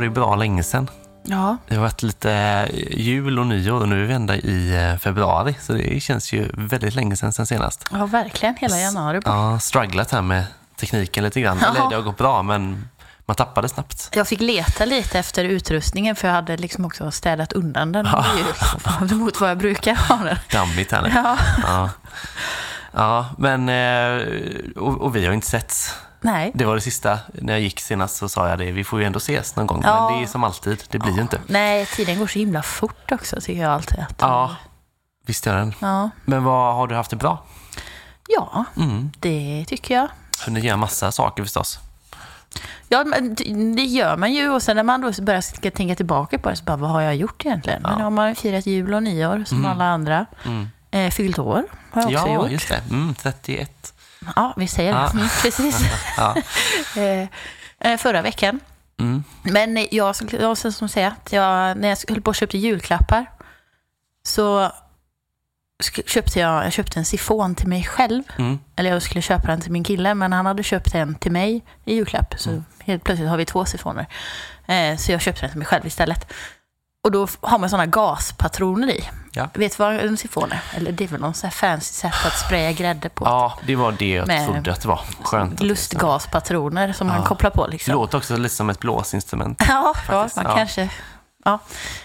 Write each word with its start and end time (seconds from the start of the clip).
var 0.00 0.04
det 0.04 0.10
bra 0.10 0.36
länge 0.36 0.62
sedan. 0.62 0.90
Ja, 1.22 1.56
Det 1.68 1.74
har 1.74 1.82
varit 1.82 2.02
lite 2.02 2.32
eh, 2.32 2.98
jul 3.00 3.38
och 3.38 3.46
nyår 3.46 3.80
och 3.80 3.88
nu 3.88 4.02
är 4.02 4.06
vi 4.06 4.14
ända 4.14 4.36
i 4.36 4.90
eh, 4.92 4.98
februari. 4.98 5.56
Så 5.60 5.72
det 5.72 6.00
känns 6.00 6.32
ju 6.32 6.50
väldigt 6.54 6.94
länge 6.94 7.16
sedan 7.16 7.32
sen 7.32 7.46
senast. 7.46 7.84
ja 7.92 8.06
verkligen. 8.06 8.54
Hela 8.56 8.78
januari. 8.78 9.20
bara. 9.20 9.34
Ja, 9.52 9.58
strugglat 9.58 10.10
här 10.10 10.22
med 10.22 10.44
tekniken 10.76 11.24
lite 11.24 11.40
grann. 11.40 11.58
Eller 11.58 11.88
det 11.90 11.94
har 11.96 12.02
gått 12.02 12.16
bra, 12.18 12.42
men 12.42 12.88
man 13.26 13.36
tappade 13.36 13.68
snabbt. 13.68 14.08
Jag 14.14 14.28
fick 14.28 14.40
leta 14.40 14.84
lite 14.84 15.18
efter 15.18 15.44
utrustningen 15.44 16.16
för 16.16 16.28
jag 16.28 16.34
hade 16.34 16.56
liksom 16.56 16.84
också 16.84 17.10
städat 17.10 17.52
undan 17.52 17.92
den 17.92 18.06
ja. 18.12 18.24
mot 19.14 19.40
vad 19.40 19.50
jag 19.50 19.58
brukar 19.58 19.94
ha 19.94 20.16
den. 20.24 20.36
Dammigt 20.52 20.92
här 20.92 21.02
nu. 21.02 21.10
Ja. 21.14 21.36
Ja, 21.62 21.90
ja 22.92 23.26
men... 23.38 23.68
eh, 23.68 24.26
Och, 24.76 25.00
och 25.00 25.16
vi 25.16 25.26
har 25.26 25.32
inte 25.32 25.46
setts. 25.46 25.94
Nej. 26.20 26.50
Det 26.54 26.64
var 26.64 26.74
det 26.74 26.80
sista. 26.80 27.18
När 27.34 27.52
jag 27.52 27.62
gick 27.62 27.80
senast 27.80 28.16
så 28.16 28.28
sa 28.28 28.48
jag 28.48 28.58
det. 28.58 28.72
Vi 28.72 28.84
får 28.84 29.00
ju 29.00 29.06
ändå 29.06 29.16
ses 29.16 29.56
någon 29.56 29.66
gång. 29.66 29.80
Ja. 29.84 30.08
Men 30.10 30.18
det 30.18 30.24
är 30.24 30.26
som 30.28 30.44
alltid. 30.44 30.84
Det 30.90 30.98
blir 30.98 31.12
ju 31.14 31.20
inte. 31.22 31.40
Nej, 31.46 31.86
tiden 31.86 32.18
går 32.18 32.26
så 32.26 32.38
himla 32.38 32.62
fort 32.62 33.12
också 33.12 33.40
tycker 33.40 33.62
jag 33.62 33.72
alltid. 33.72 33.98
Att, 33.98 34.14
Ja, 34.18 34.56
visst 35.26 35.46
gör 35.46 35.56
den. 35.56 35.74
ja. 35.80 36.10
Men 36.24 36.44
vad 36.44 36.74
har 36.74 36.86
du 36.86 36.94
haft 36.94 37.10
det 37.10 37.16
bra? 37.16 37.44
Ja, 38.28 38.64
Mm. 38.76 39.10
det 39.20 39.64
tycker 39.68 39.94
jag. 39.94 40.08
Hunnit 40.46 40.64
göra 40.64 40.76
massa 40.76 41.12
saker 41.12 41.42
förstås. 41.42 41.78
Ja, 42.88 43.04
men 43.04 43.34
det- 43.76 43.82
gör 43.82 44.16
man 44.16 44.32
ju. 44.32 44.48
Och 44.50 44.62
sen 44.62 44.76
när 44.76 44.82
man 44.82 45.00
då 45.00 45.22
börjar 45.22 45.70
tänka 45.70 45.94
tillbaka 45.94 46.38
på 46.38 46.50
det, 46.50 46.56
så 46.56 46.64
bara, 46.64 46.76
vad 46.76 46.90
har 46.90 47.00
jag 47.00 47.16
gjort 47.16 47.46
egentligen? 47.46 47.82
Men 47.82 47.92
Ja. 47.98 48.04
har 48.04 48.10
man 48.10 48.34
firat 48.34 48.66
jul 48.66 48.94
och 48.94 49.02
nyår 49.02 49.44
som 49.46 49.58
Mm. 49.58 49.70
alla 49.70 49.84
andra. 49.84 50.26
Mm. 50.46 50.68
Eh, 50.90 51.10
fyllt 51.10 51.38
år 51.38 51.64
har 51.92 52.02
jag 52.02 52.12
också 52.12 52.26
Ja, 52.28 52.34
gjort. 52.34 52.50
just 52.50 52.68
det. 52.68 52.82
Mm, 52.90 53.14
31. 53.14 53.92
Ja, 54.36 54.54
vi 54.56 54.68
säger 54.68 54.92
det. 54.92 55.10
Mm, 55.12 55.28
precis. 55.42 55.80
Eh, 56.96 57.28
eh, 57.92 57.96
förra 57.98 58.22
veckan. 58.22 58.60
Mm. 59.00 59.24
Men 59.42 59.86
jag, 59.90 60.14
jag 60.30 60.56
som, 60.58 60.88
säger 60.88 61.08
att 61.08 61.32
jag, 61.32 61.76
när 61.76 61.88
jag 61.88 61.98
höll 62.08 62.22
på 62.22 62.28
och 62.28 62.34
köpte 62.34 62.58
julklappar 62.58 63.26
så 64.22 64.72
köpte 66.06 66.40
jag, 66.40 66.64
jag 66.64 66.72
köpte 66.72 66.98
en 66.98 67.04
sifon 67.04 67.54
till 67.54 67.68
mig 67.68 67.84
själv. 67.84 68.22
Mm. 68.38 68.58
Eller 68.76 68.90
jag 68.90 69.02
skulle 69.02 69.22
köpa 69.22 69.46
den 69.48 69.60
till 69.60 69.72
min 69.72 69.84
kille, 69.84 70.14
men 70.14 70.32
han 70.32 70.46
hade 70.46 70.62
köpt 70.62 70.94
en 70.94 71.14
till 71.14 71.32
mig 71.32 71.64
i 71.84 71.94
julklapp. 71.94 72.34
Så 72.38 72.50
Mm. 72.50 72.64
helt 72.84 73.04
plötsligt 73.04 73.28
har 73.28 73.36
vi 73.36 73.44
två 73.44 73.64
sifoner. 73.64 74.06
Eh, 74.66 74.96
så 74.96 75.12
jag 75.12 75.20
köpte 75.20 75.40
den 75.40 75.50
till 75.50 75.58
mig 75.58 75.66
själv 75.66 75.86
istället. 75.86 76.32
Och 77.04 77.10
då 77.10 77.26
har 77.40 77.58
man 77.58 77.70
sådana 77.70 77.86
gaspatroner 77.86 78.88
i. 78.90 79.08
Ja. 79.32 79.48
Vet 79.54 79.76
du 79.76 79.82
vad 79.84 79.94
en 79.94 80.16
sifon 80.16 80.52
är? 80.52 80.60
Eller 80.74 80.92
det 80.92 81.04
är 81.04 81.08
väl 81.08 81.20
någon 81.20 81.34
sån 81.34 81.46
här 81.48 81.54
fancy 81.54 81.92
sätt 81.94 82.26
att 82.26 82.38
spraya 82.38 82.72
grädde 82.72 83.08
på. 83.08 83.24
ja, 83.24 83.58
det 83.66 83.76
var 83.76 83.92
det 83.92 84.10
jag 84.10 84.26
Med 84.26 84.46
trodde 84.48 84.72
att 84.72 84.80
det 84.82 84.88
var. 84.88 85.00
Skönt. 85.22 85.60
Lustgaspatroner 85.62 86.92
som 86.92 87.06
man 87.06 87.16
Ja. 87.16 87.26
kopplar 87.26 87.50
på. 87.50 87.66
Det 87.66 87.72
Liksom. 87.72 87.94
låter 87.94 88.18
också 88.18 88.36
lite 88.36 88.54
som 88.54 88.70
ett 88.70 88.80
blåsinstrument. 88.80 89.62
Ja, 89.68 89.94
ja 90.08 90.28
man 90.36 90.44
ja. 90.48 90.56
kanske... 90.56 90.88
Ja. 91.44 91.58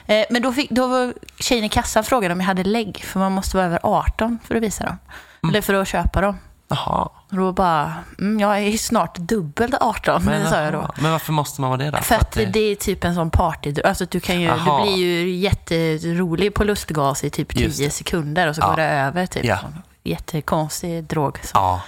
Eh, 0.05 0.25
men 0.29 0.41
då, 0.41 0.53
fick, 0.53 0.69
då 0.69 0.87
var 0.87 1.13
tjejen 1.39 1.63
i 1.63 1.69
kassan 1.69 2.03
frågade 2.03 2.33
om 2.33 2.39
jag 2.39 2.47
hade 2.47 2.63
lägg, 2.63 3.03
för 3.05 3.19
man 3.19 3.31
måste 3.31 3.57
vara 3.57 3.65
över 3.67 3.79
18 3.83 4.39
för 4.43 4.55
att 4.55 4.61
visa 4.63 4.83
dem. 4.85 4.97
Mm. 5.43 5.49
Eller 5.53 5.61
för 5.61 5.73
att 5.73 5.87
köpa 5.87 6.21
dem. 6.21 6.37
Jaha. 6.67 7.09
Och 7.31 7.37
då 7.37 7.51
bara, 7.51 7.93
mm, 8.19 8.39
jag 8.39 8.57
är 8.59 8.77
snart 8.77 9.17
dubbelt 9.17 9.73
18, 9.81 10.23
Men, 10.25 10.49
sa 10.49 10.61
jag 10.61 10.73
då. 10.73 10.91
men 10.97 11.11
varför 11.11 11.33
måste 11.33 11.61
man 11.61 11.69
vara 11.69 11.77
det 11.77 11.91
då? 11.91 11.97
För 11.97 12.15
att 12.15 12.31
det, 12.31 12.59
är 12.59 12.75
typ 12.75 13.03
en 13.03 13.15
sån 13.15 13.29
party... 13.29 13.73
Alltså 13.85 14.05
du, 14.05 14.19
kan 14.19 14.41
ju, 14.41 14.47
du 14.47 14.81
blir 14.83 14.95
ju 14.97 15.29
jätterolig 15.35 16.53
på 16.53 16.63
lustgas 16.63 17.23
i 17.23 17.29
typ 17.29 17.49
10 17.55 17.63
Just 17.65 17.79
det. 17.79 17.89
sekunder 17.89 18.47
och 18.47 18.55
så 18.55 18.61
Ja. 18.61 18.67
går 18.69 18.75
det 18.75 18.83
över. 18.89 19.25
Typ. 19.25 19.45
Ja. 19.45 19.59
Jättekonstig 20.03 21.03
drog. 21.03 21.39
Så. 21.43 21.49
Ja, 21.53 21.81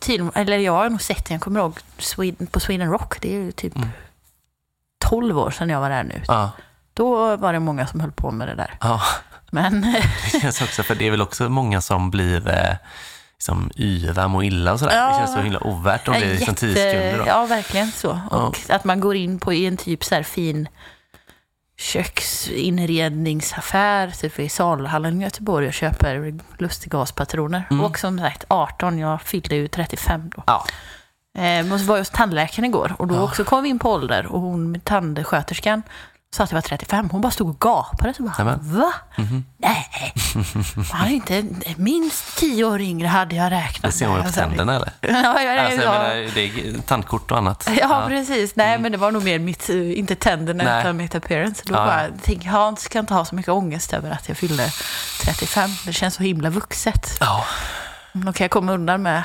Till, 0.00 0.30
eller 0.34 0.58
jag 0.58 0.72
har 0.72 0.90
nog 0.90 1.02
sett 1.02 1.24
den, 1.26 1.34
jag 1.34 1.42
kommer 1.42 1.60
ihåg 1.60 1.78
Sweden, 1.98 2.46
på 2.46 2.60
Sweden 2.60 2.90
Rock, 2.90 3.20
det 3.20 3.28
är 3.28 3.38
ju 3.40 3.52
typ 3.52 3.76
Mm. 3.76 3.88
12 5.04 5.38
år 5.38 5.50
sedan 5.50 5.68
jag 5.68 5.80
var 5.80 5.90
där 5.90 6.02
nu. 6.04 6.22
ja, 6.28 6.50
Då 6.94 7.36
var 7.36 7.52
det 7.52 7.60
många 7.60 7.86
som 7.86 8.00
höll 8.00 8.12
på 8.12 8.30
med 8.30 8.48
det 8.48 8.54
där. 8.54 8.74
ja. 8.80 9.00
Men 9.50 9.80
Det 10.32 10.40
känns 10.40 10.62
också, 10.62 10.82
för 10.82 10.94
det 10.94 11.06
är 11.06 11.10
väl 11.10 11.22
också 11.22 11.48
många 11.48 11.80
som 11.80 12.10
blir 12.10 12.48
eh, 12.48 12.76
liksom 13.38 13.70
yra, 13.76 14.28
må 14.28 14.42
illa 14.42 14.72
och 14.72 14.78
sådär. 14.78 14.96
Ja. 14.96 15.08
Det 15.08 15.14
känns 15.14 15.32
så 15.32 15.40
himla 15.40 15.66
ovärt 15.66 16.08
om 16.08 16.14
det 16.14 16.20
är 16.24 16.34
liksom 16.34 16.54
10 16.54 16.74
sekunder. 16.74 17.18
Då. 17.18 17.24
Ja, 17.26 17.46
verkligen 17.46 17.92
så. 17.92 18.20
Och 18.30 18.56
att 18.68 18.84
man 18.84 19.00
går 19.00 19.16
in 19.16 19.40
på 19.40 19.52
i 19.52 19.66
en 19.66 19.76
typ 19.76 20.04
så 20.04 20.14
här 20.14 20.22
fin 20.22 20.68
köksinredningsaffär 21.76 24.10
typ 24.10 24.38
i 24.38 24.48
Salhallen 24.48 25.20
i 25.20 25.24
Göteborg 25.24 25.66
och 25.66 25.72
köper 25.72 26.34
lustgaspatroner. 26.58 27.62
Mm. 27.70 27.84
Och 27.84 27.98
som 27.98 28.18
sagt 28.18 28.44
18, 28.48 28.98
jag 28.98 29.22
fyllde 29.22 29.56
ju 29.56 29.68
35 29.68 30.30
då. 30.36 30.42
Ja. 30.46 30.64
Eh, 31.38 31.64
men 31.66 31.78
så 31.78 31.84
var 31.84 31.96
jag 31.96 32.00
hos 32.00 32.10
tandläkaren 32.10 32.64
igår 32.64 32.94
och 32.98 33.06
då 33.06 33.14
Ja. 33.14 33.20
också 33.22 33.44
kom 33.44 33.62
vi 33.62 33.68
in 33.68 33.78
på 33.78 33.92
ålder 33.92 34.26
och 34.26 34.40
hon, 34.40 34.80
tandsköterskan, 34.80 35.82
sa 36.36 36.44
att 36.44 36.50
jag 36.50 36.56
var 36.56 36.62
35. 36.62 37.08
Hon 37.10 37.20
bara 37.20 37.30
stod 37.30 37.48
och 37.48 37.60
gapade. 37.60 38.14
Så 38.14 38.22
bara, 38.22 38.56
va? 38.62 38.92
Mhm. 39.16 39.44
Nej, 39.58 39.86
han 40.92 41.06
är 41.08 41.12
inte, 41.12 41.44
minst 41.76 42.36
10 42.38 42.64
år 42.64 42.80
yngre 42.80 43.06
hade 43.08 43.36
jag 43.36 43.52
räknat 43.52 43.92
Det 43.92 43.98
ser 43.98 44.06
man 44.08 44.16
ju 44.16 44.20
på 44.22 44.26
med. 44.26 44.34
tänderna 44.34 44.76
eller? 44.76 44.92
Ja, 45.00 45.40
ja, 45.42 45.60
Alltså, 45.62 45.82
ja. 45.82 45.94
jag 45.94 46.16
menar, 46.16 46.34
det 46.34 46.40
är 46.44 46.80
tandkort 46.82 47.30
och 47.30 47.38
annat. 47.38 47.68
Ja, 47.80 48.04
precis. 48.08 48.56
Nej, 48.56 48.78
men 48.78 48.92
det 48.92 48.98
var 48.98 49.10
nog 49.12 49.24
mer 49.24 49.38
mitt, 49.38 49.70
eh, 49.70 49.98
inte 49.98 50.14
tänderna, 50.14 50.64
Nej. 50.64 50.80
utan 50.80 50.96
mitt 50.96 51.14
appearance. 51.14 51.62
Då 51.66 51.74
Ja, 51.74 51.86
bara, 51.86 52.04
ja. 52.04 52.10
tänk, 52.22 52.44
jag 52.44 52.78
ska 52.80 52.98
inte 52.98 53.14
ha 53.14 53.24
så 53.24 53.34
mycket 53.34 53.52
ångest 53.52 53.92
över 53.92 54.10
att 54.10 54.28
jag 54.28 54.36
fyllde 54.36 54.70
35. 55.24 55.70
Det 55.86 55.92
känns 55.92 56.14
så 56.14 56.22
himla 56.22 56.50
vuxet. 56.50 57.16
Ja. 57.20 57.44
Då 58.12 58.32
kan 58.32 58.44
jag 58.44 58.50
komma 58.50 58.72
undan 58.72 59.02
med 59.02 59.22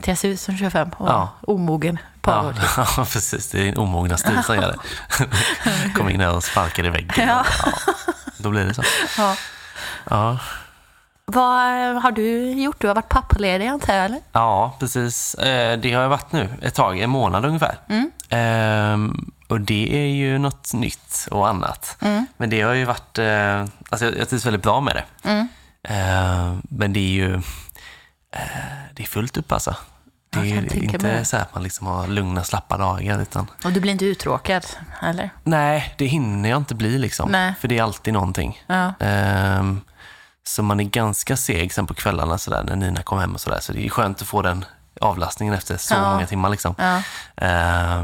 att 0.00 0.06
jag 0.06 0.18
ser 0.18 0.28
ut 0.28 0.40
som 0.40 0.56
25 0.58 0.90
och 0.96 1.08
Ja. 1.08 1.28
omogen 1.40 1.98
par 2.32 2.54
Ja, 2.76 2.86
ja, 2.96 3.04
precis. 3.12 3.48
Det 3.50 3.60
är 3.64 3.68
en 3.68 3.78
omogna 3.78 4.16
stil 4.16 4.42
som 4.44 4.54
gör 4.56 4.72
det. 4.72 5.28
Kom 5.94 6.08
in 6.10 6.20
här 6.20 6.36
och 6.36 6.44
sparkar 6.44 6.86
i 6.86 6.90
väggen. 6.90 7.28
Ja. 7.28 7.44
Ja. 7.64 7.72
Då 8.36 8.50
blir 8.50 8.64
det 8.64 8.74
så. 8.74 8.82
Ja. 9.18 9.36
Ja, 10.10 10.38
Vad 11.24 12.02
har 12.02 12.12
du 12.12 12.50
gjort? 12.52 12.76
Du 12.80 12.86
har 12.88 12.94
varit 12.94 13.08
pappaledig 13.08 13.66
antar 13.66 13.94
jag, 13.94 14.04
eller? 14.04 14.20
ja 14.32 14.76
precis. 14.80 15.34
Eh, 15.34 15.78
Det 15.78 15.92
har 15.92 16.02
jag 16.02 16.08
varit 16.08 16.32
nu 16.32 16.48
ett 16.62 16.74
tag, 16.74 16.98
en 17.00 17.10
månad 17.10 17.44
ungefär. 17.44 17.78
Mm. 17.88 18.10
Ehm, 18.30 19.30
och 19.48 19.60
det 19.60 19.96
är 19.96 20.06
ju 20.06 20.38
något 20.38 20.72
nytt 20.74 21.28
och 21.30 21.48
annat. 21.48 21.96
Mm. 22.00 22.26
Men 22.36 22.50
det 22.50 22.60
har 22.62 22.72
ju 22.74 22.84
varit, 22.84 23.18
eh, 23.18 23.60
alltså 23.90 24.04
jag, 24.04 24.18
jag 24.18 24.28
trivs 24.28 24.46
väldigt 24.46 24.62
bra 24.62 24.80
med 24.80 24.94
det. 24.96 25.28
Mm. 25.30 25.48
Ehm, 25.88 26.62
men 26.70 26.92
det 26.92 27.00
är 27.00 27.10
ju, 27.10 27.34
eh, 28.32 28.40
det 28.94 29.02
är 29.02 29.06
fullt 29.06 29.36
upp 29.36 29.52
alltså. 29.52 29.74
Det 30.30 30.38
är 30.38 30.74
inte 30.84 31.24
så 31.24 31.36
att 31.36 31.54
man 31.54 31.62
liksom 31.62 31.86
har 31.86 32.06
lugna, 32.06 32.44
slappa 32.44 32.76
dagar. 32.76 33.20
Utan, 33.22 33.46
Och 33.64 33.72
du 33.72 33.80
blir 33.80 33.92
inte 33.92 34.04
uttråkad, 34.04 34.66
eller? 35.02 35.30
nej, 35.44 35.94
det 35.98 36.06
hinner 36.06 36.48
jag 36.50 36.56
inte 36.56 36.74
bli 36.74 36.98
liksom. 36.98 37.30
Nej. 37.30 37.54
För 37.60 37.68
det 37.68 37.78
är 37.78 37.82
alltid 37.82 38.12
någonting. 38.14 38.62
Ja. 38.66 38.92
Ehm, 39.00 39.80
så 40.44 40.62
man 40.62 40.80
är 40.80 40.84
ganska 40.84 41.36
seg 41.36 41.72
sen 41.72 41.86
på 41.86 41.94
kvällarna 41.94 42.38
sådär, 42.38 42.62
när 42.64 42.76
Nina 42.76 43.02
kommer 43.02 43.20
hem 43.22 43.34
och 43.34 43.40
sådär. 43.40 43.60
Så 43.60 43.72
det 43.72 43.86
är 43.86 43.90
skönt 43.90 44.22
att 44.22 44.28
få 44.28 44.42
den 44.42 44.64
avlastningen 45.00 45.54
efter 45.54 45.76
så 45.76 45.94
Ja. 45.94 46.12
många 46.12 46.26
timmar. 46.26 46.48
Liksom. 46.48 46.74
ja. 46.78 47.02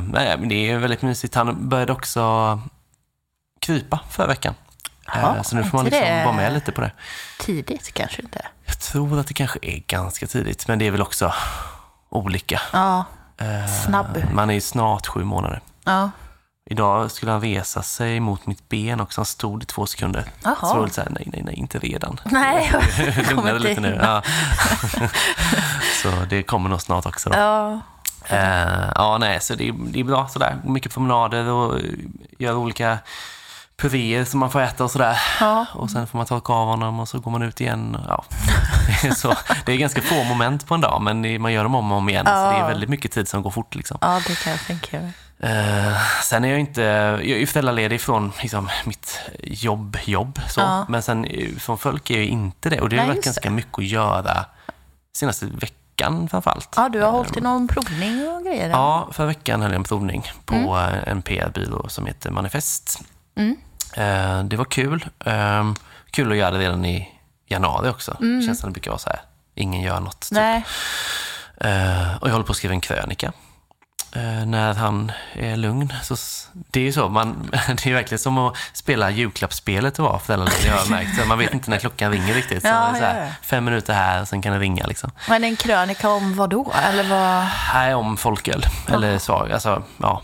Nej, 0.08 0.38
men 0.38 0.48
det 0.48 0.70
är 0.70 0.78
väldigt 0.78 1.02
mysigt. 1.02 1.34
Han 1.34 1.68
började 1.68 1.92
också 1.92 2.60
krypa 3.60 4.00
förra 4.10 4.26
veckan. 4.26 4.54
Jaha, 5.06 5.36
Ehm, 5.36 5.44
så 5.44 5.56
nu 5.56 5.64
får 5.64 5.78
man 5.78 5.84
liksom 5.84 6.02
vara 6.24 6.32
med 6.32 6.52
lite 6.52 6.72
på 6.72 6.80
det. 6.80 6.92
Tidigt 7.40 7.94
kanske 7.94 8.22
inte. 8.22 8.46
Jag 8.64 8.78
tror 8.80 9.18
att 9.20 9.26
det 9.26 9.34
kanske 9.34 9.58
är 9.62 9.78
ganska 9.86 10.26
tidigt, 10.26 10.68
men 10.68 10.78
det 10.78 10.86
är 10.86 10.90
väl 10.90 11.02
också 11.02 11.32
olika. 12.16 12.60
Ja, 12.72 13.04
Ehm, 13.38 13.68
Snabb. 13.68 14.22
Man 14.32 14.50
är 14.50 14.54
ju 14.54 14.60
snart 14.60 15.06
sju 15.06 15.24
månader. 15.24 15.60
ja. 15.84 16.10
Idag 16.70 17.10
skulle 17.10 17.32
han 17.32 17.40
resa 17.40 17.82
sig 17.82 18.20
mot 18.20 18.46
mitt 18.46 18.68
ben 18.68 19.00
också. 19.00 19.20
Han 19.20 19.26
stod 19.26 19.62
i 19.62 19.66
två 19.66 19.86
sekunder. 19.86 20.24
Jaha. 20.42 20.54
Så 20.60 20.66
var 20.66 20.74
det 20.76 20.82
lite 20.82 20.94
såhär, 20.94 21.10
nej, 21.10 21.28
nej, 21.32 21.42
nej, 21.44 21.54
inte 21.54 21.78
redan. 21.78 22.20
Nej, 22.24 22.70
jag 22.98 23.06
Lugna 23.16 23.34
kommer 23.34 23.52
dig 23.52 23.60
lite 23.60 23.80
nu. 23.80 23.98
Ja. 24.02 24.22
så 26.02 26.10
det 26.30 26.42
kommer 26.42 26.68
nog 26.70 26.80
snart 26.82 27.06
också. 27.06 27.30
Då. 27.30 27.36
Ja. 27.38 27.80
Eh, 28.28 28.90
ja, 28.94 29.18
nej, 29.18 29.40
så 29.40 29.54
det 29.54 29.68
är, 29.68 29.72
det 29.78 30.00
är 30.00 30.04
bra 30.04 30.28
sådär. 30.28 30.56
Mycket 30.64 30.92
promenader 30.94 31.48
och 31.50 31.76
eh, 31.78 31.84
göra 32.38 32.56
olika 32.56 32.98
puréer 33.76 34.24
som 34.24 34.40
man 34.40 34.50
får 34.50 34.60
äta 34.60 34.84
och 34.84 34.90
sådär. 34.90 35.18
Ja. 35.40 35.66
Och 35.74 35.90
sen 35.90 36.06
får 36.06 36.18
man 36.18 36.26
torka 36.26 36.52
av 36.52 36.66
honom 36.68 37.00
och 37.00 37.08
så 37.08 37.18
går 37.20 37.30
man 37.30 37.42
ut 37.42 37.60
igen. 37.60 37.96
Ja. 38.08 38.24
Det, 39.02 39.08
är 39.08 39.14
så, 39.14 39.34
det 39.66 39.72
är 39.72 39.76
ganska 39.76 40.00
få 40.02 40.24
moment 40.24 40.66
på 40.66 40.74
en 40.74 40.80
dag, 40.80 41.02
men 41.02 41.22
det, 41.22 41.38
man 41.38 41.52
gör 41.52 41.62
dem 41.62 41.74
om 41.74 41.92
och 41.92 41.98
om 41.98 42.08
igen. 42.08 42.26
Så 42.26 42.32
det 42.32 42.38
är 42.38 42.58
Ja. 42.60 42.66
väldigt 42.66 42.88
mycket 42.88 43.12
tid 43.12 43.28
som 43.28 43.42
går 43.42 43.50
fort. 43.50 43.74
Liksom. 43.74 43.98
ja, 44.00 44.20
det 44.26 44.34
kan 44.42 44.52
jag 44.52 44.60
tänka 44.60 45.00
mig. 45.00 45.12
Eh, 45.38 45.96
sen 46.22 46.44
är 46.44 46.48
jag 46.48 46.60
inte, 46.60 46.82
jag 47.22 47.40
är 47.40 47.46
föräldraledig 47.46 48.00
från 48.00 48.32
liksom, 48.42 48.68
mitt 48.84 49.20
jobb, 49.42 49.96
jobb 50.04 50.40
så. 50.48 50.60
Ja. 50.60 50.86
Men 50.88 51.02
sen 51.02 51.24
eh, 51.24 51.48
från 51.58 51.78
folk 51.78 52.10
är 52.10 52.16
jag 52.16 52.24
inte 52.26 52.70
det. 52.70 52.80
Och 52.80 52.88
det 52.88 52.98
har 52.98 53.06
varit 53.06 53.24
ganska 53.24 53.50
mycket 53.50 53.78
att 53.78 53.84
göra 53.84 54.44
senaste 55.16 55.46
veckan 55.46 56.28
framförallt. 56.28 56.68
Ja, 56.76 56.88
du 56.88 57.02
har 57.02 57.10
hållit 57.10 57.36
i 57.36 57.40
någon 57.40 57.68
provning 57.68 58.28
och 58.28 58.42
grejer? 58.44 58.68
Ja, 58.70 59.08
förra 59.12 59.26
veckan 59.26 59.62
höll 59.62 59.70
jag 59.70 59.78
en 59.78 59.84
provning 59.84 60.30
på 60.44 60.54
eh, 60.78 61.08
en 61.12 61.22
PR-byrå 61.22 61.88
som 61.88 62.06
heter 62.06 62.30
Manifest. 62.30 63.00
Mm. 63.36 63.56
Eh, 63.96 64.44
det 64.44 64.56
var 64.56 64.64
kul. 64.64 65.04
Eh, 65.24 65.72
kul 66.10 66.30
att 66.32 66.38
göra 66.38 66.50
det 66.50 66.58
redan 66.58 66.84
i 66.84 67.08
januari 67.48 67.88
också. 67.88 68.16
Det 68.20 68.46
känns 68.46 68.60
som 68.60 68.68
det 68.70 68.72
brukar 68.72 68.90
vara 68.90 68.98
så 68.98 69.10
här, 69.10 69.20
ingen 69.54 69.80
gör 69.82 70.00
något. 70.00 70.20
Typ. 70.20 70.30
Nej. 70.32 70.64
Eh, 71.60 72.16
och 72.20 72.28
jag 72.28 72.32
håller 72.32 72.44
på 72.46 72.50
att 72.50 72.56
skriva 72.56 72.74
en 72.74 72.80
krönika. 72.80 73.32
eh, 74.16 74.46
när 74.46 74.74
han 74.74 75.12
är 75.32 75.56
lugn. 75.56 75.92
Så, 76.02 76.16
det 76.52 76.80
är 76.80 76.84
ju 76.84 76.92
så, 76.92 77.08
man, 77.08 77.50
det 77.66 77.86
är 77.90 77.94
verkligen 77.94 78.18
som 78.18 78.38
att 78.38 78.56
spela 78.72 79.10
julklappsspelet 79.10 79.98
och 79.98 80.04
vara 80.04 80.18
föräldraledig 80.18 80.68
har 80.70 80.78
jag 80.78 80.90
märkt. 80.90 81.20
Så 81.20 81.26
Man 81.28 81.38
vet 81.38 81.54
inte 81.54 81.70
när 81.70 81.78
klockan 81.78 82.12
ringer 82.12 82.34
riktigt. 82.34 82.62
Så 82.62 82.68
Ja, 82.68 82.90
det 82.92 82.98
så 82.98 83.04
här. 83.04 83.32
Fem 83.42 83.64
minuter 83.64 83.94
här, 83.94 84.20
och 84.22 84.28
sen 84.28 84.42
kan 84.42 84.52
det 84.52 84.58
ringa 84.58 84.86
liksom. 84.86 85.10
Men 85.28 85.44
en 85.44 85.56
krönika 85.56 86.08
om 86.08 86.36
vad 86.36 86.50
då? 86.50 86.72
Eller 86.84 87.04
vad? 87.04 87.42
Här 87.44 87.94
om 87.94 88.16
folköl, 88.16 88.66
eller 88.88 89.18
svag, 89.18 89.52
alltså 89.52 89.82
ja. 89.98 90.22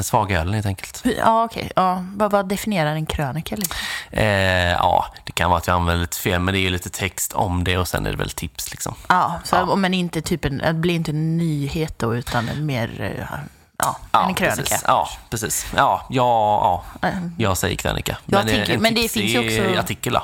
Den 0.00 0.04
svaga 0.04 0.40
ölen 0.40 0.54
helt 0.54 0.66
enkelt. 0.66 1.02
Ja, 1.18 1.44
okej. 1.44 1.70
Ja, 1.76 2.04
vad, 2.16 2.30
vad 2.32 2.48
definierar 2.48 2.94
en 2.94 3.06
krönika? 3.06 3.56
Liksom? 3.56 3.76
Eh, 4.10 4.24
ja, 4.72 5.06
det 5.24 5.32
kan 5.32 5.50
vara 5.50 5.58
att 5.58 5.66
jag 5.66 5.74
använder 5.74 6.00
lite 6.00 6.16
fel, 6.16 6.40
men 6.40 6.54
det 6.54 6.60
är 6.60 6.62
ju 6.62 6.70
lite 6.70 6.90
text 6.90 7.32
om 7.32 7.64
det 7.64 7.78
och 7.78 7.88
sen 7.88 8.06
är 8.06 8.10
det 8.10 8.16
väl 8.16 8.30
tips 8.30 8.70
liksom. 8.70 8.94
Ja, 9.08 9.40
så, 9.44 9.56
Ja. 9.56 9.76
men 9.76 9.94
inte 9.94 10.22
typ 10.22 10.44
en, 10.44 10.58
det 10.58 10.72
blir 10.74 10.94
inte 10.94 11.10
en 11.10 11.36
nyhet 11.36 11.98
då, 11.98 12.14
utan 12.16 12.66
mer, 12.66 13.00
eh, 13.00 13.38
ja, 13.78 13.96
Ja, 14.12 14.28
en 14.28 14.34
krönika. 14.34 14.56
Precis. 14.62 14.84
Ja, 14.86 15.08
precis. 15.30 15.66
Ja, 15.76 16.06
ja, 16.10 16.84
ja, 17.02 17.08
Eh, 17.08 17.14
jag 17.38 17.56
säger 17.58 17.76
krönika. 17.76 18.16
Jag 18.26 18.40
eh, 18.40 18.46
tänker- 18.46 18.74
en 18.74 18.82
men 18.82 18.94
det 18.94 19.08
finns 19.12 19.34
ju 19.34 19.38
också- 19.68 19.80
artikel 19.80 20.12
då. 20.12 20.22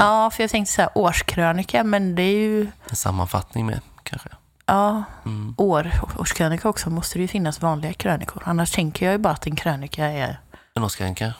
Ja, 0.00 0.30
för 0.30 0.42
jag 0.42 0.50
tänkte 0.50 0.72
så 0.72 0.80
här 0.82 0.90
årskrönika, 0.94 1.84
men 1.84 2.14
det 2.14 2.22
är 2.22 2.36
ju, 2.38 2.70
En 2.90 2.96
sammanfattning 2.96 3.66
med 3.66 3.80
kanske. 4.02 4.28
Ja, 4.66 5.04
Mm. 5.24 5.54
år, 5.58 5.90
årskrönika 6.18 6.68
också 6.68 6.90
måste 6.90 7.18
det 7.18 7.22
ju 7.22 7.28
finnas 7.28 7.62
vanliga 7.62 7.92
krönikor. 7.92 8.42
Annars 8.46 8.70
tänker 8.72 9.06
jag 9.06 9.12
ju 9.12 9.18
bara 9.18 9.32
att 9.32 9.46
en 9.46 9.56
krönika 9.56 10.04
är 10.06 10.40
En 10.74 10.84
årskrönika? 10.84 11.32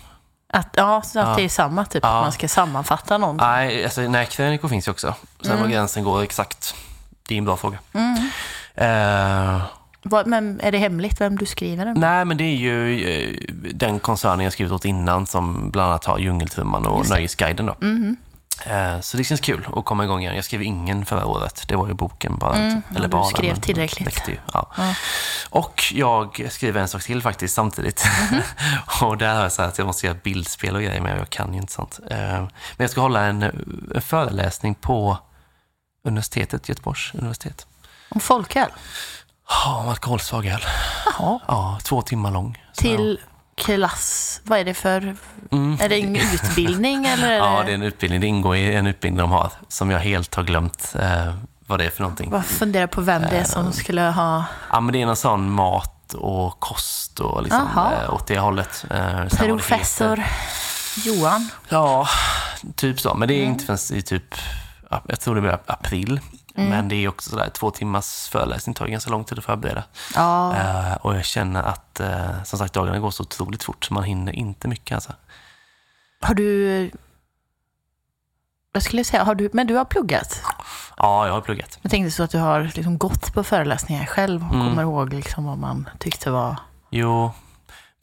att, 0.53 0.69
ja, 0.77 1.03
så 1.03 1.19
att 1.21 1.29
Ja. 1.29 1.35
det 1.37 1.43
är 1.43 1.49
samma 1.49 1.85
typ, 1.85 2.03
Ja. 2.05 2.09
att 2.19 2.25
man 2.25 2.33
ska 2.33 2.49
sammanfatta 2.49 3.19
någonting. 3.19 3.47
Nej, 3.47 3.85
alltså, 3.85 4.01
nej, 4.01 4.27
krönikor 4.27 4.69
finns 4.69 4.89
ju 4.89 4.93
också. 4.93 5.15
Sen 5.43 5.51
Mm. 5.53 5.63
var 5.63 5.69
gränsen 5.71 6.05
går 6.05 6.23
exakt. 6.23 6.75
Det 7.29 7.35
är 7.35 7.39
en 7.39 7.45
bra 7.45 7.57
fråga. 7.57 7.79
Eh, 8.75 9.63
Vad- 10.07 10.27
Men 10.27 10.61
är 10.61 10.73
det 10.73 10.79
hemligt 10.79 11.21
vem 11.21 11.37
du 11.39 11.47
skriver 11.47 11.85
den? 11.85 12.01
nej, 12.01 12.25
men 12.25 12.37
det 12.37 12.45
är 12.45 12.57
ju 12.57 13.05
eh, 13.09 13.35
den 13.75 13.99
koncernen 13.99 14.41
jag 14.45 14.53
skrivit 14.53 14.73
åt 14.73 14.85
innan 14.85 15.27
som 15.27 15.71
bland 15.71 15.89
annat 15.91 16.05
har 16.05 16.19
Djungeltrumman 16.19 16.87
och. 16.87 17.09
Nöjesguiden. 17.11 17.67
Då. 17.67 17.75
Mhm. 17.81 18.17
Eh, 18.67 19.01
så 19.01 19.17
det 19.17 19.25
känns 19.25 19.41
kul 19.41 19.69
att 19.77 19.85
komma 19.85 20.05
igång 20.05 20.21
igen. 20.21 20.35
Jag 20.35 20.45
skrev 20.45 20.63
ingen 20.63 21.05
förra 21.05 21.27
året. 21.27 21.65
Det 21.69 21.77
var 21.77 21.89
ju 21.89 21.95
boken 21.95 22.39
bara. 22.39 22.55
Mm, 22.57 22.75
liksom. 22.75 22.97
Eller 22.97 23.09
du 23.09 23.13
bara. 23.13 23.25
skrev 23.25 23.53
men 23.53 23.61
tillräckligt. 23.61 24.29
ju, 24.29 24.39
Ja. 24.53 24.73
Ja. 24.77 24.95
Och 25.51 25.93
jag 25.95 26.47
skriver 26.51 26.81
en 26.81 26.89
sak 26.89 27.03
till 27.03 27.23
faktiskt 27.23 27.55
samtidigt. 27.55 28.05
Mhm. 28.31 28.41
och 29.09 29.17
där 29.19 29.35
har 29.35 29.43
jag 29.43 29.53
sagt 29.53 29.73
att 29.73 29.79
jag 29.79 29.87
måste 29.87 30.07
göra 30.07 30.19
bildspel 30.23 30.75
och 30.77 30.83
grejer, 30.83 31.01
men 31.01 31.19
jag 31.19 31.31
kan 31.31 31.55
ju 31.55 31.61
inte 31.61 31.73
sånt. 31.73 32.01
Eh, 32.11 32.19
men 32.19 32.49
jag 32.77 32.91
ska 32.91 33.01
hålla 33.01 33.21
en, 33.21 33.43
en 33.95 34.03
föreläsning 34.03 34.75
på 34.75 35.19
universitetet, 36.05 36.69
Göteborgs 36.69 37.15
universitet. 37.15 37.67
Om 38.09 38.21
folköl? 38.21 38.69
Ja, 39.49 39.77
om 39.77 39.89
alkoholsvag 39.89 40.47
öl. 40.47 40.65
Ja, 41.19 41.79
två 41.83 42.03
timmar 42.03 42.31
lång. 42.31 42.65
Så, 42.73 42.83
Till 42.83 43.21
klass, 43.57 44.41
vad 44.45 44.59
är 44.59 44.65
det 44.65 44.75
för, 44.75 45.17
Mm. 45.53 45.79
är 45.81 45.89
det 45.89 45.97
en 46.01 46.17
utbildning 46.17 47.07
eller? 47.07 47.29
Är 47.33 47.37
Ja, 47.39 47.63
det, 47.67 47.71
är 47.71 47.75
en 47.75 47.83
utbildning. 47.83 48.21
Det 48.21 48.27
ingår 48.27 48.57
i 48.57 48.75
en 48.75 48.87
utbildning 48.87 49.19
de 49.19 49.31
har 49.31 49.51
som 49.69 49.91
jag 49.91 49.99
helt 49.99 50.35
har 50.35 50.43
glömt 50.43 50.95
eh, 51.01 51.35
vad 51.67 51.79
det 51.79 51.85
är 51.85 51.91
för 51.91 52.03
någonting. 52.03 52.31
Vad 52.31 52.45
funderar 52.47 52.87
på 52.87 53.01
vem 53.01 53.23
det 53.23 53.37
är 53.39 53.45
som 53.45 53.73
skulle 53.73 54.01
ha 54.03 54.45
Ja, 54.71 54.81
men 54.81 54.93
det 54.93 55.03
är 55.03 55.07
någon 55.07 55.17
sån 55.17 55.51
mat 55.51 56.15
och 56.15 56.61
kost 56.61 57.21
och 57.21 57.43
liksom, 57.43 57.61
Aha. 57.77 57.93
eh, 58.03 58.15
åt 58.15 58.27
det 58.27 58.39
hållet. 58.39 58.85
Eh, 58.91 59.29
professor. 59.39 60.23
Johan? 61.05 61.49
Ja, 61.69 62.09
typ 62.77 63.01
så. 63.01 63.15
Men 63.15 63.29
det 63.29 63.35
är 63.35 63.39
Mm. 63.43 63.53
inte 63.53 63.65
förrän 63.65 63.99
i 63.99 64.03
typ, 64.03 64.35
ja, 64.91 65.03
jag 65.09 65.21
tror 65.21 65.35
det 65.35 65.41
blir 65.41 65.59
april. 65.67 66.21
Mm. 66.57 66.71
Men 66.71 66.89
det 66.89 66.95
är 66.97 67.09
också 67.09 67.31
sådär, 67.31 67.49
två 67.55 67.71
timmars 67.71 68.29
föreläsning 68.29 68.75
tar 68.75 68.87
ganska 68.87 69.11
lång 69.11 69.25
tid 69.25 69.39
att 69.39 69.45
förbereda. 69.45 69.85
Ja, 70.15 70.57
Eh, 70.57 70.95
och 70.95 71.15
jag 71.17 71.25
känner 71.25 71.63
att, 71.63 72.01
eh, 72.01 72.43
som 72.45 72.59
sagt, 72.59 72.73
dagarna 72.75 72.99
går 72.99 73.11
så 73.11 73.23
otroligt 73.23 73.63
fort 73.65 73.85
så 73.85 73.95
man 73.95 74.05
hinner 74.05 74.33
inte 74.33 74.69
mycket 74.69 74.95
alltså. 74.95 75.13
har 76.21 76.35
du, 76.35 76.91
vad 78.73 78.83
skulle 78.83 78.99
jag 79.01 79.07
säga, 79.07 79.25
har 79.25 79.35
du, 79.35 79.51
men 79.53 79.67
du 79.67 79.75
har 79.75 79.85
pluggat? 79.85 80.43
Ja, 80.97 81.27
jag 81.27 81.33
har 81.35 81.41
pluggat. 81.41 81.79
Jag 81.83 81.91
tänkte 81.91 82.11
så 82.11 82.23
att 82.23 82.31
du 82.31 82.39
har 82.39 82.71
liksom 82.75 82.99
gått 82.99 83.35
på 83.35 83.45
föreläsningar 83.45 84.07
själv 84.07 84.45
och 84.49 84.55
Mm. 84.55 84.69
kommer 84.69 84.83
ihåg 84.83 85.13
liksom 85.13 85.45
vad 85.45 85.59
man 85.59 85.89
tyckte 85.99 86.31
var... 86.31 86.57
Jo, 86.91 87.33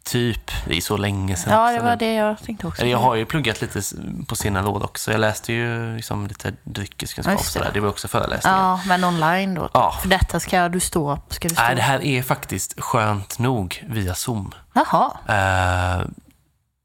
typ. 0.03 0.51
Det 0.65 0.77
är 0.77 0.81
så 0.81 0.97
länge 0.97 1.35
sedan. 1.35 1.53
Ja, 1.53 1.71
det 1.71 1.85
var 1.85 1.95
det 1.95 2.13
jag 2.13 2.43
tänkte 2.43 2.67
också. 2.67 2.85
Jag 2.85 2.97
har 2.97 3.15
ju 3.15 3.25
pluggat 3.25 3.61
lite 3.61 3.81
på 4.27 4.35
senare 4.35 4.67
år 4.67 4.83
också. 4.83 5.11
Jag 5.11 5.21
läste 5.21 5.53
ju 5.53 5.95
liksom 5.95 6.27
lite 6.27 6.53
dryckeskunskap 6.63 7.39
och 7.39 7.45
sådär. 7.45 7.71
Det 7.73 7.79
var 7.79 7.89
också 7.89 8.07
föreläsningar. 8.07 8.57
Ja, 8.57 8.81
men 8.87 9.03
online 9.03 9.55
då? 9.55 9.69
Ja. 9.73 9.97
För 10.01 10.09
detta 10.09 10.39
ska 10.39 10.69
du 10.69 10.79
stå, 10.79 11.19
ska 11.29 11.47
du 11.47 11.55
stå... 11.55 11.63
Nej, 11.63 11.75
det 11.75 11.81
här 11.81 12.03
är 12.03 12.23
faktiskt 12.23 12.81
skönt 12.81 13.39
nog 13.39 13.83
via 13.89 14.15
Zoom. 14.15 14.51
Jaha. 14.73 15.11
Eh, 15.27 16.07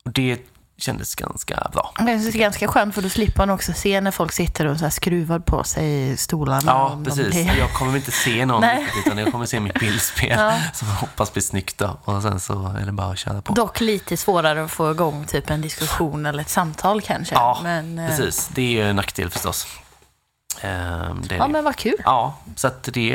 det 0.04 0.38
kändes 0.78 1.14
ganska 1.14 1.68
bra. 1.72 1.92
Det 1.98 2.10
är 2.12 2.32
ganska 2.38 2.68
skönt 2.68 2.94
för 2.94 3.02
då 3.02 3.08
slipper 3.08 3.38
man 3.38 3.50
också 3.50 3.72
se 3.72 4.00
när 4.00 4.10
folk 4.10 4.32
sitter 4.32 4.66
och 4.66 4.78
så 4.78 4.84
här 4.84 4.90
skruvar 4.90 5.38
på 5.38 5.64
sig 5.64 6.10
i 6.10 6.16
stolarna. 6.16 6.62
Ja, 6.66 7.00
precis. 7.04 7.26
blir- 7.28 7.58
Jag 7.58 7.72
kommer 7.72 7.96
inte 7.96 8.10
se 8.12 8.46
någon 8.46 8.62
riktigt, 8.62 9.06
utan 9.06 9.18
jag 9.18 9.32
kommer 9.32 9.46
se 9.46 9.60
mitt 9.60 9.74
bildspel 9.80 10.28
Ja. 10.38 10.58
som 10.74 10.88
jag 10.88 10.94
hoppas 10.94 11.32
blir 11.32 11.42
snyggt 11.42 11.78
då. 11.78 11.96
Och 12.04 12.22
sen 12.22 12.40
så 12.40 12.66
är 12.80 12.86
det 12.86 12.92
bara 12.92 13.12
att 13.12 13.18
köra 13.18 13.42
på. 13.42 13.52
Dock 13.52 13.80
lite 13.80 14.16
svårare 14.16 14.64
att 14.64 14.70
få 14.70 14.90
igång 14.90 15.24
typ 15.26 15.50
en 15.50 15.60
diskussion 15.60 16.26
eller 16.26 16.40
ett 16.42 16.48
samtal 16.50 17.00
kanske. 17.02 17.34
Ja, 17.34 17.60
men, 17.62 17.98
eh, 17.98 18.08
Precis, 18.08 18.48
det 18.54 18.62
är 18.62 18.70
ju 18.70 18.90
en 18.90 18.96
nackdel 18.96 19.30
förstås. 19.30 19.66
Eh, 20.60 21.14
det 21.22 21.36
Ja, 21.36 21.48
men 21.48 21.64
vad 21.64 21.76
kul. 21.76 21.96
ja, 22.04 22.36
så 22.56 22.66
att 22.66 22.82
det, 22.92 23.14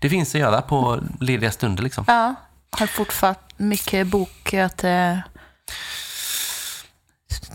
det 0.00 0.08
finns 0.10 0.34
att 0.34 0.40
göra 0.40 0.62
på 0.62 1.00
lediga 1.20 1.50
stunder 1.50 1.82
liksom. 1.82 2.04
Ja, 2.08 2.34
har 2.70 2.86
fortfarande 2.86 3.40
mycket 3.56 4.06
bok 4.06 4.54
att 4.54 4.84
eh, 4.84 5.16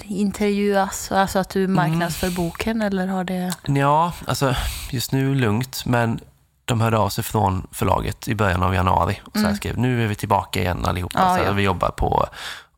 intervjuas, 0.04 1.12
alltså 1.12 1.40
att 1.40 1.50
du 1.50 1.68
marknadsför 1.68 2.30
boken 2.30 2.82
eller 2.82 3.08
har 3.08 3.24
det... 3.24 3.54
Ja, 3.66 4.14
alltså 4.28 4.56
just 4.92 5.12
nu 5.12 5.36
lugnt, 5.36 5.86
men 5.86 6.20
de 6.66 6.82
hörde 6.82 6.98
av 6.98 7.10
sig 7.10 7.24
från 7.24 7.68
förlaget 7.72 8.28
i 8.28 8.36
början 8.36 8.64
av 8.64 8.74
januari 8.74 9.22
och 9.24 9.38
så 9.38 9.48
här 9.48 9.54
skrev 9.54 9.78
nu 9.78 10.04
är 10.04 10.08
vi 10.08 10.16
tillbaka 10.16 10.60
igen 10.60 10.86
allihopa. 10.86 11.20
Mm. 11.20 11.32
Ja, 11.32 11.38
så 11.38 11.44
ja. 11.50 11.54
Vi 11.54 11.64
jobbar 11.64 11.90
på 11.90 12.28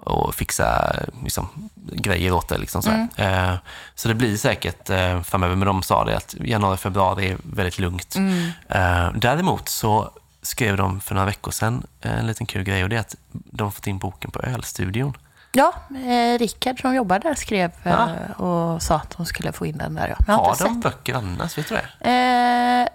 att 0.05 0.35
fixa 0.35 0.95
liksom, 1.23 1.69
grejer 1.75 2.31
åt 2.31 2.47
det. 2.47 2.57
Liksom, 2.57 2.83
så, 2.83 2.89
här. 2.89 3.07
Mm. 3.15 3.49
Eh, 3.49 3.55
så 3.95 4.07
det 4.07 4.13
blir 4.13 4.37
säkert 4.37 4.89
eh, 4.89 5.21
framöver, 5.21 5.55
men 5.55 5.67
de 5.67 5.83
sa 5.83 6.05
det 6.05 6.17
att 6.17 6.35
januari, 6.39 6.77
februari 6.77 7.29
är 7.29 7.37
väldigt 7.43 7.79
lugnt. 7.79 8.15
Mm. 8.15 8.51
Eh, 8.69 9.11
däremot 9.15 9.69
så 9.69 10.11
skrev 10.41 10.77
de 10.77 10.99
för 11.01 11.15
några 11.15 11.25
veckor 11.25 11.51
sedan 11.51 11.83
en 12.01 12.27
liten 12.27 12.45
kul 12.45 12.63
grej 12.63 12.83
och 12.83 12.89
det 12.89 12.95
är 12.95 12.99
att 12.99 13.15
de 13.31 13.63
har 13.63 13.71
fått 13.71 13.87
in 13.87 13.97
boken 13.97 14.31
på 14.31 14.39
Ölstudion. 14.39 15.13
Ja, 15.51 15.73
eh, 15.89 16.37
Rickard 16.39 16.81
som 16.81 16.95
jobbar 16.95 17.19
där 17.19 17.33
skrev 17.35 17.71
eh, 17.83 17.91
Ja. 17.91 18.09
och 18.45 18.81
sa 18.81 18.95
att 18.95 19.17
de 19.17 19.25
skulle 19.25 19.51
få 19.51 19.65
in 19.65 19.77
den 19.77 19.95
där. 19.95 20.15
Ja. 20.27 20.33
Har 20.33 20.43
Har 20.43 20.49
de 20.49 20.55
sett. 20.55 20.83
böcker 20.83 21.13
annars? 21.13 21.57
Vet 21.57 21.69
du 21.69 21.75
det? 21.75 22.09
Eh, 22.11 22.87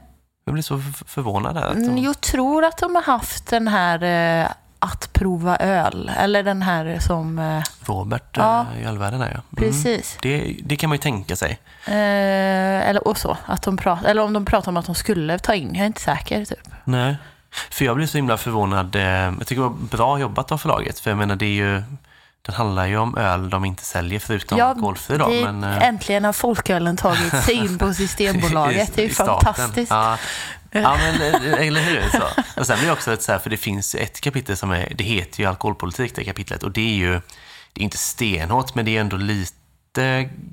Jag 0.44 0.52
blir 0.54 0.62
så 0.62 0.80
förvånad 1.06 1.54
där. 1.54 1.62
Att 1.62 1.74
Mm, 1.74 1.94
de... 1.94 2.02
Jag 2.02 2.20
tror 2.20 2.64
att 2.64 2.78
de 2.78 2.94
har 2.94 3.02
haft 3.02 3.46
den 3.50 3.68
här 3.68 4.02
eh, 4.42 4.48
att 4.78 5.12
prova 5.12 5.56
öl. 5.56 6.10
Eller 6.18 6.42
den 6.42 6.62
här 6.62 6.98
som... 6.98 7.38
Eh, 7.38 7.62
Robert 7.84 8.36
Ja. 8.36 8.66
ja. 8.74 8.80
i 8.80 8.84
Ölvärlden 8.84 9.20
är 9.20 9.26
ja. 9.26 9.30
Mm. 9.30 9.42
precis. 9.72 10.18
Det, 10.22 10.56
det 10.64 10.76
kan 10.76 10.88
man 10.90 10.94
ju 10.96 11.02
tänka 11.02 11.36
sig. 11.36 11.58
Eh, 11.86 12.88
eller 12.88 13.08
och 13.08 13.18
så. 13.18 13.36
Att 13.46 13.62
de 13.62 13.76
prat, 13.76 14.04
eller 14.04 14.22
om 14.22 14.32
de 14.32 14.44
pratar 14.44 14.70
om 14.70 14.76
att 14.76 14.86
de 14.86 14.94
skulle 14.94 15.38
ta 15.38 15.54
in. 15.54 15.74
Jag 15.74 15.82
är 15.82 15.86
inte 15.86 16.00
säker. 16.00 16.44
Typ. 16.44 16.68
Nej. 16.84 17.16
För 17.70 17.84
jag 17.84 17.96
blir 17.96 18.06
så 18.06 18.18
himla 18.18 18.36
förvånad. 18.36 18.96
eh, 18.96 19.02
Jag 19.02 19.46
tycker 19.46 19.62
det 19.62 19.68
var 19.68 19.76
bra 19.90 20.18
jobbat 20.18 20.52
av 20.52 20.58
förlaget. 20.58 20.98
För 21.00 21.10
jag 21.10 21.18
menar, 21.18 21.36
det 21.36 21.46
är 21.46 21.48
ju... 21.66 21.82
Den 22.46 22.54
handlar 22.54 22.86
ju 22.86 22.96
om 22.96 23.16
öl 23.16 23.50
de 23.50 23.64
inte 23.64 23.84
säljer 23.84 24.18
förutom 24.18 24.58
Ja, 24.58 24.64
alkoholfri 24.64 25.18
då. 25.18 25.28
det, 25.28 25.52
Men, 25.52 25.64
eh, 25.64 25.88
Äntligen 25.88 26.24
har 26.24 26.32
folkölen 26.32 26.96
tagit 26.96 27.44
sig 27.44 27.54
in 27.54 27.78
på 27.78 27.94
Systembolaget. 27.94 28.94
Det 28.94 29.02
är 29.02 29.06
ju 29.06 29.14
fantastiskt. 29.14 29.90
Ja. 29.90 30.18
ja, 30.70 30.96
men 30.96 31.22
eh, 31.34 31.66
eller 31.66 31.80
hur? 31.80 32.02
Så. 32.12 32.42
Och 32.60 32.66
sen 32.66 32.78
blir 32.78 32.86
det 32.86 32.92
också 32.92 33.10
lite 33.10 33.22
så 33.24 33.32
här, 33.32 33.38
för 33.38 33.50
det 33.50 33.56
finns 33.56 33.94
ett 33.94 34.20
kapitel 34.20 34.56
som 34.56 34.70
är, 34.70 34.92
det 34.94 35.04
heter 35.04 35.40
ju 35.40 35.46
alkoholpolitik, 35.48 36.14
det 36.16 36.24
kapitlet. 36.24 36.62
Och 36.62 36.70
det 36.70 36.80
är 36.90 36.94
ju, 36.94 37.12
det 37.72 37.80
är 37.80 37.84
inte 37.84 37.98
stenhårt, 37.98 38.74
men 38.74 38.84
det 38.84 38.96
är 38.96 39.00
ändå 39.00 39.16
lite 39.16 39.52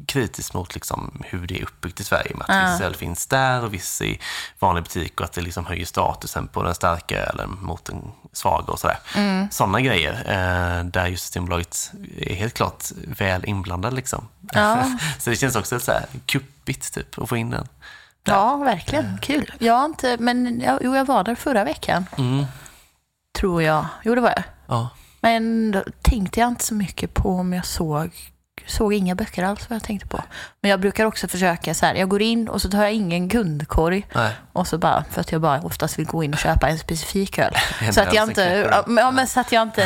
kritiskt 0.06 0.54
mot 0.54 0.74
liksom 0.76 1.22
hur 1.26 1.48
det 1.48 1.58
är 1.60 1.64
uppbyggt 1.64 2.00
i 2.00 2.04
Sverige. 2.04 2.36
Med 2.36 2.42
att 2.50 2.56
Ja. 2.56 2.72
viss 2.72 2.82
öl 2.82 2.96
finns 2.96 3.28
där 3.28 3.64
och 3.64 3.74
viss 3.74 4.02
i 4.02 4.20
vanlig 4.60 4.84
butik 4.84 5.20
och 5.20 5.26
att 5.26 5.34
det 5.34 5.42
liksom 5.42 5.66
höjer 5.66 5.86
statusen 5.86 6.48
på 6.48 6.64
den 6.64 6.76
starka 6.76 7.18
ölen 7.26 7.58
mot 7.62 7.86
den 7.86 8.12
svaga 8.34 8.72
och 8.74 8.80
sådär. 8.80 9.00
Mm. 9.16 9.52
Sådana 9.52 9.82
grejer, 9.82 10.14
eh, 10.14 10.86
där 10.86 11.08
just 11.08 11.24
Systembolaget 11.24 11.92
är 12.18 12.36
helt 12.36 12.54
klart 12.54 12.86
väl 13.08 13.46
inblandad 13.46 13.94
liksom. 13.94 14.28
Ja. 14.52 14.84
så 15.20 15.30
det 15.30 15.36
känns 15.36 15.56
också 15.56 15.80
så 15.80 15.92
här 15.92 16.06
kuppigt 16.26 16.94
typ, 16.94 17.20
att 17.20 17.30
få 17.30 17.38
in 17.38 17.50
den. 17.50 17.68
Ja, 18.24 18.56
verkligen. 18.58 19.18
Kul. 19.22 19.54
Jag 19.60 19.74
har 19.74 19.86
inte, 19.86 20.18
men 20.20 20.62
jag, 20.62 20.80
jo, 20.82 20.96
jag 20.96 21.06
var 21.06 21.24
där 21.24 21.36
förra 21.36 21.64
veckan. 21.64 22.06
Mm. 22.18 22.46
Tror 23.40 23.64
jag. 23.64 23.86
Jo, 24.04 24.16
det 24.16 24.22
var 24.22 24.30
jag. 24.36 24.44
Ja. 24.68 24.90
Men 25.22 25.72
då 25.72 25.84
tänkte 26.02 26.40
jag 26.40 26.48
inte 26.48 26.66
så 26.66 26.74
mycket 26.74 27.14
på 27.14 27.30
om 27.36 27.54
jag 27.54 27.66
såg 27.66 28.12
såg 28.68 28.94
inga 28.94 29.16
böcker 29.16 29.44
alls 29.44 29.70
vad 29.70 29.76
jag 29.76 29.84
tänkte 29.84 30.08
på. 30.08 30.24
Men 30.62 30.72
jag 30.72 30.80
brukar 30.80 31.06
också 31.06 31.28
försöka 31.28 31.74
så 31.74 31.86
här, 31.86 31.96
jag 31.96 32.10
går 32.10 32.22
in 32.22 32.48
och 32.48 32.62
så 32.62 32.70
tar 32.70 32.84
jag 32.84 32.94
ingen 32.94 33.30
kundkorg. 33.30 34.08
Nej. 34.16 34.32
Och 34.54 34.68
så 34.68 34.78
bara, 34.78 35.04
för 35.12 35.22
att 35.22 35.32
jag 35.32 35.42
bara 35.42 35.62
oftast 35.62 36.00
vill 36.00 36.06
gå 36.06 36.24
in 36.24 36.34
och 36.34 36.40
köpa 36.40 36.70
en 36.70 36.80
specifik 36.80 37.40
öl. 37.40 37.54
Så 37.92 38.02
att 38.02 38.14
jag 38.14 38.30
inte, 38.30 38.70
ja, 38.88 39.12
men, 39.12 39.28
så 39.28 39.40
att 39.40 39.52
jag 39.52 39.62
inte, 39.62 39.84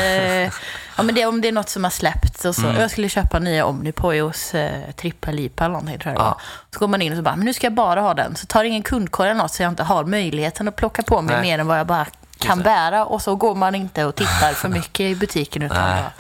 ja 0.98 1.04
men 1.04 1.16
det, 1.16 1.26
om 1.26 1.42
det 1.42 1.48
är 1.48 1.52
något 1.52 1.70
som 1.70 1.84
har 1.84 1.92
släppts 1.92 2.46
och 2.46 2.56
så. 2.56 2.68
Mm. 2.68 2.82
Jag 2.82 2.92
skulle 2.92 3.10
köpa 3.10 3.40
nya 3.40 3.66
Omnipojos 3.66 4.54
eh, 4.54 4.92
Trippalipa 4.92 5.64
eller 5.66 5.74
någonting 5.74 6.00
tror 6.00 6.14
jag 6.14 6.22
Ja. 6.22 6.40
Så 6.72 6.80
går 6.80 6.88
man 6.88 7.02
in 7.02 7.12
och 7.12 7.18
så 7.18 7.22
bara, 7.24 7.36
men 7.36 7.46
nu 7.46 7.54
ska 7.54 7.66
jag 7.66 7.74
bara 7.74 8.02
ha 8.02 8.14
den. 8.14 8.36
Så 8.36 8.46
tar 8.46 8.64
ingen 8.64 8.84
kundkorg 8.84 9.30
eller 9.30 9.42
något 9.42 9.52
så 9.52 9.64
jag 9.64 9.72
inte 9.72 9.84
har 9.84 10.04
möjligheten 10.04 10.68
att 10.68 10.76
plocka 10.76 11.04
på 11.04 11.22
mig 11.22 11.36
Nej. 11.36 11.42
mer 11.42 11.60
än 11.60 11.68
vad 11.68 11.80
jag 11.80 11.88
bara 11.88 12.06
kan 12.38 12.62
bära. 12.62 13.06
Och 13.06 13.22
så 13.22 13.36
går 13.36 13.56
man 13.56 13.76
inte 13.76 14.06
och 14.06 14.16
tittar 14.16 14.54
för 14.54 14.70
mycket 14.80 15.00
i 15.00 15.16
butiken 15.16 15.62
utan 15.62 15.78
bara 15.78 16.12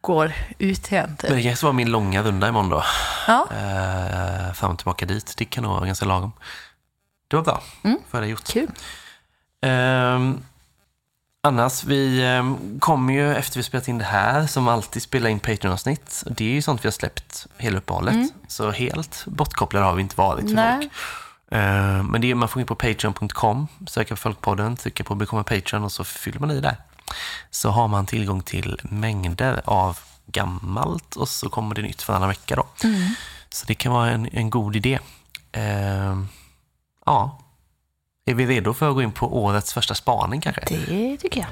går 0.00 0.32
ut 0.58 0.92
igen. 0.92 1.16
typ. 1.16 1.30
Men 1.30 1.38
det 1.38 1.42
kanske 1.44 1.66
var 1.66 1.72
min 1.72 1.90
långa 1.90 2.22
runda 2.22 2.48
imorgon 2.48 2.68
då. 2.68 2.82
Ja, 3.26 3.48
Eh, 3.50 4.52
fram 4.52 4.70
och 4.70 4.78
tillbaka 4.78 5.06
dit. 5.06 5.34
Det 5.36 5.44
kan 5.44 5.62
nog 5.64 5.72
vara 5.72 5.86
ganska 5.86 6.06
lagom. 6.06 6.32
Det 7.28 7.36
var 7.36 7.42
bra. 7.42 7.62
Mm. 7.84 7.98
Jag 8.10 8.22
det 8.22 8.28
gjort. 8.28 8.44
kul. 8.44 8.70
Ehm, 9.62 10.38
annars, 11.42 11.84
vi 11.84 12.26
um, 12.38 12.78
kommer 12.80 13.12
ju 13.14 13.34
efter 13.34 13.58
vi 13.58 13.62
spelat 13.62 13.88
in 13.88 13.98
det 13.98 14.04
här 14.04 14.46
som 14.46 14.68
alltid 14.68 15.02
spela 15.02 15.28
in 15.28 15.40
Patreon-avsnitt. 15.40 16.24
Det 16.26 16.44
är 16.44 16.48
ju 16.48 16.62
sånt 16.62 16.84
vi 16.84 16.86
har 16.86 16.92
släppt 16.92 17.46
hela 17.56 17.78
uppehållet. 17.78 18.32
Så 18.48 18.70
helt 18.70 19.24
bortkopplade 19.26 19.86
har 19.86 19.94
vi 19.94 20.02
inte 20.02 20.16
varit 20.16 20.48
för 20.48 20.54
Nej. 20.54 20.80
folk. 20.80 20.92
Ehm, 21.50 22.06
men 22.06 22.20
det 22.20 22.30
är, 22.30 22.34
man 22.34 22.48
får 22.48 22.54
gå 22.54 22.60
in 22.60 22.66
på 22.66 22.74
patreon.com, 22.74 23.68
söka 23.86 24.14
på 24.14 24.20
Folkpodden, 24.20 24.76
trycka 24.76 25.04
på 25.04 25.14
bekomma 25.14 25.44
Patreon 25.44 25.84
och 25.84 25.92
så 25.92 26.04
fyller 26.04 26.40
man 26.40 26.50
i 26.50 26.60
där. 26.60 26.76
Så 27.50 27.70
har 27.70 27.88
man 27.88 28.06
tillgång 28.06 28.42
till 28.42 28.80
mängder 28.82 29.62
av 29.64 29.98
gammalt 30.26 31.16
och 31.16 31.28
så 31.28 31.48
kommer 31.48 31.74
det 31.74 31.82
nytt 31.82 32.08
varannan 32.08 32.28
vecka 32.28 32.56
då. 32.56 32.66
Så 33.48 33.66
det 33.66 33.74
kan 33.74 33.92
vara 33.92 34.10
en, 34.10 34.28
en 34.32 34.50
god 34.50 34.76
idé. 34.76 34.98
Ehm, 35.52 36.28
ja, 37.06 37.38
är 38.26 38.34
vi 38.34 38.46
redo 38.46 38.74
för 38.74 38.88
att 38.88 38.94
gå 38.94 39.02
in 39.02 39.12
på 39.12 39.42
årets 39.42 39.72
första 39.72 39.94
spaning 39.94 40.40
kanske? 40.40 40.62
Det 40.68 41.16
tycker 41.16 41.40
jag. 41.40 41.50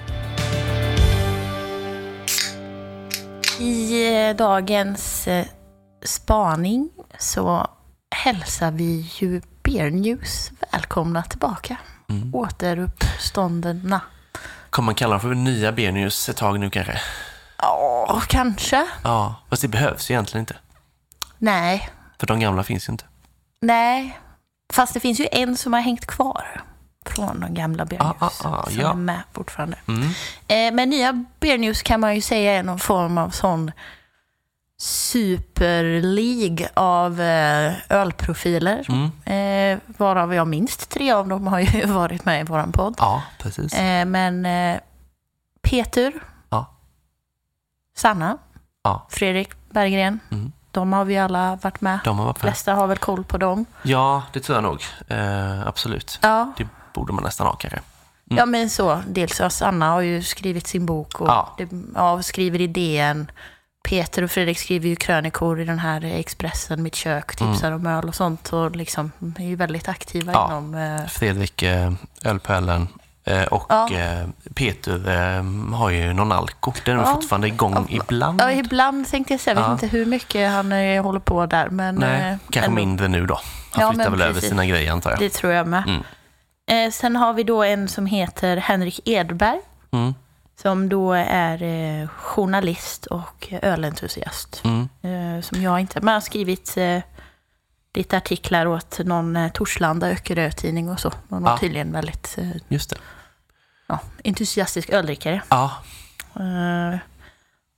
I 3.61 4.29
eh, 4.29 4.37
dagens 4.37 5.29
eh, 5.29 5.47
spaning 6.05 6.91
så 7.19 7.67
hälsar 8.11 8.71
vi 8.71 9.11
ju 9.19 9.41
Beer 9.63 9.91
News 9.91 10.51
välkomna 10.73 11.23
tillbaka. 11.23 11.77
Mm. 12.09 12.35
Återuppståndna. 12.35 14.01
Kommer 14.71 14.87
man 14.87 14.95
kalla 14.95 15.11
dem 15.11 15.21
för 15.21 15.35
nya 15.35 15.73
Benius 15.73 16.29
ett 16.29 16.37
tag 16.37 16.61
nu 16.61 16.71
kanske? 16.71 17.01
Ja, 17.59 18.23
kanske. 18.29 18.87
Ja, 19.05 19.35
fast 19.51 19.63
det 19.63 19.69
behövs 19.69 20.11
ju 20.11 20.13
egentligen 20.15 20.43
inte. 20.43 20.57
Nej, 21.39 21.91
För 22.21 22.27
de 22.27 22.41
gamla 22.41 22.63
finns 22.63 22.89
ju 22.89 22.93
inte. 22.93 23.05
nej. 23.61 24.19
Fast 24.73 24.95
det 24.95 25.01
finns 25.01 25.21
ju 25.21 25.27
en 25.33 25.57
som 25.57 25.73
har 25.73 25.81
hängt 25.81 26.07
kvar 26.07 26.63
från 27.07 27.41
de 27.41 27.55
gamla 27.55 27.83
Ah, 27.83 27.87
News. 27.91 28.01
ah, 28.19 28.31
ah, 28.45 28.67
som 28.71 28.81
ja. 28.81 28.91
är 28.91 28.95
med 28.95 29.21
fortfarande. 29.33 29.77
Mm. 29.89 30.03
Eh, 30.49 30.75
men 30.75 30.91
nya 30.91 31.25
Beer 31.41 31.59
News 31.59 31.83
kan 31.83 32.01
man 32.01 32.15
ju 32.15 32.21
säga 32.21 32.53
är 32.53 32.63
någon 32.63 32.79
form 32.79 33.19
av 33.19 33.31
sån 33.31 33.73
superlig 34.79 36.69
av 36.75 37.21
eh, 37.21 37.73
ölprofiler. 37.89 38.87
Mm. 38.89 39.11
Eh, 39.25 39.79
varav 39.97 40.35
jag 40.35 40.47
minst 40.49 40.89
tre 40.91 41.13
av 41.13 41.29
dem 41.29 41.47
har 41.47 41.59
ju 41.61 41.87
varit 41.93 42.25
med 42.25 42.41
i 42.41 42.45
våran 42.45 42.73
podd. 42.73 42.95
Ja, 42.99 43.23
precis. 43.39 43.73
Eh, 43.75 44.05
men 44.05 44.47
Peter, 45.63 46.13
Ja. 46.51 46.67
Sanna, 47.97 48.39
Ja. 48.83 49.07
Fredrik 49.11 49.51
Berggren, 49.71 50.21
Mm. 50.31 50.53
de 50.71 50.93
har 50.93 51.05
vi 51.05 51.19
alla 51.19 51.57
varit 51.63 51.81
med. 51.81 51.99
De 52.05 52.19
har 52.19 52.25
varit 52.27 52.37
med. 52.37 52.41
flesta 52.53 52.75
har 52.75 52.87
väl 52.87 52.99
koll 52.99 53.25
på 53.25 53.39
dem. 53.39 53.65
Ja, 53.83 54.23
det 54.33 54.41
tror 54.41 54.57
jag 54.57 54.63
nog. 54.63 54.83
Eh, 55.09 55.67
absolut. 55.67 56.19
Ja, 56.23 56.53
Det 56.57 56.69
borde 56.95 57.13
man 57.13 57.25
nästan 57.25 57.47
ha 57.47 57.55
kanske. 57.55 57.81
ja 58.25 58.47
men 58.47 58.71
så. 58.71 59.03
Dels 59.09 59.41
Sanna 59.51 59.91
har 59.91 60.01
ju 60.01 60.23
skrivit 60.23 60.67
sin 60.67 60.87
bok 60.87 61.21
och 61.21 61.29
Ja. 61.29 61.55
det, 61.59 61.69
ja, 61.95 62.23
skriver 62.23 62.61
idén. 62.61 63.31
Peter 63.89 64.23
och 64.25 64.31
Fredrik 64.31 64.59
skriver 64.59 64.89
ju 64.89 64.97
krönikor 64.97 65.61
i 65.61 65.65
den 65.65 65.79
här 65.79 66.05
Expressen, 66.05 66.83
Mitt 66.83 66.95
kök, 66.95 67.37
tipsar 67.37 67.73
om 67.73 67.87
öl 67.87 68.09
och 68.09 68.15
sånt. 68.15 68.53
Och 68.53 68.77
liksom 68.77 69.13
är 69.39 69.45
ju 69.45 69.57
väldigt 69.57 69.89
aktiva 69.89 70.33
Ja. 70.33 70.47
inom... 70.47 70.75
Eh, 70.75 71.07
Fredrik 71.07 71.63
eh, 71.63 71.93
Ölpölen 72.25 72.89
eh, 73.25 73.43
och 73.43 73.67
Ja. 73.69 73.91
eh, 73.93 74.29
Peter 74.55 75.09
eh, 75.09 75.75
har 75.77 75.91
ju 75.91 76.13
någon 76.13 76.33
alko. 76.33 76.73
Den 76.85 76.99
är 76.99 77.03
Ja. 77.03 77.15
fortfarande 77.15 77.47
igång 77.49 77.87
ibland. 77.89 78.41
ja, 78.41 78.53
ibland 78.53 79.09
tänkte 79.11 79.33
jag 79.33 79.41
säga, 79.41 79.55
jag 79.55 79.61
vet 79.61 79.67
Ja. 79.69 79.73
inte 79.73 79.87
hur 79.87 80.07
mycket 80.07 80.51
han 80.51 80.73
eh, 80.73 81.03
håller 81.03 81.21
på 81.21 81.47
där. 81.47 81.69
Men, 81.69 81.95
Nej, 81.95 82.39
kanske 82.51 82.71
ändå. 82.71 82.75
mindre 82.81 83.09
nu 83.09 83.27
då. 83.27 83.41
Han 83.71 83.83
Ja, 83.85 83.93
flyttar 83.93 84.11
väl 84.11 84.23
över 84.23 84.35
precis. 84.35 84.49
sina 84.51 84.67
grejer 84.67 84.93
antar 84.93 85.11
jag. 85.11 85.19
Det 85.19 85.31
tror 85.31 85.53
jag 85.53 85.67
med. 85.67 85.85
Mm. 86.69 86.93
Sen 86.93 87.17
har 87.17 87.33
vi 87.33 87.43
då 87.43 87.63
en 87.63 87.89
som 87.89 88.07
heter 88.07 88.57
Henrik 88.57 89.01
Edberg. 89.09 89.61
Mm. 89.93 90.15
Som 90.63 90.89
då 90.89 91.13
är 91.13 91.63
eh, 91.63 92.09
journalist 92.09 93.07
och 93.07 93.49
ölentusiast. 93.63 94.63
Mm. 94.65 94.89
Eh, 95.03 95.43
som 95.43 95.63
jag 95.63 95.81
inte... 95.81 96.01
Man 96.01 96.15
har 96.15 96.21
skrivit 96.21 96.77
eh, 96.77 97.01
lite 97.95 98.17
artiklar 98.17 98.67
åt 98.67 98.99
någon 99.05 99.37
eh, 99.37 99.53
Torslanda 99.53 100.07
Öckerö-tidning 100.11 100.91
och 100.91 101.01
så. 101.01 101.13
Man 101.29 101.43
var 101.43 101.51
Ja. 101.51 101.59
tydligen 101.59 101.93
väldigt 101.93 102.39
Just 102.69 102.91
det. 102.91 102.97
ja, 103.87 104.01
entusiastisk 104.25 104.91
öldrickare. 104.91 105.43
Ja. 105.49 105.71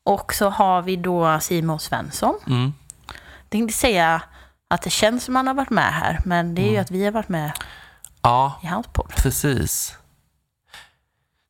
Och 0.05 0.35
så 0.35 0.49
har 0.51 0.83
vi 0.83 0.97
då 0.97 1.41
Simon 1.41 1.81
Svensson. 1.81 2.35
Mm. 2.47 2.73
Jag 3.07 3.51
tänkte 3.51 3.79
säga 3.79 4.23
att 4.69 4.83
det 4.83 4.91
känns 4.91 5.25
som 5.25 5.37
han 5.37 5.47
har 5.47 5.55
varit 5.55 5.71
med 5.71 5.93
här, 5.95 6.21
men 6.25 6.55
det 6.55 6.63
är 6.63 6.65
ju 6.65 6.71
Mm. 6.71 6.83
att 6.83 6.91
vi 6.91 7.05
har 7.05 7.13
varit 7.13 7.29
med 7.29 7.53
Ja, 8.23 8.61
i 8.63 8.67
hans 8.67 8.87
podd. 8.87 9.13
precis. 9.17 9.97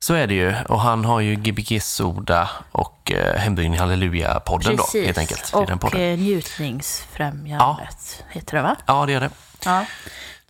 Så 0.05 0.15
är 0.15 0.27
det 0.27 0.35
ju. 0.35 0.55
Och 0.69 0.81
han 0.81 1.05
har 1.05 1.21
ju 1.21 1.35
Gbg 1.35 1.83
Soda 1.83 2.51
och 2.73 3.13
eh, 3.13 3.41
Halleluja-podden 3.79 4.77
då, 4.77 4.87
helt 5.01 5.19
enkelt. 5.19 5.49
i 5.49 5.65
den 5.67 5.75
Och 5.75 5.81
podden. 5.81 6.01
eh, 6.13 6.19
njutningsfrämjandet 6.19 8.25
heter 8.31 8.57
det 8.57 8.63
va? 8.63 8.77
Ja, 8.87 9.07
det 9.07 9.13
gör 9.13 9.21
det. 9.21 9.31
Ja. 9.65 9.85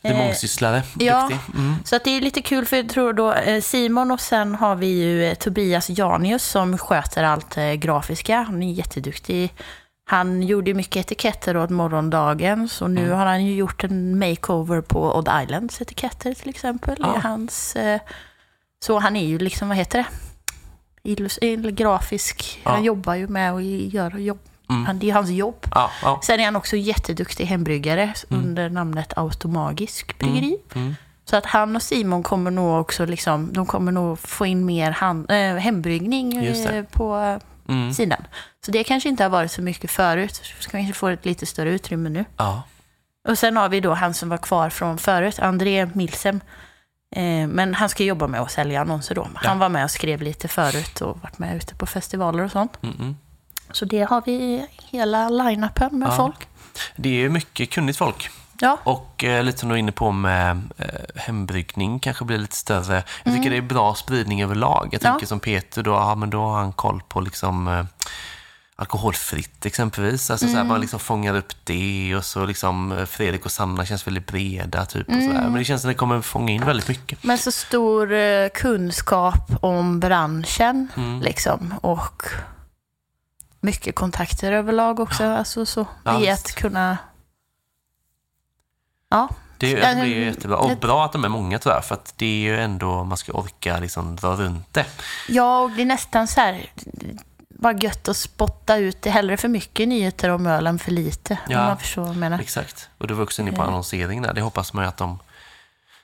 Det 0.03 0.09
är 0.09 0.13
Eh, 0.13 0.19
mångsysslare. 0.19 0.83
ja. 0.99 1.21
Duktig. 1.23 1.39
Mm. 1.55 1.75
Så 1.85 1.97
att 1.97 2.05
det 2.05 2.11
är 2.11 2.21
lite 2.21 2.43
kul 2.43 2.67
för 2.67 2.77
jag 2.77 2.89
tror 2.89 3.13
då 3.13 3.33
eh, 3.33 3.61
Simon 3.63 4.11
och 4.11 4.21
sen 4.21 4.55
har 4.55 4.75
vi 4.77 4.87
ju 4.87 5.35
Tobias 5.35 5.91
Janius 5.91 6.45
som 6.45 6.79
sköter 6.79 7.25
allt 7.25 7.55
grafiska. 7.77 8.43
Han 8.43 8.63
är 8.63 8.73
jätteduktig. 8.73 9.53
Han 10.05 10.43
gjorde 10.43 10.75
mycket 10.75 10.97
etiketter 10.97 11.57
åt 11.57 11.71
morgondagens 11.71 12.83
och 12.83 12.91
nu 12.91 13.05
Mm. 13.05 13.19
har 13.19 13.27
han 13.27 13.45
ju 13.45 13.55
gjort 13.55 13.85
en 13.85 14.19
makeover 14.19 14.81
på 14.81 15.17
Odd 15.17 15.29
Islands 15.43 15.81
etiketter 15.81 16.35
till 16.35 16.49
exempel. 16.51 16.95
Det 16.95 17.03
Ja. 17.09 17.15
är 17.17 17.21
hans, 17.21 17.77
så 18.85 18.99
han 18.99 19.17
är 19.17 19.25
ju 19.27 19.39
liksom, 19.39 19.69
vad 19.69 19.77
heter 19.77 19.99
det? 19.99 20.07
Illus- 21.03 21.71
grafisk. 21.71 22.61
Ja. 22.65 22.71
Han 22.71 22.85
jobbar 22.85 23.15
ju 23.15 23.29
med 23.29 23.53
att 23.53 23.63
göra 23.65 24.19
jobb. 24.19 24.39
Mm. 24.71 24.87
Han, 24.87 24.99
det 24.99 25.11
är 25.11 25.15
hans 25.15 25.31
jobb. 25.31 25.67
Ja, 25.71 25.91
ja. 26.03 26.21
Sen 26.25 26.41
är 26.41 26.45
han 26.45 26.57
också 26.57 26.77
jätteduktig 26.77 27.45
hembryggare 27.47 28.15
under 28.29 28.71
namnet 28.71 29.19
Automagisk 29.19 30.19
bryggeri. 30.19 30.57
Mm. 30.75 30.97
Så 31.25 31.37
att 31.37 31.47
han 31.47 31.77
och 31.77 31.83
Simon 31.83 32.23
kommer 32.23 32.51
nog 32.51 32.81
också 32.81 33.07
liksom, 33.07 33.53
de 33.53 33.67
kommer 33.67 33.93
nog 33.93 34.19
få 34.19 34.47
in 34.47 34.65
mer 34.67 34.91
hand, 34.91 35.31
äh, 35.31 35.37
hembryggning 35.57 36.37
eh, 36.37 36.85
på 36.85 37.39
Mm. 37.69 37.93
sidan. 37.95 38.25
Så 38.65 38.71
det 38.71 38.85
kanske 38.85 39.09
inte 39.09 39.23
har 39.23 39.31
varit 39.31 39.53
så 39.53 39.63
mycket 39.63 39.91
förut. 39.91 40.35
Så 40.35 40.63
ska 40.63 40.71
kanske 40.71 40.93
få 40.95 41.09
ett 41.09 41.25
lite 41.25 41.47
större 41.47 41.71
utrymme 41.71 42.09
nu. 42.09 42.25
Och 43.29 43.39
sen 43.39 43.57
har 43.57 43.69
vi 43.69 43.81
då 43.81 43.95
han 43.95 44.15
som 44.15 44.29
var 44.29 44.39
kvar 44.39 44.71
från 44.71 44.99
förut, 44.99 45.39
André 45.39 45.87
Milsem. 45.95 46.41
Eh, 47.17 47.47
men 47.49 47.75
han 47.75 47.89
ska 47.89 48.05
jobba 48.05 48.27
med 48.27 48.41
att 48.41 48.51
sälja 48.53 48.81
annonser 48.81 49.15
då. 49.15 49.23
Han 49.35 49.43
Ja. 49.43 49.55
var 49.55 49.69
med 49.69 49.85
och 49.85 49.91
skrev 49.91 50.23
lite 50.23 50.49
förut 50.49 51.01
och 51.01 51.19
varit 51.23 51.39
med 51.39 51.57
ute 51.57 51.75
på 51.75 51.87
festivaler 51.87 52.45
och 52.45 52.51
sånt. 52.51 52.79
Mm, 52.83 52.95
mm. 53.01 53.17
Så 53.73 53.85
det 53.85 54.03
har 54.03 54.23
vi 54.27 54.67
hela 54.91 55.29
line-upen 55.29 55.99
med 55.99 56.09
Ja. 56.09 56.17
folk. 56.17 56.49
Det 56.97 57.09
är 57.09 57.13
ju 57.15 57.29
mycket 57.31 57.71
kunnigt 57.71 57.99
folk. 57.99 58.31
Ja, 58.63 58.77
Och 58.85 59.25
eh, 59.25 59.43
lite 59.43 59.59
som 59.59 59.69
du 59.69 59.75
är 59.75 59.79
inne 59.79 59.93
på 59.93 60.11
med 60.11 60.63
eh, 60.79 60.87
hembryggning 61.17 62.01
kanske 62.01 62.25
blir 62.25 62.39
lite 62.39 62.57
större. 62.57 63.03
Jag 63.25 63.35
tycker 63.35 63.51
det 63.51 63.57
är 63.57 63.61
bra 63.63 63.95
spridning 63.95 64.43
överlag. 64.43 64.89
Jag 64.93 65.03
Ja. 65.05 65.11
tänker 65.11 65.27
som 65.27 65.41
Peter, 65.41 65.83
då, 65.83 65.91
ja, 65.91 66.15
men 66.15 66.31
då 66.31 66.41
har 66.43 66.59
han 66.59 66.73
koll 66.73 67.03
på 67.09 67.21
liksom, 67.21 67.69
eh, 67.69 67.85
alkoholfritt 68.81 69.67
exempelvis. 69.67 70.31
Alltså, 70.31 70.49
så 70.49 70.57
här, 70.57 70.65
man 70.65 70.81
liksom 70.81 71.01
fångar 71.01 71.35
upp 71.37 71.53
det 71.65 72.15
och 72.17 72.25
så 72.25 72.47
liksom 72.47 72.93
eh, 72.93 73.05
Fredrik 73.05 73.45
och 73.45 73.53
Sanna 73.53 73.87
känns 73.87 74.07
väldigt 74.07 74.27
breda. 74.27 74.87
Typ, 74.87 75.09
och 75.09 75.15
så 75.15 75.19
där. 75.33 75.41
Men 75.41 75.55
det 75.55 75.65
känns 75.65 75.83
som 75.83 75.91
att 75.91 75.95
det 75.95 75.99
kommer 75.99 76.21
fånga 76.21 76.53
in 76.53 76.65
väldigt 76.67 76.89
mycket. 76.89 77.25
Men 77.25 77.39
så 77.39 77.53
stor 77.53 78.13
eh, 78.13 78.49
kunskap 78.49 79.51
om 79.61 80.01
branschen 80.01 80.89
Mm. 80.97 81.21
liksom 81.21 81.75
och 81.83 82.23
mycket 83.61 83.95
kontakter 83.95 84.53
överlag 84.53 85.01
också. 85.01 85.25
Alltså 85.25 85.67
så 85.67 85.87
Ja, 86.05 86.21
i 86.21 86.31
att 86.31 86.55
kunna... 86.55 86.99
Ja, 89.11 89.29
Det, 89.59 89.71
Ja, 89.71 89.95
det 89.95 90.01
blir 90.01 90.15
ju 90.15 90.25
jättebra. 90.25 90.57
Och 90.57 90.79
bra 90.79 91.05
att 91.05 91.13
de 91.13 91.25
är 91.25 91.29
många 91.29 91.59
tyvärr, 91.59 91.81
för 91.81 91.95
att 91.95 92.15
det 92.17 92.27
är 92.27 92.41
ju 92.41 92.61
ändå, 92.61 93.05
man 93.05 93.17
ska 93.17 93.33
orka 93.33 93.79
liksom 93.79 94.17
dra 94.17 94.37
runt 94.37 94.75
det. 94.75 94.87
ja 95.29 95.61
och 95.61 95.71
det 95.71 95.83
är 95.83 95.87
nästan 95.87 96.29
så 96.29 96.41
här... 96.41 96.71
bara 97.61 97.73
gött 97.73 98.09
att 98.09 98.17
spotta 98.17 98.77
ut 98.77 99.03
det. 99.03 99.11
Hellre 99.11 99.37
för 99.37 99.49
mycket 99.49 99.89
nyheter 99.89 100.29
om 100.29 100.47
öl 100.47 100.67
än 100.67 100.79
för 100.79 100.91
lite. 100.91 101.39
Ja. 101.49 101.61
Om 101.61 101.67
man 101.67 101.79
förstår 101.79 102.03
vad 102.03 102.11
jag 102.11 102.17
menar. 102.17 102.39
Exakt. 102.39 102.89
Och 102.99 103.07
du 103.07 103.15
var 103.15 103.23
också 103.23 103.43
inne 103.43 103.53
på 103.53 103.63
annonsering 103.63 104.23
där. 104.23 104.35
Det 104.35 104.41
hoppas 104.41 104.73
man 104.73 104.85
ju 104.85 104.89
att 104.89 104.97
de 104.97 105.19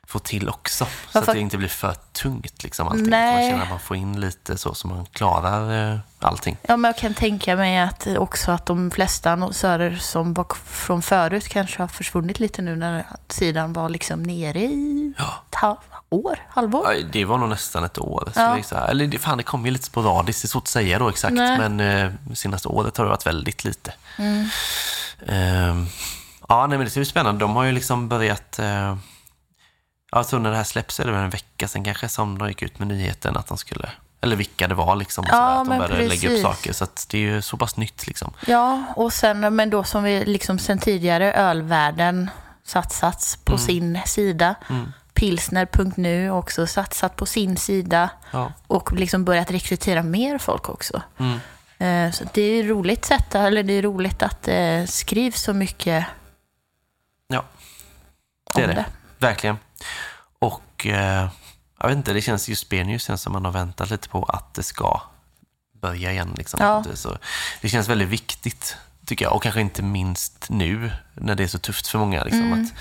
får 0.06 0.20
till 0.20 0.48
också. 0.48 0.84
Så 0.84 0.90
Ja, 1.12 1.20
att 1.20 1.26
det 1.26 1.40
inte 1.40 1.56
blir 1.56 1.68
för 1.68 1.94
tungt 2.12 2.62
liksom 2.62 2.88
allting. 2.88 3.10
Nej. 3.10 3.34
Man 3.42 3.50
känner 3.50 3.62
att 3.62 3.70
man 3.70 3.80
får 3.80 3.96
in 3.96 4.20
lite 4.20 4.58
så, 4.58 4.74
så 4.74 4.88
man 4.88 5.06
klarar 5.06 5.92
eh, 5.92 5.98
allting. 6.20 6.56
Ja, 6.62 6.76
men 6.76 6.88
jag 6.88 6.98
kan 6.98 7.14
tänka 7.14 7.56
mig 7.56 7.78
att 7.78 8.06
också 8.06 8.50
att 8.50 8.66
de 8.66 8.90
flesta 8.90 9.32
annonsörer 9.32 9.96
som 9.96 10.34
var 10.34 10.46
från 10.64 11.02
förut 11.02 11.48
kanske 11.48 11.82
har 11.82 11.88
försvunnit 11.88 12.40
lite 12.40 12.62
nu 12.62 12.76
när 12.76 13.06
sidan 13.28 13.72
var 13.72 13.88
liksom 13.88 14.22
nere 14.22 14.60
i 14.60 15.12
Ja. 15.18 15.78
År, 16.10 16.38
halvår. 16.48 16.94
Ja, 16.94 17.06
Det 17.12 17.24
var 17.24 17.38
nog 17.38 17.48
nästan 17.48 17.84
ett 17.84 17.98
år. 17.98 18.32
Ja. 18.36 18.62
så 18.62 18.76
eller 18.76 19.06
det, 19.06 19.18
fan, 19.18 19.38
det 19.38 19.44
kom 19.44 19.64
ju 19.66 19.70
lite 19.72 19.84
sporadiskt, 19.84 20.42
det 20.42 20.46
är 20.46 20.48
svårt 20.48 20.62
att 20.62 20.68
säga 20.68 20.98
då 20.98 21.08
exakt. 21.08 21.34
Nej. 21.34 21.58
Men 21.58 21.80
eh, 21.80 22.12
senaste 22.34 22.68
året 22.68 22.96
har 22.96 23.04
det 23.04 23.10
varit 23.10 23.26
väldigt 23.26 23.64
lite. 23.64 23.92
Mm. 24.18 24.48
Ehm, 25.26 25.86
ja, 26.48 26.66
nej, 26.66 26.78
men 26.78 26.84
det 26.84 26.90
ska 26.90 27.00
bli 27.00 27.04
spännande. 27.06 27.40
De 27.40 27.56
har 27.56 27.64
ju 27.64 27.72
liksom 27.72 28.08
börjat... 28.08 28.58
Eh, 28.58 28.96
så 30.24 30.38
när 30.38 30.50
det 30.50 30.56
här 30.56 30.64
släpps 30.64 31.00
är 31.00 31.04
det 31.04 31.12
väl 31.12 31.20
en 31.22 31.30
vecka 31.30 31.68
sedan 31.68 31.84
kanske 31.84 32.08
som 32.08 32.38
de 32.38 32.48
gick 32.48 32.62
ut 32.62 32.78
med 32.78 32.88
nyheten 32.88 33.36
att 33.36 33.46
de 33.46 33.58
skulle... 33.58 33.90
Eller 34.20 34.36
vilka 34.36 34.68
det 34.68 34.74
var 34.74 34.96
liksom. 34.96 35.24
Och 35.24 35.30
Ja, 35.30 35.34
sådär, 35.34 35.60
att 35.60 35.66
de 35.68 35.78
började 35.78 36.08
lägga 36.08 36.28
upp 36.28 36.32
precis. 36.32 36.42
saker. 36.42 36.72
Så 36.72 36.86
det 37.10 37.18
är 37.18 37.22
ju 37.22 37.42
så 37.42 37.56
pass 37.56 37.76
nytt 37.76 38.06
liksom. 38.06 38.32
Ja, 38.46 38.84
och 38.96 39.12
sen, 39.12 39.56
men 39.56 39.70
då 39.70 39.84
som 39.84 40.02
vi 40.02 40.24
liksom 40.24 40.58
sen 40.58 40.78
tidigare, 40.78 41.32
ölvärlden 41.32 42.30
satsats 42.64 43.38
på 43.44 43.58
sin 43.58 44.00
sida. 44.06 44.54
Mm. 44.70 44.92
Pilsner.nu 45.16 46.30
också 46.30 46.66
satsat 46.66 47.16
på 47.16 47.26
sin 47.26 47.56
sida 47.56 48.10
Ja. 48.32 48.52
och 48.66 48.92
liksom 48.92 49.24
börjat 49.24 49.50
rekrytera 49.50 50.02
mer 50.02 50.38
folk 50.38 50.68
också. 50.68 51.02
Mm. 51.18 51.38
Eh, 51.78 52.12
Så 52.12 52.24
det 52.34 52.42
är 52.42 52.64
roligt 52.64 53.04
sätt, 53.04 53.34
eller 53.34 53.62
det 53.62 53.72
är 53.72 53.82
roligt 53.82 54.22
att 54.22 54.42
det 54.42 54.86
skrivs 54.90 55.42
så 55.42 55.52
mycket 55.52 56.04
ja, 57.28 57.44
det 58.54 58.62
är 58.62 58.66
det. 58.68 58.74
det. 58.74 58.84
Verkligen. 59.18 59.58
Och 60.38 60.86
eh, 60.86 61.28
jag 61.80 61.88
vet 61.88 61.96
inte, 61.96 62.12
det 62.12 62.20
känns 62.20 62.48
just 62.48 62.68
Benus 62.68 63.04
känns 63.04 63.22
som 63.22 63.32
man 63.32 63.44
har 63.44 63.52
väntat 63.52 63.90
lite 63.90 64.08
på 64.08 64.22
att 64.24 64.54
det 64.54 64.62
ska 64.62 65.00
börja 65.80 66.12
igen. 66.12 66.34
Liksom. 66.38 66.58
Ja. 66.62 66.84
Så, 66.94 67.18
det 67.60 67.68
känns 67.68 67.88
väldigt 67.88 68.08
viktigt, 68.08 68.76
tycker 69.06 69.24
jag. 69.24 69.34
Och 69.34 69.42
kanske 69.42 69.60
inte 69.60 69.82
minst 69.82 70.46
nu, 70.48 70.92
när 71.14 71.34
det 71.34 71.42
är 71.42 71.48
så 71.48 71.58
tufft 71.58 71.86
för 71.88 71.98
många. 71.98 72.24
Liksom, 72.24 72.42
Mm. 72.52 72.64
att, 72.64 72.72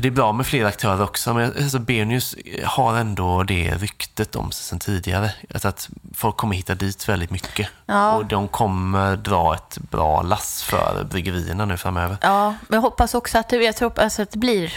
för 0.00 0.02
det 0.02 0.08
är 0.08 0.12
bra 0.12 0.32
med 0.32 0.46
fler 0.46 0.64
aktörer 0.64 1.02
också, 1.02 1.34
men 1.34 1.52
alltså, 1.62 1.78
Benus 1.78 2.36
har 2.64 2.96
ändå 2.96 3.42
det 3.42 3.74
ryktet 3.74 4.36
om 4.36 4.52
sig 4.52 4.64
sedan 4.64 4.78
tidigare. 4.78 5.32
Att, 5.54 5.64
att 5.64 5.90
folk 6.14 6.36
kommer 6.36 6.56
hitta 6.56 6.74
dit 6.74 7.08
väldigt 7.08 7.30
mycket. 7.30 7.68
Ja. 7.86 8.12
Och 8.12 8.26
de 8.26 8.48
kommer 8.48 9.16
dra 9.16 9.54
ett 9.54 9.78
bra 9.78 10.22
lass 10.22 10.62
för 10.62 11.04
bryggerierna 11.10 11.64
nu 11.64 11.76
framöver. 11.76 12.16
Ja, 12.22 12.54
men 12.68 12.76
jag 12.76 12.82
hoppas 12.82 13.14
också 13.14 13.38
att 13.38 13.48
det, 13.48 13.56
jag 13.56 13.76
tror 13.76 13.88
hoppas 13.88 14.20
att 14.20 14.30
det 14.30 14.38
blir... 14.38 14.72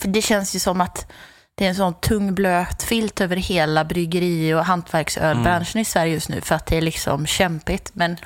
För 0.00 0.08
det 0.08 0.22
känns 0.22 0.54
ju 0.54 0.58
som 0.58 0.80
att 0.80 1.12
det 1.54 1.64
är 1.64 1.68
en 1.68 1.74
sån 1.74 1.94
tung 1.94 2.34
blöt 2.34 2.82
filt 2.82 3.20
över 3.20 3.36
hela 3.36 3.84
bryggeri 3.84 4.54
och 4.54 4.64
hantverksölbranschen 4.64 5.80
i 5.80 5.84
Sverige 5.84 6.12
just 6.12 6.28
nu 6.28 6.40
för 6.40 6.54
att 6.54 6.66
det 6.66 6.76
är 6.76 6.80
liksom 6.80 7.26
kämpigt. 7.26 7.90
Men 7.94 8.16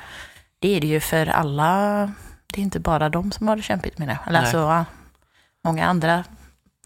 det 0.59 0.75
är 0.75 0.81
det 0.81 0.87
ju 0.87 0.99
för 0.99 1.27
alla. 1.27 2.11
Det 2.53 2.61
är 2.61 2.63
inte 2.63 2.79
bara 2.79 3.09
de 3.09 3.31
som 3.31 3.47
har 3.47 3.55
det 3.55 3.61
kämpigt 3.61 3.97
menar 3.97 4.13
jag. 4.13 4.27
Eller 4.27 4.39
alltså, 4.39 4.85
många 5.67 5.87
andra, 5.87 6.23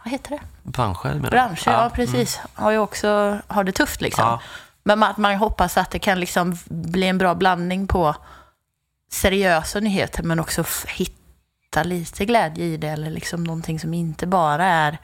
vad 0.04 0.12
heter 0.12 0.30
det? 0.30 0.40
Branscher 0.64 1.14
menar? 1.14 1.30
Branscher, 1.30 1.72
ja, 1.72 1.82
mm. 1.82 1.92
precis. 1.92 2.40
Har 2.54 2.72
ju 2.72 2.78
också 2.78 3.40
har 3.48 3.64
det 3.64 3.72
tufft 3.72 4.02
liksom. 4.02 4.24
Ja. 4.24 4.42
Men 4.84 5.04
att 5.04 5.18
man 5.18 5.36
hoppas 5.36 5.78
att 5.78 5.92
det 5.92 6.00
kan 6.00 6.20
liksom 6.20 6.58
bli 6.66 7.08
en 7.08 7.18
bra 7.18 7.36
blandning 7.36 7.88
på 7.88 8.16
seriösa 9.12 9.80
nyheter 9.80 10.24
men 10.24 10.40
också 10.40 10.64
hitta 10.88 11.84
lite 11.84 12.26
glädje 12.26 12.66
i 12.66 12.78
det 12.78 12.90
eller 12.90 13.12
liksom 13.12 13.44
någonting 13.44 13.80
som 13.80 13.94
inte 13.94 14.28
bara 14.28 14.66
är 14.66 14.98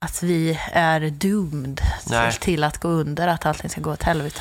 att 0.00 0.22
vi 0.22 0.60
är 0.72 1.10
doomed 1.10 1.80
Nej. 2.06 2.32
till 2.32 2.64
att 2.64 2.78
gå 2.78 2.88
under, 2.88 3.28
att 3.28 3.46
allting 3.46 3.70
ska 3.70 3.80
gå 3.80 3.92
åt 3.92 4.02
helvete. 4.02 4.40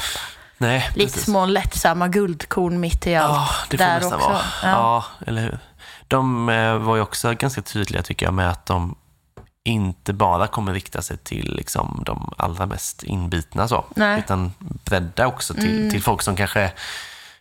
Nej, 0.58 0.89
Lite 0.95 1.12
precis. 1.12 1.23
små 1.25 1.45
lättsamma 1.45 2.08
guldkorn 2.08 2.79
mitt 2.79 3.08
i 3.08 3.15
allt. 3.15 3.34
Ja, 3.34 3.49
det 3.69 3.77
får 3.77 3.86
där 3.86 3.95
nästan 3.95 4.13
också. 4.13 4.29
vara. 4.29 4.41
Ja. 4.63 4.69
Ja. 4.69 5.05
eller 5.27 5.41
hur. 5.41 5.60
De 6.10 6.50
eh, 6.50 6.78
var 6.78 6.95
ju 6.95 7.02
också 7.02 7.34
ganska 7.34 7.62
tydliga 7.62 8.02
tycker 8.04 8.26
jag 8.26 8.34
med 8.34 8.50
att 8.50 8.65
de 8.65 8.95
inte 9.63 10.13
bara 10.13 10.48
kommer 10.48 10.74
rikta 10.74 11.02
sig 11.02 11.17
till 11.17 11.54
liksom, 11.56 12.04
de 12.06 12.34
allra 12.38 12.65
mest 12.65 13.04
inbitna 13.04 13.67
så, 13.67 13.86
Nej. 13.95 14.19
utan 14.19 14.52
bredda 14.60 15.28
också 15.28 15.54
till, 15.54 15.78
Mm. 15.80 15.89
till 15.89 16.04
folk 16.04 16.22
som 16.22 16.36
kanske 16.36 16.72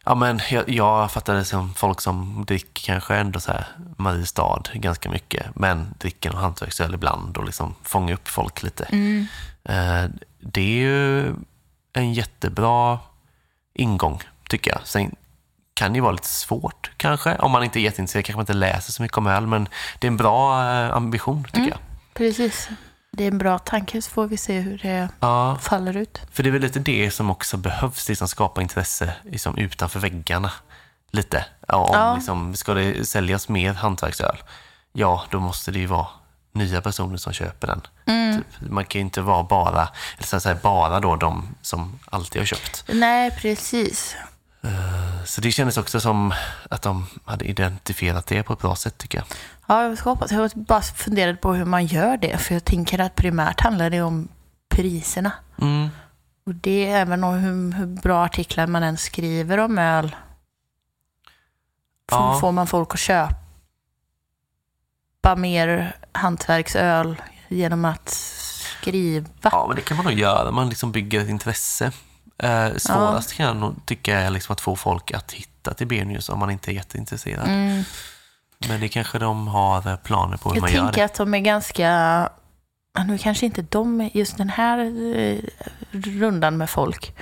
Ja, 0.05 0.15
men 0.15 0.41
jag, 0.51 0.69
jag 0.69 1.11
fattar 1.11 1.35
det 1.35 1.45
som 1.45 1.75
folk 1.75 2.01
som 2.01 2.45
dricker 2.47 2.83
kanske 2.93 3.17
ändå 3.17 3.41
så 3.41 3.53
här 3.53 3.67
Mariestad 3.97 4.63
ganska 4.75 5.11
mycket, 5.11 5.47
men 5.55 5.95
dricker 5.99 6.31
någon 6.31 6.41
hantverksöl 6.41 6.95
ibland 6.95 7.37
och 7.37 7.45
liksom 7.45 7.75
fångar 7.83 8.15
upp 8.15 8.29
folk 8.29 8.63
lite. 8.63 8.85
Mm. 8.85 9.27
Eh, 9.65 10.05
det 10.41 10.61
är 10.61 10.77
ju 10.77 11.27
en 11.93 12.13
jättebra 12.15 12.99
ingång, 13.75 14.23
tycker 14.49 14.71
jag. 14.71 14.81
Sen 14.85 15.15
kan 15.79 15.95
ju 15.95 16.01
vara 16.01 16.13
lite 16.13 16.29
svårt 16.29 16.91
kanske, 16.97 17.37
om 17.37 17.51
man 17.51 17.65
inte 17.65 17.79
är 17.79 17.81
jätteintresserad, 17.83 18.25
kanske 18.25 18.37
man 18.37 18.43
inte 18.43 18.53
läser 18.53 18.93
så 18.93 19.03
mycket 19.03 19.19
om 19.19 19.27
öl, 19.27 19.47
men 19.47 19.69
det 19.99 20.07
är 20.07 20.09
en 20.11 20.17
bra 20.17 20.63
eh, 20.73 20.97
ambition, 20.97 21.45
tycker 21.45 21.59
Mm. 21.59 21.69
jag. 21.71 21.79
Precis. 22.15 22.69
Det 23.13 23.25
är 23.25 23.29
en 23.29 23.39
bra 23.39 23.59
tanke 23.59 24.03
så 24.03 24.11
får 24.11 24.27
vi 24.27 24.37
se 24.37 24.61
hur 24.61 24.79
det 24.83 25.09
Ja, 25.21 25.59
faller 25.63 25.97
ut. 25.97 26.21
för 26.33 26.43
det 26.43 26.49
är 26.49 26.51
väl 26.51 26.63
lite 26.63 26.79
det 26.79 27.11
som 27.11 27.31
också 27.31 27.57
behövs, 27.57 28.09
liksom 28.09 28.29
skapa 28.29 28.63
intresse 28.63 29.13
liksom 29.25 29.59
utanför 29.59 30.01
väggarna. 30.01 30.51
Lite. 31.11 31.45
Ja, 31.69 31.77
om 31.77 31.95
Ja. 31.95 32.15
Liksom, 32.15 32.55
ska 32.57 32.75
det 32.75 33.09
säljas 33.09 33.49
mer 33.49 33.73
hantverksöl, 33.73 34.37
ja, 34.93 35.25
då 35.31 35.41
måste 35.41 35.71
det 35.71 35.79
ju 35.79 35.87
vara 35.87 36.07
nya 36.53 36.81
personer 36.81 37.17
som 37.17 37.33
köper 37.33 37.67
den. 37.67 37.81
Mm. 38.07 38.37
Typ. 38.43 38.71
Man 38.71 38.85
kan 38.85 38.99
ju 38.99 39.05
inte 39.05 39.21
vara 39.21 39.43
bara, 39.43 39.89
eller 40.17 40.27
så 40.27 40.41
säga, 40.41 40.59
bara 40.63 41.01
då 41.01 41.17
de 41.17 41.55
som 41.63 41.99
alltid 42.11 42.41
har 42.41 42.47
köpt. 42.47 42.85
Nej, 42.89 43.31
precis. 43.31 44.17
Så 45.25 45.41
det 45.41 45.53
kändes 45.53 45.77
också 45.77 46.01
som 46.01 46.35
att 46.71 46.83
de 46.83 47.07
hade 47.25 47.45
identifierat 47.45 48.27
det 48.27 48.43
på 48.43 48.53
ett 48.53 48.59
bra 48.59 48.77
sätt 48.77 48.99
tycker 48.99 49.19
jag. 49.19 49.27
Ja, 49.67 49.83
jag 49.83 49.97
hoppas. 49.97 50.33
Jag 50.33 50.51
bara 50.55 50.83
funderat 50.83 51.41
på 51.41 51.53
hur 51.53 51.65
man 51.65 51.87
gör 51.87 52.17
det. 52.17 52.39
För 52.39 52.55
jag 52.55 52.65
tänker 52.65 52.99
att 52.99 53.15
primärt 53.15 53.61
handlar 53.61 53.91
det 53.91 54.03
om 54.03 54.29
priserna. 54.69 55.33
Mm. 55.61 55.89
Och 56.47 56.55
det 56.55 56.87
är 56.87 57.01
även 57.01 57.25
om 57.25 57.35
hur, 57.35 57.73
hur 57.73 57.87
bra 57.87 58.25
artiklar 58.25 58.67
man 58.67 58.83
än 58.83 58.97
skriver 58.97 59.59
om 59.59 59.79
öl. 59.79 60.17
Ja. 62.11 62.39
får 62.41 62.53
man 62.53 62.67
folk 62.67 62.95
att 62.95 63.01
köpa 63.01 63.35
mer 65.37 65.97
hantverksöl 66.13 67.23
genom 67.49 67.85
att 67.85 68.09
skriva? 68.09 69.29
Ja, 69.43 69.65
men 69.69 69.77
det 69.77 69.83
kan 69.83 69.97
man 69.97 70.07
nog 70.07 70.15
göra. 70.15 70.51
Man 70.51 70.69
liksom 70.69 70.93
bygger 70.93 71.21
ett 71.21 71.29
intresse. 71.29 71.93
Eh, 72.43 72.77
svårast 72.77 73.33
kan 73.35 73.47
jag 73.47 73.57
nog 73.57 73.87
tycka 73.87 74.19
är 74.19 74.31
liksom 74.31 74.53
att 74.53 74.61
få 74.61 74.77
folk 74.77 75.13
att 75.13 75.33
hitta 75.33 75.75
till 75.75 75.87
Benius 75.87 76.29
om 76.29 76.39
man 76.39 76.51
inte 76.51 76.71
är 76.71 76.75
jätteintresserad. 76.75 77.49
Mm. 77.49 77.83
Men 78.69 78.81
det 78.81 78.89
kanske 78.89 79.19
de 79.19 79.49
har 79.49 79.89
eh, 79.91 79.97
planer 79.97 80.37
på 80.37 80.49
hur 80.49 80.57
Jag 80.57 80.61
man 80.63 80.73
gör 80.73 80.83
tänker 80.83 81.01
det. 81.01 81.05
att 81.05 81.15
de 81.15 81.35
är 81.35 81.39
ganska... 81.39 82.31
Nu 83.07 83.19
kanske 83.19 83.47
inte 83.47 83.63
de, 83.63 84.11
just 84.15 84.37
den 84.37 84.49
här 84.49 84.79
eh, 85.17 85.39
rundan 85.93 86.57
med 86.57 86.71
folk, 86.71 87.15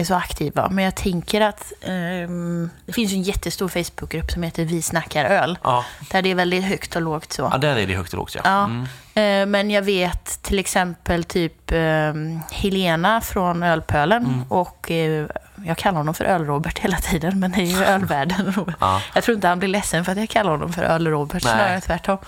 är 0.00 0.04
så 0.04 0.14
aktiva. 0.14 0.68
Men 0.70 0.84
jag 0.84 0.94
tänker 0.94 1.40
att 1.40 1.72
ehm, 1.82 2.70
det 2.86 2.92
finns 2.92 3.12
en 3.12 3.22
jättestor 3.22 3.68
Facebookgrupp 3.68 4.30
som 4.30 4.42
heter 4.42 4.64
Vi 4.64 4.82
snackar 4.82 5.24
öl. 5.24 5.58
Ja. 5.62 5.84
Där 6.10 6.22
det 6.22 6.30
är 6.30 6.34
väldigt 6.34 6.64
högt 6.64 6.96
och 6.96 7.02
lågt 7.02 7.32
så. 7.32 7.48
ja, 7.52 7.58
där 7.58 7.76
är 7.76 7.86
det 7.86 7.94
högt 7.94 8.12
och 8.12 8.18
lågt 8.18 8.34
ja. 8.34 8.40
Ja. 8.44 8.64
Mm. 8.64 8.86
Eh, 9.14 9.46
Men 9.46 9.70
jag 9.70 9.82
vet 9.82 10.42
till 10.42 10.58
exempel 10.58 11.24
typ 11.24 11.72
eh, 11.72 12.14
Helena 12.50 13.20
från 13.20 13.62
Ölpölen 13.62 14.24
Mm. 14.24 14.42
och 14.48 14.90
eh, 14.90 15.26
jag 15.64 15.76
kallar 15.78 15.98
honom 15.98 16.14
för 16.14 16.24
Öl-Robert 16.24 16.78
hela 16.78 16.96
tiden, 16.96 17.40
men 17.40 17.52
det 17.52 17.60
är 17.60 17.64
ju 17.64 17.84
ölvärlden. 17.94 18.54
Ja. 18.80 19.02
Jag 19.14 19.24
tror 19.24 19.34
inte 19.34 19.48
han 19.48 19.58
blir 19.58 19.68
ledsen 19.68 20.04
för 20.04 20.12
att 20.12 20.18
jag 20.18 20.28
kallar 20.28 20.50
honom 20.50 20.72
för 20.72 20.82
Öl-Robert, 20.82 21.42
snarare 21.42 21.80
tvärtom. 21.80 22.18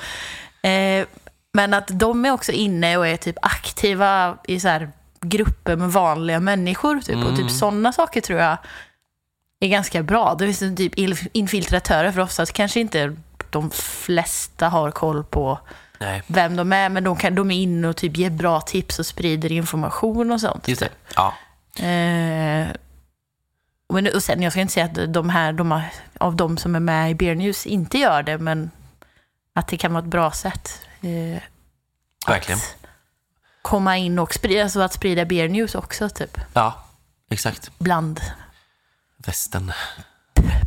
Eh, 0.62 1.04
Men 1.54 1.74
att 1.74 1.88
de 1.88 2.24
är 2.24 2.30
också 2.30 2.52
inne 2.52 2.96
och 2.96 3.06
är 3.08 3.16
typ 3.16 3.36
aktiva 3.42 4.36
i 4.44 4.60
så 4.60 4.68
här 4.68 4.90
grupper 5.22 5.76
med 5.76 5.92
vanliga 5.92 6.40
människor. 6.40 7.00
Typ. 7.00 7.16
Och 7.16 7.22
Mm. 7.22 7.36
typ 7.36 7.50
sådana 7.50 7.92
saker 7.92 8.20
tror 8.20 8.40
jag 8.40 8.56
är 9.60 9.68
ganska 9.68 10.02
bra. 10.02 10.34
Det 10.34 10.52
finns 10.52 10.76
typ 10.76 10.94
il- 10.94 11.28
infiltratörer, 11.32 12.12
för 12.12 12.20
oftast 12.20 12.52
kanske 12.52 12.80
inte 12.80 13.16
de 13.50 13.70
flesta 13.70 14.68
har 14.68 14.90
koll 14.90 15.24
på 15.24 15.58
Nej, 15.98 16.22
vem 16.26 16.56
de 16.56 16.72
är, 16.72 16.88
men 16.88 17.04
de, 17.04 17.16
kan, 17.16 17.34
de 17.34 17.50
är 17.50 17.62
inne 17.62 17.88
och 17.88 17.96
typ 17.96 18.16
ger 18.16 18.30
bra 18.30 18.60
tips 18.60 18.98
och 18.98 19.06
sprider 19.06 19.52
information 19.52 20.32
och 20.32 20.40
sånt. 20.40 20.68
just 20.68 20.80
det. 20.82 20.88
Ja. 21.16 21.34
Eh, 21.76 22.68
men, 23.92 24.08
och 24.14 24.22
sen, 24.22 24.42
jag 24.42 24.52
ska 24.52 24.60
inte 24.60 24.72
säga 24.74 24.86
att 24.86 25.12
de 25.14 25.28
här, 25.30 25.52
de 25.52 25.70
har, 25.70 25.82
av 26.18 26.36
de 26.36 26.56
som 26.56 26.74
är 26.74 26.80
med 26.80 27.10
i 27.10 27.14
Beer 27.14 27.34
News 27.34 27.66
inte 27.66 27.98
gör 27.98 28.22
det, 28.22 28.38
men 28.38 28.70
att 29.54 29.68
det 29.68 29.76
kan 29.76 29.92
vara 29.92 30.02
ett 30.04 30.10
bra 30.10 30.30
sätt. 30.30 30.80
Eh, 31.00 31.42
Verkligen. 32.26 32.58
Att 32.58 32.81
komma 33.62 33.96
in 33.96 34.18
och 34.18 34.34
sprida, 34.34 34.62
alltså 34.62 34.80
att 34.80 34.92
sprida 34.92 35.24
Beer 35.24 35.48
News 35.48 35.74
också, 35.74 36.08
typ. 36.08 36.40
Ja, 36.52 36.84
Exakt. 37.30 37.70
bland 37.78 38.20
Västen. 39.26 39.72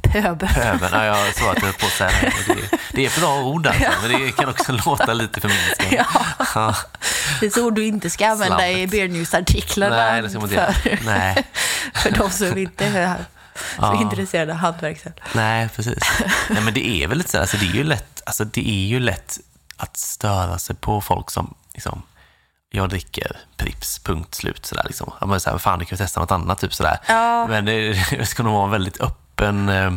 pöbel. 0.04 0.50
Pöbeln. 0.50 0.94
Ja, 0.94 1.06
jag 1.06 1.36
såg 1.36 1.50
att 1.50 1.56
du 1.62 1.74
på 1.74 1.86
att 1.86 1.92
säga 1.92 2.12
det. 2.22 2.54
Det, 2.54 2.78
det 2.92 3.06
är 3.06 3.20
bra 3.20 3.44
ord 3.44 3.68
alltså, 3.68 3.92
men 4.02 4.12
det 4.22 4.32
kan 4.32 4.50
också 4.50 4.72
låta 4.86 5.14
lite 5.14 5.42
förminskande. 5.42 5.96
Ja, 5.96 6.26
Ja. 6.56 6.76
det 7.40 7.46
är 7.46 7.50
så 7.50 7.66
ord 7.66 7.76
du 7.76 7.86
inte 7.86 8.10
ska 8.10 8.28
använda 8.28 8.70
i 8.70 8.74
Slabbet. 8.74 8.92
Beer 8.92 9.08
News-artiklarna 9.08 9.96
Nej, 9.96 10.22
det 10.22 10.30
ska 10.30 10.40
man 10.40 10.50
inte 10.50 10.74
för. 10.74 11.00
Nej. 11.06 11.44
för 11.94 12.12
de 12.12 12.30
som 12.30 12.58
inte 12.58 12.86
är 12.86 13.16
så 13.18 13.24
Ja. 13.82 14.02
intresserade 14.02 14.52
av 14.52 14.58
hantverk. 14.58 15.04
Nej, 15.34 15.70
precis. 15.76 15.98
Nej, 16.50 16.62
men 16.62 16.74
det 16.74 16.88
är 17.04 17.08
väl 17.08 17.18
lite 17.18 17.30
så 17.30 17.40
alltså 17.40 17.58
det 17.58 17.66
är 17.66 17.74
ju 17.74 17.84
lätt, 17.84 18.22
alltså 18.26 18.46
det 18.46 18.70
är 18.70 18.88
ju 18.88 19.00
lätt 19.00 19.40
att 19.78 19.98
störa 19.98 20.60
sig 20.60 20.76
på 20.76 21.02
folk 21.02 21.32
som 21.32 21.54
liksom, 21.74 22.02
jag 22.76 22.90
dricker 22.90 23.38
Pripps, 23.58 24.00
punkt 24.00 24.36
slut. 24.36 24.66
Sådär, 24.66 24.84
liksom. 24.86 25.12
Ja, 25.22 25.26
men 25.28 25.40
så 25.40 25.50
här, 25.50 25.58
fan, 25.58 25.80
du 25.80 25.86
kan 25.86 25.96
ju 25.96 26.04
testa 26.04 26.20
något 26.20 26.32
annat. 26.32 26.60
Typ, 26.60 26.74
sådär. 26.74 26.98
Ja. 27.08 27.48
Men 27.48 27.66
det, 27.66 27.94
det 28.18 28.26
ska 28.26 28.44
nog 28.44 28.54
vara 28.54 28.66
en 28.66 28.72
väldigt 28.72 29.02
öppen 29.02 29.70
eh, 29.70 29.94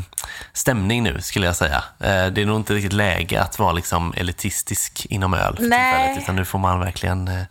stämning 0.52 1.02
nu, 1.02 1.20
skulle 1.20 1.46
jag 1.46 1.56
säga. 1.56 1.84
Eh, 2.00 2.26
det 2.26 2.42
är 2.42 2.46
nog 2.46 2.56
inte 2.56 2.74
riktigt 2.74 2.92
läge 2.92 3.42
att 3.42 3.58
vara 3.58 3.72
liksom, 3.72 4.14
elitistisk 4.16 5.06
inom 5.10 5.34
öl 5.34 5.56
för 5.56 5.62
Nej. 5.64 5.92
tillfället, 6.04 6.22
utan 6.22 6.36
nu 6.36 6.44
får 6.44 6.58
man 6.58 6.80
verkligen 6.80 7.28
eh, 7.28 7.42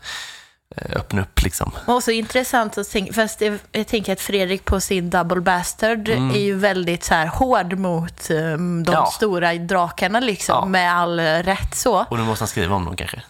öppna 0.96 1.22
upp. 1.22 1.42
Liksom. 1.44 1.72
Och 1.86 2.04
så 2.04 2.12
intressant 2.12 2.78
att 2.78 2.90
tänka, 2.92 3.14
fast 3.14 3.40
det, 3.40 3.62
jag 3.72 3.88
tänker 3.88 4.14
att 4.14 4.22
Fredrik 4.22 4.66
på 4.66 4.80
sin 4.80 5.10
Double 5.10 5.42
Bastard 5.42 6.10
är 6.10 6.40
ju 6.40 6.56
väldigt 6.56 7.04
så 7.04 7.14
här 7.14 7.28
hård 7.28 7.74
mot 7.78 8.30
um, 8.30 8.84
de 8.84 8.92
Mm. 8.92 8.94
Ja. 8.94 9.06
stora 9.06 9.54
drakarna 9.54 10.20
liksom, 10.20 10.56
Ja. 10.56 10.66
med 10.66 10.94
all 10.94 11.20
eh, 11.20 11.24
rätt 11.40 11.76
så. 11.76 12.06
Och 12.10 12.18
nu 12.18 12.24
måste 12.24 12.42
han 12.44 12.48
skriva 12.48 12.76
om 12.76 12.86
dem 12.86 12.96
kanske. 12.96 13.22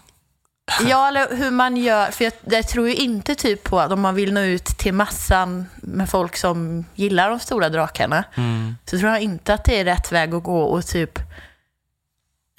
Ja, 0.89 1.07
eller 1.07 1.35
hur 1.35 1.51
man 1.51 1.77
gör, 1.77 2.11
för 2.11 2.23
jag, 2.23 2.33
jag 2.49 2.67
tror 2.67 2.87
ju 2.87 2.95
inte 2.95 3.35
typ 3.35 3.63
på 3.63 3.79
att 3.79 3.91
om 3.91 4.01
man 4.01 4.15
vill 4.15 4.33
nå 4.33 4.41
ut 4.41 4.65
till 4.65 4.93
massan 4.93 5.65
med 5.75 6.09
folk 6.09 6.37
som 6.37 6.85
gillar 6.95 7.29
de 7.29 7.39
stora 7.39 7.69
drakarna, 7.69 8.23
Mm. 8.35 8.75
så 8.85 8.99
tror 8.99 9.11
jag 9.11 9.21
inte 9.21 9.53
att 9.53 9.63
det 9.63 9.79
är 9.79 9.85
rätt 9.85 10.11
väg 10.11 10.33
att 10.33 10.43
gå 10.43 10.61
och 10.61 10.85
typ 10.85 11.19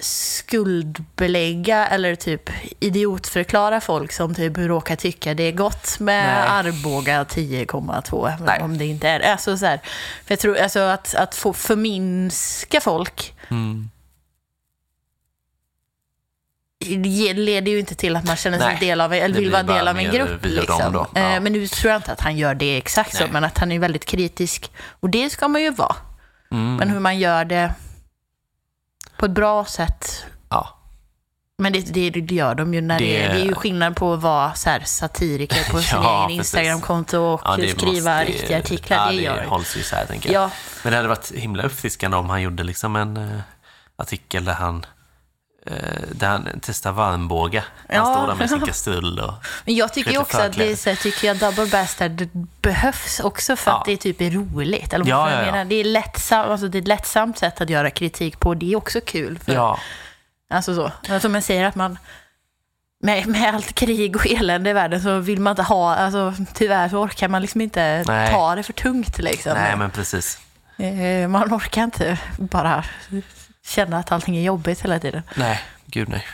skuldbelägga 0.01 1.87
eller 1.87 2.15
typ 2.15 2.49
idiotförklara 2.79 3.81
folk 3.81 4.11
som 4.11 4.35
typ 4.35 4.57
råkar 4.57 4.95
tycka 4.95 5.33
det 5.33 5.43
är 5.43 5.51
gott 5.51 5.99
med 5.99 6.25
Nej. 6.25 6.47
Arboga 6.49 7.23
10,2, 7.23 8.27
även 8.33 8.45
Nej. 8.45 8.61
om 8.61 8.77
det 8.77 8.85
inte 8.85 9.07
är 9.09 9.19
det. 9.19 9.31
Alltså, 9.31 9.57
så 9.57 9.65
här, 9.65 9.77
för 10.25 10.31
jag 10.31 10.39
tror 10.39 10.57
alltså 10.57 10.79
att, 10.79 11.15
att 11.15 11.35
få 11.35 11.53
förminska 11.53 12.81
folk 12.81 13.33
Mm. 13.51 13.89
Leder 16.85 17.71
ju 17.71 17.79
inte 17.79 17.95
till 17.95 18.15
att 18.15 18.23
man 18.25 18.35
känner 18.35 18.59
sig 18.59 18.77
del 18.79 19.01
av, 19.01 19.13
eller 19.13 19.39
vill 19.39 19.51
vara 19.51 19.63
del 19.63 19.87
av 19.87 19.97
en 19.97 20.11
grupp. 20.11 20.45
Liksom. 20.45 20.93
då. 20.93 21.07
Ja. 21.15 21.19
Eh, 21.35 21.41
Men 21.41 21.53
nu 21.53 21.67
tror 21.67 21.91
jag 21.91 21.99
inte 21.99 22.11
att 22.11 22.21
han 22.21 22.37
gör 22.37 22.55
det 22.55 22.77
exakt 22.77 23.15
så, 23.15 23.23
Nej. 23.23 23.31
men 23.33 23.43
att 23.43 23.57
han 23.57 23.71
är 23.71 23.79
väldigt 23.79 24.05
kritisk. 24.05 24.71
Och 24.99 25.09
det 25.09 25.29
ska 25.29 25.47
man 25.47 25.61
ju 25.61 25.71
vara. 25.71 25.95
Mm. 26.51 26.75
Men 26.75 26.89
hur 26.89 26.99
man 26.99 27.19
gör 27.19 27.45
det 27.45 27.73
på 29.17 29.25
ett 29.25 29.31
bra 29.31 29.65
sätt. 29.65 30.25
Ja. 30.49 30.75
Men 31.57 31.73
det, 31.73 31.79
det, 31.93 32.09
det 32.09 32.35
gör 32.35 32.55
de 32.55 32.73
ju 32.73 32.81
när 32.81 32.99
det, 32.99 33.05
Det- 33.05 33.23
är 33.41 33.45
ju 33.45 33.55
skillnad 33.55 33.95
på 33.95 34.13
att 34.13 34.21
vara 34.21 34.53
så 34.53 34.69
här, 34.69 34.79
satiriker 34.85 35.71
på 35.71 35.81
sin 35.81 35.99
Ja, 36.01 36.17
egen 36.29 36.37
precis. 36.37 36.53
Instagramkonto 36.53 37.17
och 37.19 37.41
Ja, 37.45 37.53
skriva 37.53 37.85
måste- 38.17 38.25
riktiga 38.25 38.57
artiklar. 38.57 38.97
Ja, 38.97 39.11
det 39.11 39.17
det 39.17 39.23
gör 39.23 39.43
hålls 39.45 39.75
ju 39.75 39.79
isär, 39.79 40.05
tänker 40.05 40.33
jag. 40.33 40.43
Ja, 40.43 40.51
Men 40.83 40.91
det 40.91 40.97
hade 40.97 41.09
varit 41.09 41.31
himla 41.31 41.63
uppfriskande 41.63 42.17
om 42.17 42.29
han 42.29 42.41
gjorde 42.41 42.63
liksom 42.63 42.95
en 42.95 43.17
eh, 43.17 43.39
artikel 43.95 44.45
där 44.45 44.53
han, 44.53 44.75
eh, 44.77 44.89
där 46.11 46.27
han 46.27 46.47
testar 46.61 46.91
varmbåga. 46.91 47.63
Han 47.89 47.97
Ja. 47.97 48.05
står 48.15 48.27
där 48.27 48.35
med 48.35 48.49
sin 48.49 48.59
kastrull 48.65 49.19
och... 49.19 49.33
men 49.65 49.75
jag 49.75 49.93
tycker 49.93 50.17
också 50.17 50.37
att 50.37 50.53
det 50.53 50.71
är 50.71 50.75
så 50.75 50.89
här, 50.89 50.97
tycker 50.97 51.27
jag 51.27 51.37
Double 51.37 51.65
Bastard 51.65 52.27
behövs 52.61 53.19
också 53.19 53.55
för 53.55 53.71
Ja. 53.71 53.77
att 53.79 53.85
det 53.85 53.97
typ 53.97 54.21
är 54.21 54.31
roligt. 54.31 54.93
Eller 54.93 55.05
Ja, 55.05 55.31
ja, 55.31 55.57
ja. 55.57 55.63
det, 55.63 55.75
är 55.75 55.83
lättsamt, 55.83 56.47
alltså 56.49 56.67
det 56.67 56.77
är 56.77 56.81
ett 56.81 56.87
lättsamt 56.87 57.37
sätt 57.37 57.61
att 57.61 57.69
göra 57.69 57.89
kritik 57.89 58.39
på. 58.39 58.53
Det 58.53 58.71
är 58.71 58.75
också 58.75 59.01
kul. 59.05 59.39
För, 59.39 59.53
Ja, 59.53 59.79
Alltså 60.49 60.75
så. 61.05 61.19
Som 61.19 61.33
jag 61.35 61.43
säger 61.43 61.65
att 61.65 61.75
man 61.75 61.97
med, 63.03 63.27
med 63.27 63.55
allt 63.55 63.73
krig 63.73 64.15
och 64.15 64.27
elände 64.27 64.69
i 64.69 64.73
världen 64.73 65.01
så 65.01 65.19
vill 65.19 65.39
man 65.39 65.51
inte 65.51 65.63
ha, 65.63 65.95
alltså 65.95 66.33
tyvärr 66.53 66.89
så 66.89 66.97
orkar 66.97 67.27
man 67.27 67.41
liksom 67.41 67.61
inte 67.61 68.03
Nej. 68.07 68.31
ta 68.31 68.55
det 68.55 68.63
för 68.63 68.73
tungt 68.73 69.17
liksom. 69.17 69.53
nej 69.53 69.75
men 69.75 69.91
precis. 69.91 70.39
Eh, 70.77 71.27
Man 71.27 71.53
orkar 71.53 71.83
inte 71.83 72.17
bara 72.37 72.83
känna 73.69 73.97
att 73.99 74.11
allting 74.11 74.37
är 74.37 74.41
jobbigt 74.41 74.81
hela 74.81 74.99
tiden. 74.99 75.23
Nej, 75.35 75.61
gud 75.85 76.09
nej. 76.09 76.25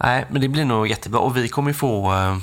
Nej, 0.00 0.26
men 0.30 0.40
det 0.40 0.48
blir 0.48 0.64
nog 0.64 0.86
jättebra. 0.88 1.20
Och 1.20 1.36
vi 1.36 1.48
kommer 1.48 1.70
ju 1.70 1.74
få 1.74 2.12
äh, 2.14 2.36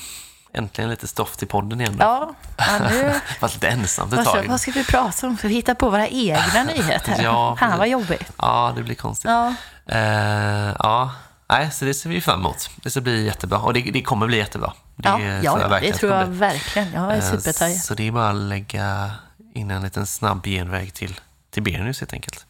äntligen 0.54 0.90
lite 0.90 1.08
stoff 1.08 1.38
till 1.38 1.48
podden 1.48 1.82
igen. 1.82 1.98
Då. 1.98 2.04
Ja, 2.06 2.34
ja 2.58 2.90
nu, 2.90 3.14
Fast 3.40 3.54
lite 3.54 3.68
ensamt 3.68 4.14
ett 4.14 4.18
vad, 4.18 4.28
ska, 4.28 4.36
tag. 4.36 4.48
vad 4.48 4.62
ska 4.62 4.72
vi 4.72 4.84
prata 4.84 5.28
om? 5.28 5.38
Ska 5.38 5.48
vi 5.48 5.54
hitta 5.54 5.76
på 5.76 5.90
våra 5.90 6.08
egna 6.08 6.64
nyheter? 6.76 7.24
Ja, 7.24 7.58
Fan 7.60 7.78
vad 7.78 7.88
jobbigt. 7.88 8.32
Ja, 8.38 8.74
det 8.76 8.84
blir 8.84 8.96
konstigt. 8.96 9.32
Ja, 9.32 9.56
Eh, 9.86 10.76
ja, 10.80 11.12
nej, 11.50 11.72
så 11.72 11.86
det 11.86 11.94
ser 11.94 12.10
vi 12.10 12.22
fram 12.22 12.40
emot. 12.40 12.70
Det 12.76 12.90
ska 12.90 13.02
bli 13.02 13.26
jättebra. 13.26 13.60
Och 13.60 13.74
det, 13.74 13.82
det 13.82 14.02
kommer 14.02 14.28
bli 14.28 14.38
jättebra. 14.38 14.74
Det 14.96 15.10
ja, 15.10 15.18
tror 15.18 15.62
ja, 15.62 15.68
verkligen 15.68 15.94
det 15.94 16.00
tror 16.00 16.12
jag 16.14 16.26
verkligen. 16.28 16.94
Jag 16.94 17.12
är 17.14 17.18
Eh, 17.18 17.22
supertaggad. 17.32 17.78
Så 17.78 17.94
det 17.94 18.08
är 18.08 18.12
bara 18.12 18.30
att 18.30 18.36
lägga 18.36 19.12
in 19.54 19.72
en 19.72 19.82
liten 19.84 20.08
snabb 20.08 20.46
genväg 20.46 20.94
till, 20.94 21.20
till 21.52 21.64
Bernius 21.64 22.00
helt 22.00 22.14
enkelt. 22.14 22.46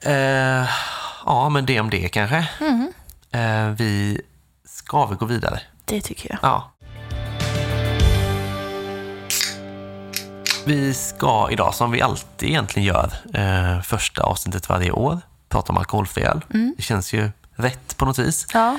Eh, 0.00 0.68
ja, 1.26 1.48
men 1.48 1.66
det 1.66 1.80
om 1.80 1.90
det 1.90 2.08
kanske. 2.08 2.48
Mm. 2.60 2.92
Eh, 3.30 3.74
vi 3.74 4.20
ska 4.64 5.06
väl 5.06 5.16
gå 5.16 5.26
vidare. 5.26 5.60
Det 5.84 6.00
tycker 6.00 6.30
jag. 6.30 6.38
Ja. 6.42 6.72
Vi 10.66 10.94
ska 10.94 11.48
idag, 11.50 11.74
som 11.74 11.90
vi 11.90 12.02
alltid 12.02 12.48
egentligen 12.48 12.86
gör, 12.86 13.12
eh, 13.34 13.82
första 13.82 14.22
avsnittet 14.22 14.68
varje 14.68 14.90
år, 14.90 15.20
prata 15.48 15.72
om 15.72 15.78
alkoholfri 15.78 16.22
öl. 16.22 16.44
Mm. 16.54 16.74
Det 16.76 16.82
känns 16.82 17.12
ju 17.12 17.30
rätt 17.56 17.96
på 17.96 18.04
något 18.04 18.18
vis. 18.18 18.46
Ja, 18.52 18.78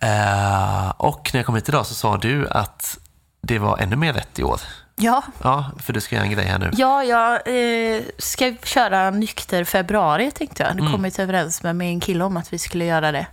Eh, 0.00 0.88
och 0.96 1.30
när 1.32 1.38
jag 1.38 1.46
kom 1.46 1.54
hit 1.54 1.68
idag 1.68 1.86
så 1.86 1.94
sa 1.94 2.16
du 2.16 2.48
att 2.48 2.98
det 3.42 3.58
var 3.58 3.78
ännu 3.78 3.96
mer 3.96 4.12
rätt 4.12 4.38
i 4.38 4.42
år. 4.42 4.60
Ja 4.96 5.22
Ja, 5.42 5.70
för 5.82 5.92
du 5.92 6.00
ska 6.00 6.14
göra 6.16 6.24
en 6.26 6.30
grej 6.32 6.46
här 6.46 6.58
nu. 6.58 6.70
Ja, 6.76 7.04
jag 7.04 7.32
eh, 7.34 8.02
ska 8.18 8.54
köra 8.64 9.10
nykter 9.10 9.64
februari 9.64 10.30
tänkte 10.30 10.62
jag. 10.62 10.70
Jag 10.72 10.80
Mm. 10.80 10.92
kommit 10.92 11.18
överens 11.18 11.62
med 11.62 11.76
min 11.76 12.00
kille 12.00 12.24
om 12.24 12.36
att 12.36 12.52
vi 12.52 12.58
skulle 12.58 12.84
göra 12.84 13.12
det. 13.12 13.26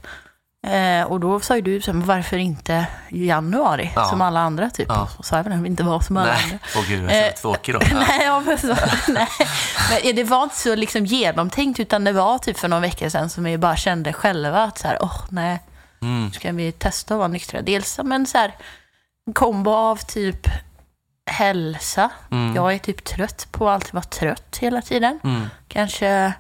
Eh, 0.68 1.04
och 1.06 1.20
då 1.20 1.40
sa 1.40 1.56
ju 1.56 1.62
du, 1.62 1.82
så 1.82 1.92
här, 1.92 1.98
"Men 1.98 2.08
varför 2.08 2.38
inte 2.38 2.86
januari 3.10 3.92
Ja. 3.96 4.06
som 4.06 4.22
alla 4.22 4.40
andra 4.40 4.70
typ? 4.70 4.86
Ja. 4.90 5.10
Och 5.18 5.26
sa 5.26 5.36
jag 5.38 5.44
väl 5.44 5.66
inte 5.66 5.84
var 5.84 6.00
som 6.00 6.18
alla 6.18 6.34
andra. 6.34 6.48
Nej, 6.50 6.60
åh 6.76 6.88
gud, 6.88 7.04
jag 7.12 7.28
Eh, 7.28 7.34
tråkig 7.34 7.74
då. 7.74 7.80
Nej, 7.94 8.22
ja, 8.26 8.40
men 8.40 8.58
så, 8.58 8.68
nej. 9.12 9.28
Men 10.04 10.16
det 10.16 10.24
var 10.24 10.44
inte 10.44 10.56
så 10.56 10.76
liksom 10.76 11.06
genomtänkt 11.06 11.80
utan 11.80 12.04
det 12.04 12.12
var 12.12 12.38
typ 12.38 12.60
för 12.60 12.68
någon 12.68 12.82
vecka 12.82 13.10
sedan 13.10 13.30
som 13.30 13.44
vi 13.44 13.58
bara 13.58 13.76
kände 13.76 14.14
själva 14.14 14.64
att 14.64 14.78
så 14.78 14.88
här, 14.88 14.98
åh 15.02 15.22
nej, 15.30 15.60
Mm. 16.02 16.32
ska 16.32 16.52
vi 16.52 16.72
testa 16.72 17.14
att 17.14 17.18
vara 17.18 17.28
nyktra? 17.28 17.62
Dels 17.62 17.92
som 17.94 18.12
en 18.12 18.26
så 18.26 18.38
här 18.38 18.56
kombo 19.34 19.72
av 19.72 19.96
typ 19.98 20.48
hälsa. 21.32 22.10
Mm. 22.32 22.56
Jag 22.56 22.74
är 22.74 22.78
typ 22.78 23.04
trött 23.04 23.48
på 23.52 23.70
att 23.70 23.76
alltid 23.76 23.94
vara 23.94 24.04
trött 24.04 24.58
hela 24.62 24.82
tiden. 24.82 25.20
Mm. 25.24 25.50
Kanske 25.68 26.34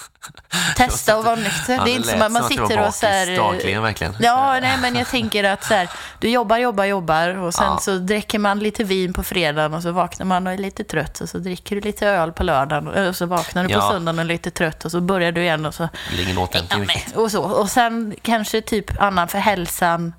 testa 0.76 1.14
att 1.14 1.24
vara 1.24 1.36
nykter. 1.36 1.74
Ja, 1.74 1.84
det 1.84 1.90
är 1.90 1.96
inte 1.96 2.08
som 2.08 2.22
att 2.22 2.32
man 2.32 2.44
sitter 2.44 2.86
och 2.86 2.94
så 2.94 3.06
här... 3.06 3.26
bakis 3.26 3.38
dagligen 3.38 3.82
verkligen. 3.82 4.14
Ja, 4.20 4.58
nej, 4.60 4.78
men 4.80 4.94
jag 4.94 5.06
tänker 5.08 5.44
att 5.44 5.64
så 5.64 5.74
här, 5.74 5.90
du 6.20 6.28
jobbar, 6.30 6.56
jobbar, 6.56 6.84
jobbar 6.84 7.28
och 7.36 7.54
sen 7.54 7.64
Ja. 7.64 7.78
så 7.78 7.98
dricker 7.98 8.38
man 8.38 8.58
lite 8.58 8.84
vin 8.84 9.12
på 9.12 9.22
fredagen 9.22 9.74
och 9.74 9.82
så 9.82 9.92
vaknar 9.92 10.26
man 10.26 10.46
och 10.46 10.52
är 10.52 10.58
lite 10.58 10.84
trött 10.84 11.20
och 11.20 11.28
så 11.28 11.38
dricker 11.38 11.76
du 11.76 11.82
lite 11.82 12.06
öl 12.06 12.32
på 12.32 12.42
lördagen 12.42 13.08
och 13.08 13.16
så 13.16 13.26
vaknar 13.26 13.62
du 13.62 13.68
på 13.68 13.74
Ja. 13.74 13.90
söndagen 13.90 14.18
och 14.18 14.24
är 14.24 14.28
lite 14.28 14.50
trött 14.50 14.84
och 14.84 14.90
så 14.90 15.00
börjar 15.00 15.32
du 15.32 15.40
igen 15.42 15.66
och 15.66 15.74
så... 15.74 15.88
Det 16.16 16.22
ingen 16.22 16.38
återhämtning 16.38 17.04
Ja, 17.14 17.20
och 17.20 17.30
så. 17.30 17.42
Och 17.42 17.70
sen 17.70 18.14
kanske 18.22 18.60
typ 18.60 19.00
annan 19.02 19.28
för 19.28 19.38
hälsan 19.38 20.12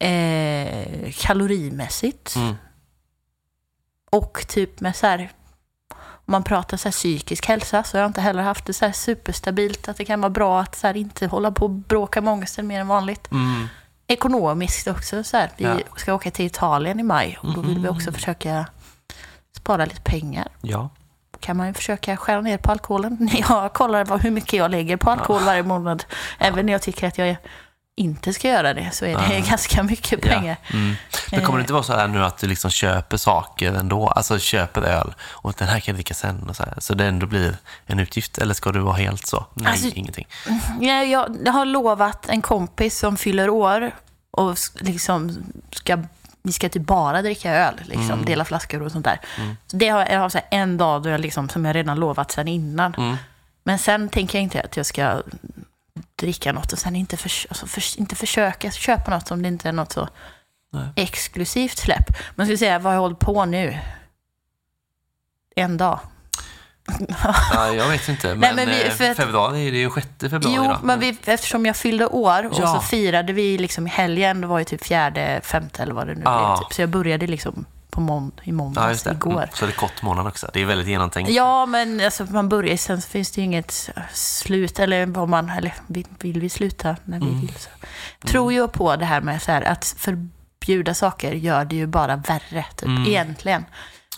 eh, 0.00 1.12
kalorimässigt. 1.12 2.36
Mm. 2.36 2.54
Och 4.10 4.44
typ 4.48 4.80
med 4.80 4.96
så 4.96 5.06
här, 5.06 5.30
om 5.94 6.32
man 6.32 6.42
pratar 6.42 6.76
så 6.76 6.88
här 6.88 6.92
psykisk 6.92 7.46
hälsa 7.46 7.82
så 7.84 7.96
har 7.96 8.02
jag 8.02 8.08
inte 8.08 8.20
heller 8.20 8.42
haft 8.42 8.66
det 8.66 8.72
så 8.72 8.92
superstabilt. 8.92 9.88
Att 9.88 9.96
det 9.96 10.04
kan 10.04 10.20
vara 10.20 10.30
bra 10.30 10.60
att 10.60 10.74
så 10.76 10.92
inte 10.92 11.26
hålla 11.26 11.50
på 11.50 11.64
och 11.64 11.70
bråka 11.70 12.20
med 12.20 12.32
ångesten 12.32 12.66
mer 12.66 12.80
än 12.80 12.88
vanligt. 12.88 13.30
Mm. 13.30 13.68
Ekonomiskt 14.06 14.86
också 14.86 15.24
så 15.24 15.36
här. 15.36 15.50
Vi 15.56 15.64
Ja. 15.64 15.78
ska 15.96 16.14
åka 16.14 16.30
till 16.30 16.46
Italien 16.46 17.00
i 17.00 17.02
maj 17.02 17.38
och 17.42 17.54
då 17.54 17.60
vill 17.60 17.78
vi 17.78 17.88
också 17.88 18.12
försöka 18.12 18.66
spara 19.56 19.84
lite 19.84 20.00
pengar. 20.00 20.48
Ja. 20.62 20.88
Kan 21.40 21.56
man 21.56 21.66
ju 21.66 21.74
försöka 21.74 22.16
skära 22.16 22.40
ner 22.40 22.58
på 22.58 22.70
alkoholen. 22.72 23.28
Jag 23.48 23.72
kollar 23.72 24.18
hur 24.18 24.30
mycket 24.30 24.52
jag 24.52 24.70
lägger 24.70 24.96
på 24.96 25.10
alkohol 25.10 25.42
varje 25.42 25.62
månad. 25.62 26.04
Även 26.38 26.66
när 26.66 26.72
jag 26.72 26.82
tycker 26.82 27.06
att 27.08 27.18
jag 27.18 27.36
inte 27.98 28.32
ska 28.32 28.48
göra 28.48 28.74
det 28.74 28.90
så 28.92 29.04
är 29.04 29.16
det 29.28 29.34
Ja. 29.38 29.44
ganska 29.48 29.82
mycket 29.82 30.20
pengar. 30.22 30.56
Ja. 30.68 30.74
Mm. 30.78 30.94
Men 31.30 31.44
kommer 31.44 31.58
det 31.58 31.60
inte 31.62 31.72
vara 31.72 31.82
så 31.82 31.92
här 31.96 32.08
nu 32.08 32.24
att 32.24 32.38
du 32.38 32.46
liksom 32.46 32.70
köper 32.70 33.16
saker 33.16 33.72
ändå? 33.72 34.08
Alltså 34.08 34.38
köper 34.38 34.82
öl 34.82 35.14
och 35.22 35.54
den 35.58 35.68
här 35.68 35.80
kan 35.80 35.92
jag 35.92 35.96
dricka 35.96 36.14
sen 36.14 36.54
så 36.54 36.62
här. 36.62 36.74
Så 36.78 36.94
det 36.94 37.06
ändå 37.06 37.26
blir 37.26 37.56
en 37.86 37.98
utgift? 37.98 38.38
Eller 38.38 38.54
ska 38.54 38.72
du 38.72 38.80
vara 38.80 38.96
helt 38.96 39.26
så? 39.26 39.46
Nej, 39.54 39.72
Alltså- 39.72 39.88
ingenting. 39.88 40.26
Ja, 40.80 41.04
jag 41.04 41.52
har 41.52 41.64
lovat 41.64 42.28
en 42.28 42.42
kompis 42.42 42.98
som 42.98 43.16
fyller 43.16 43.50
år 43.50 43.90
och 44.30 44.56
liksom 44.74 45.44
ska 45.70 45.98
vi 46.42 46.52
ska 46.52 46.68
typ 46.68 46.82
bara 46.82 47.22
dricka 47.22 47.52
öl, 47.54 47.74
liksom, 47.84 48.24
dela 48.24 48.44
flaskor 48.44 48.82
och 48.82 48.92
sånt 48.92 49.04
där. 49.04 49.20
Så 49.66 49.76
det 49.76 49.88
har 49.88 50.06
jag 50.06 50.20
har 50.20 50.28
så 50.28 50.38
en 50.50 50.76
dag 50.76 51.02
då 51.02 51.08
jag 51.08 51.20
liksom, 51.20 51.48
som 51.48 51.64
jag 51.64 51.76
redan 51.76 52.00
lovat 52.00 52.32
sedan 52.32 52.48
innan. 52.48 52.94
Mm. 52.94 53.16
Men 53.64 53.78
sen 53.78 54.08
tänker 54.08 54.38
jag 54.38 54.42
inte 54.42 54.60
att 54.62 54.76
jag 54.76 54.86
ska 54.86 55.22
dricka 56.16 56.52
något 56.52 56.72
och 56.72 56.78
sen 56.78 56.96
inte, 56.96 57.16
förs- 57.16 57.46
alltså 57.48 57.66
förs- 57.66 57.96
inte 57.96 58.14
försöka 58.16 58.70
köpa 58.70 59.10
något 59.10 59.30
om 59.30 59.42
det 59.42 59.48
inte 59.48 59.68
är 59.68 59.72
något 59.72 59.92
så 59.92 60.08
Nej. 60.72 60.88
exklusivt 60.96 61.78
släpp. 61.78 62.06
Man 62.34 62.46
skulle 62.46 62.58
säga, 62.58 62.78
vad 62.78 62.84
har 62.84 62.92
jag 62.94 63.00
hållit 63.00 63.18
på 63.18 63.44
nu? 63.44 63.78
En 65.56 65.76
dag. 65.76 66.00
Ja, 67.52 67.72
jag 67.74 67.88
vet 67.88 68.08
inte, 68.08 68.28
men, 68.28 68.38
Nej, 68.40 68.52
men 68.54 68.68
vi- 68.68 68.84
eh, 68.86 68.90
för 68.92 69.10
att- 69.10 69.16
februari, 69.16 69.70
det 69.70 69.76
är 69.76 69.80
ju 69.80 69.90
6 69.90 70.06
februari 70.20 70.54
Jo, 70.56 70.62
då. 70.62 70.78
men 70.82 71.00
vi, 71.00 71.18
eftersom 71.24 71.66
jag 71.66 71.76
fyllde 71.76 72.06
år 72.06 72.46
och 72.46 72.52
Ja. 72.58 72.74
så 72.74 72.80
firade 72.80 73.32
vi 73.32 73.58
liksom 73.58 73.86
i 73.86 73.90
helgen, 73.90 74.40
det 74.40 74.46
var 74.46 74.58
ju 74.58 74.64
typ 74.64 74.84
fjärde, 74.84 75.40
femte 75.44 75.82
eller 75.82 75.94
vad 75.94 76.06
det 76.06 76.14
nu 76.14 76.22
Ja. 76.24 76.54
blev. 76.56 76.66
Typ. 76.68 76.74
Så 76.74 76.82
jag 76.82 76.88
började 76.88 77.26
liksom 77.26 77.64
på 77.96 78.00
månd- 78.02 78.40
i 78.44 78.48
Ja, 78.50 78.52
måndags, 78.52 79.02
det. 79.02 79.10
igår. 79.12 79.32
Mm. 79.32 79.48
Så 79.52 79.64
är 79.64 79.66
det 79.66 79.72
kort 79.76 80.02
månad 80.02 80.26
också. 80.26 80.50
Det 80.52 80.60
är 80.62 80.64
väldigt 80.66 80.88
genomtänkt. 80.88 81.30
Ja, 81.30 81.66
men 81.66 82.00
alltså, 82.00 82.24
man 82.24 82.48
börjar 82.48 82.76
sen 82.76 83.02
så 83.02 83.08
finns 83.08 83.30
det 83.30 83.40
ju 83.40 83.44
inget 83.44 83.90
slut, 84.12 84.78
eller 84.78 85.06
vad 85.06 85.28
man, 85.28 85.50
eller 85.50 85.74
vill, 85.86 86.06
vill 86.20 86.40
vi 86.40 86.48
sluta 86.48 86.96
när 87.04 87.20
vi 87.20 87.26
Mm. 87.26 87.40
vill. 87.40 87.54
Så. 87.54 87.68
Tror 88.26 88.52
ju 88.52 88.68
på 88.68 88.96
det 88.96 89.04
här 89.04 89.20
med 89.20 89.42
så 89.42 89.52
här, 89.52 89.62
att 89.62 89.94
förbjuda 89.98 90.94
saker 90.94 91.32
gör 91.32 91.64
det 91.64 91.76
ju 91.76 91.86
bara 91.86 92.16
värre, 92.16 92.64
typ, 92.76 92.88
Mm. 92.88 93.06
egentligen. 93.06 93.64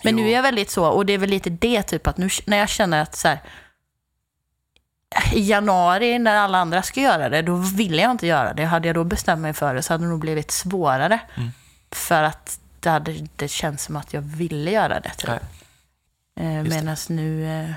Men 0.03 0.17
Jo. 0.17 0.23
nu 0.23 0.29
är 0.29 0.35
jag 0.35 0.43
väldigt 0.43 0.69
så, 0.71 0.85
och 0.85 1.05
det 1.05 1.13
är 1.13 1.17
väl 1.17 1.29
lite 1.29 1.49
det, 1.49 1.83
typ 1.83 2.07
att 2.07 2.17
nu 2.17 2.29
när 2.45 2.57
jag 2.57 2.69
känner 2.69 3.01
att 3.01 3.15
så 3.15 3.27
här, 3.27 3.39
i 5.33 5.49
januari 5.49 6.19
när 6.19 6.35
alla 6.35 6.57
andra 6.57 6.81
ska 6.81 7.01
göra 7.01 7.29
det, 7.29 7.41
då 7.41 7.55
ville 7.55 8.01
jag 8.01 8.11
inte 8.11 8.27
göra 8.27 8.53
det. 8.53 8.65
Hade 8.65 8.87
jag 8.87 8.95
då 8.95 9.03
bestämt 9.03 9.41
mig 9.41 9.53
för 9.53 9.75
det 9.75 9.83
så 9.83 9.93
hade 9.93 10.03
det 10.03 10.09
nog 10.09 10.19
blivit 10.19 10.51
svårare. 10.51 11.19
Mm. 11.37 11.49
För 11.91 12.23
att 12.23 12.59
det 12.79 12.89
hade 12.89 13.27
det 13.35 13.47
känns 13.47 13.83
som 13.83 13.95
att 13.95 14.13
jag 14.13 14.21
ville 14.21 14.71
göra 14.71 14.99
det. 14.99 15.11
Typ. 15.17 15.29
Eh. 15.29 16.45
Medan 16.63 16.95
nu 17.09 17.43
eh, 17.45 17.69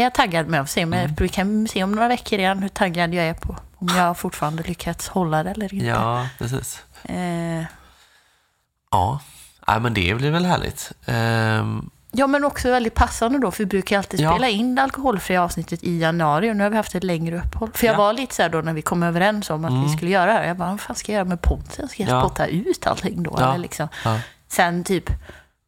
är 0.00 0.02
jag 0.02 0.14
taggad 0.14 0.46
med 0.46 0.60
att 0.60 0.70
se. 0.70 0.86
Men 0.86 1.00
Mm. 1.04 1.14
vi 1.18 1.28
kan 1.28 1.68
se 1.68 1.84
om 1.84 1.92
några 1.92 2.08
veckor 2.08 2.38
igen 2.38 2.58
hur 2.62 2.68
taggad 2.68 3.14
jag 3.14 3.24
är 3.24 3.34
på 3.34 3.56
om 3.76 3.88
jag 3.96 4.18
fortfarande 4.18 4.62
lyckats 4.62 5.08
hålla 5.08 5.42
det 5.42 5.50
eller 5.50 5.74
inte. 5.74 5.86
Ja, 5.86 6.28
precis. 6.38 6.82
Eh, 7.04 7.62
Ja, 8.90 9.20
ja 9.66 9.78
men 9.78 9.94
det 9.94 10.14
blir 10.14 10.30
väl 10.30 10.44
härligt. 10.44 10.92
Ehm, 11.06 11.90
ja, 12.12 12.26
men 12.26 12.44
också 12.44 12.70
väldigt 12.70 12.94
passande 12.94 13.38
då, 13.38 13.50
för 13.50 13.58
vi 13.58 13.66
brukar 13.66 13.98
alltid 13.98 14.20
Ja. 14.20 14.32
spela 14.32 14.48
in 14.48 14.74
det 14.74 14.82
alkoholfria 14.82 15.42
avsnittet 15.42 15.84
i 15.84 15.98
januari 15.98 16.50
och 16.52 16.56
nu 16.56 16.62
har 16.62 16.70
vi 16.70 16.76
haft 16.76 16.94
ett 16.94 17.04
längre 17.04 17.38
uppehåll. 17.38 17.70
För 17.74 17.86
jag 17.86 17.94
Ja. 17.94 17.98
var 17.98 18.12
lite 18.12 18.34
så 18.34 18.42
här 18.42 18.48
då 18.48 18.60
när 18.60 18.72
vi 18.72 18.82
kom 18.82 19.02
överens 19.02 19.50
om 19.50 19.64
att 19.64 19.70
Mm. 19.70 19.82
vi 19.84 19.96
skulle 19.96 20.10
göra 20.10 20.26
det 20.26 20.32
här. 20.32 20.44
Jag 20.46 20.56
bara, 20.56 20.70
vad 20.70 20.80
fan 20.80 20.96
ska 20.96 21.12
jag 21.12 21.16
göra 21.16 21.24
med 21.28 21.42
podden? 21.42 21.88
Ska 21.88 22.02
jag 22.02 22.12
Ja. 22.12 22.20
spotta 22.20 22.46
ut 22.46 22.86
allting 22.86 23.22
då? 23.22 23.36
Eller 23.36 23.58
liksom. 23.58 23.88
Sen 24.48 24.84
typ 24.84 25.10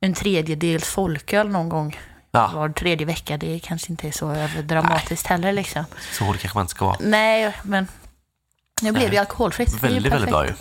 en 0.00 0.14
tredjedels 0.14 0.84
folköl 0.88 1.48
någon 1.48 1.68
gång 1.68 1.98
ja, 2.30 2.50
var 2.54 2.68
tredje 2.68 3.06
vecka. 3.06 3.36
Det 3.36 3.58
kanske 3.58 3.90
inte 3.92 4.08
är 4.08 4.12
så 4.12 4.30
överdramatiskt 4.30 5.26
heller 5.26 5.52
liksom. 5.52 5.84
så 6.12 6.32
det 6.32 6.38
kanske 6.38 6.58
man 6.58 6.62
inte 6.64 6.70
ska 6.70 6.84
vara. 6.84 6.96
Nej, 7.00 7.56
men 7.62 7.88
nu 8.82 8.92
blev 8.92 9.08
det 9.10 9.14
ju 9.14 9.20
alkoholfritt. 9.20 9.80
Det 9.80 9.88
Väldigt, 9.88 10.12
väldigt 10.12 10.30
bra 10.30 10.46
ju. 10.46 10.52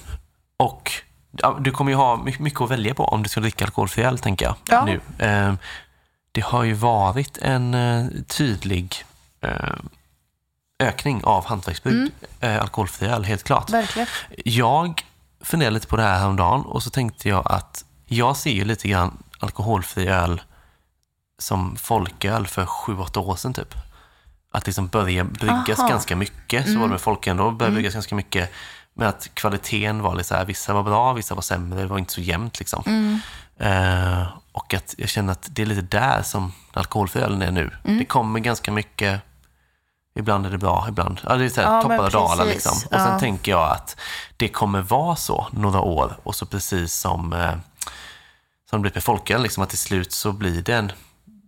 Och 0.58 0.92
ja, 1.32 1.58
du 1.62 1.72
kommer 1.72 1.92
ju 1.92 1.96
ha 1.98 2.16
my- 2.24 2.36
mycket 2.40 2.62
att 2.62 2.70
välja 2.72 2.94
på 2.94 3.06
om 3.06 3.24
du 3.24 3.30
ska 3.30 3.40
dricka 3.40 3.66
alkoholfri 3.66 4.04
öl, 4.04 4.20
tänker 4.20 4.46
jag. 4.46 4.56
Ja. 4.70 4.86
Nu. 4.86 5.00
Ehm, 5.20 5.58
det 6.32 6.42
har 6.42 6.64
ju 6.64 6.74
varit 6.74 7.38
en 7.38 7.74
eh, 7.74 8.06
tydlig 8.28 9.06
eh, 9.42 9.52
ökning 10.80 11.24
av 11.24 11.46
hantverksbryggd 11.46 11.98
Mm. 11.98 12.12
eh, 12.56 12.62
alkoholfri 12.62 13.08
öl, 13.08 13.24
helt 13.24 13.44
klart. 13.44 13.70
Verkligen. 13.70 14.08
Jag 14.46 15.06
funderade 15.42 15.74
lite 15.74 15.88
på 15.88 15.96
det 15.98 16.04
här 16.04 16.20
häromdagen 16.20 16.62
och 16.62 16.84
så 16.84 16.90
tänkte 16.90 17.30
jag 17.30 17.52
att 17.52 17.86
jag 18.10 18.38
ser 18.38 18.52
ju 18.52 18.66
lite 18.66 18.88
grann 18.88 19.24
alkoholfri 19.40 20.08
öl 20.08 20.42
som 21.38 21.76
folköl 21.76 22.48
för 22.48 22.66
sju, 22.66 22.98
åtta 22.98 23.20
år 23.20 23.36
sedan 23.36 23.54
typ. 23.54 23.74
Att 24.52 24.66
liksom 24.66 24.88
börja 24.88 25.24
bryggas 25.24 25.80
Aha. 25.80 25.90
ganska 25.90 26.16
mycket, 26.16 26.66
så 26.66 26.74
var 26.74 26.82
det 26.82 26.92
med 26.92 27.02
folköl 27.02 27.38
då, 27.38 27.52
började 27.52 27.74
bryggas 27.74 27.94
ganska 27.94 28.16
mycket. 28.16 28.52
Men 28.94 29.08
att 29.08 29.30
kvaliteten 29.34 30.02
var 30.02 30.16
lite 30.16 30.28
så 30.28 30.36
här, 30.36 30.46
vissa 30.46 30.74
var 30.74 30.84
bra, 30.84 31.14
vissa 31.14 31.36
var 31.36 31.42
sämre, 31.42 31.82
det 31.82 31.88
var 31.88 31.98
inte 31.98 32.14
så 32.14 32.22
jämnt 32.22 32.60
liksom. 32.60 32.84
Mm. 32.86 33.20
Eh, 33.60 34.28
och 34.52 34.74
att 34.74 34.96
jag 34.98 35.10
känner 35.10 35.32
att 35.32 35.48
det 35.52 35.62
är 35.62 35.66
lite 35.66 35.82
där 35.82 36.22
som 36.22 36.54
alkoholfri 36.74 37.22
ölen 37.22 37.42
är 37.42 37.52
nu. 37.52 37.72
Mm. 37.84 37.98
Det 37.98 38.06
kommer 38.06 38.40
ganska 38.40 38.72
mycket, 38.72 39.22
ibland 40.16 40.46
är 40.46 40.50
det 40.50 40.58
bra, 40.58 40.86
ibland, 40.90 41.22
ja 41.24 41.36
det 41.36 41.46
är 41.46 41.50
så 41.50 41.62
här, 41.62 41.76
Ja, 41.76 41.82
toppar 41.82 42.00
och 42.06 42.12
dalar 42.12 42.46
liksom. 42.46 42.72
Och 42.72 43.00
sen 43.02 43.12
Ja. 43.14 43.20
tänker 43.20 43.52
jag 43.52 43.72
att 43.72 43.96
det 44.38 44.48
kommer 44.48 44.82
vara 44.82 45.16
så 45.16 45.48
några 45.52 45.82
år 45.82 46.18
och 46.24 46.36
så 46.36 46.46
precis 46.46 46.94
som, 46.94 47.34
eh, 47.34 47.54
som 48.70 48.80
det 48.80 48.82
blir 48.82 48.92
med 48.96 49.04
folköl, 49.04 49.44
liksom 49.44 49.64
att 49.64 49.70
till 49.70 49.78
slut 49.78 50.12
så 50.12 50.32
blir 50.32 50.62
det 50.62 50.74
en 50.76 50.92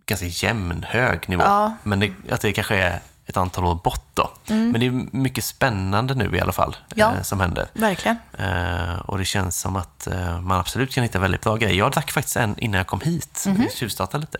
ganska 0.06 0.26
jämn, 0.26 0.86
hög 0.90 1.30
nivå. 1.30 1.44
Ja. 1.44 1.74
Men 1.84 2.00
det, 2.00 2.14
att 2.32 2.42
det 2.42 2.54
kanske 2.54 2.76
är 2.78 3.00
ett 3.26 3.38
antal 3.38 3.66
år 3.66 3.76
bort 3.76 4.06
då. 4.14 4.32
Men 4.46 4.74
det 4.74 4.86
är 4.86 4.92
mycket 5.18 5.44
spännande 5.44 6.16
nu 6.16 6.36
i 6.36 6.40
alla 6.42 6.52
fall 6.52 6.76
Mm. 6.76 6.88
Ja. 6.96 7.16
eh, 7.16 7.22
som 7.22 7.40
händer. 7.40 7.68
Verkligen. 7.74 8.18
Eh, 8.38 8.96
och 8.96 9.18
det 9.18 9.26
känns 9.26 9.60
som 9.60 9.76
att 9.76 10.08
eh, 10.08 10.42
man 10.42 10.60
absolut 10.60 10.94
kan 10.94 11.04
hitta 11.04 11.20
väldigt 11.20 11.42
bra 11.42 11.56
grejer. 11.56 11.76
Jag 11.76 11.92
drack 11.92 12.12
faktiskt 12.12 12.38
en 12.38 12.60
innan 12.60 12.78
jag 12.78 12.88
kom 12.88 13.02
hit, 13.02 13.44
mm 13.48 13.68
tjuvstartade 13.76 14.22
lite. 14.22 14.38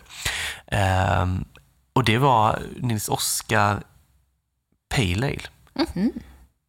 Eh, 0.66 1.26
och 1.92 2.04
det 2.04 2.18
var 2.18 2.62
Nils 2.80 3.08
Oskar 3.08 3.82
Pale 4.94 5.26
Ale. 5.26 5.40
Mhm. 5.94 6.12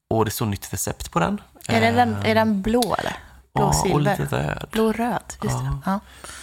Och 0.10 0.26
det 0.26 0.32
står 0.32 0.46
nytt 0.46 0.74
recept 0.74 1.12
på 1.12 1.20
den. 1.20 1.42
Är, 1.68 1.92
den, 1.94 2.16
är 2.26 2.36
den 2.36 2.62
blå 2.62 2.96
eller? 3.00 3.16
Blå 3.54 3.64
ja, 3.64 3.68
och 3.68 3.76
silver? 3.76 4.18
lite 4.20 4.38
röd. 4.38 4.68
Blå-röd, 4.72 5.34
just 5.44 5.58
det. 5.60 5.78
Ja. 5.86 6.00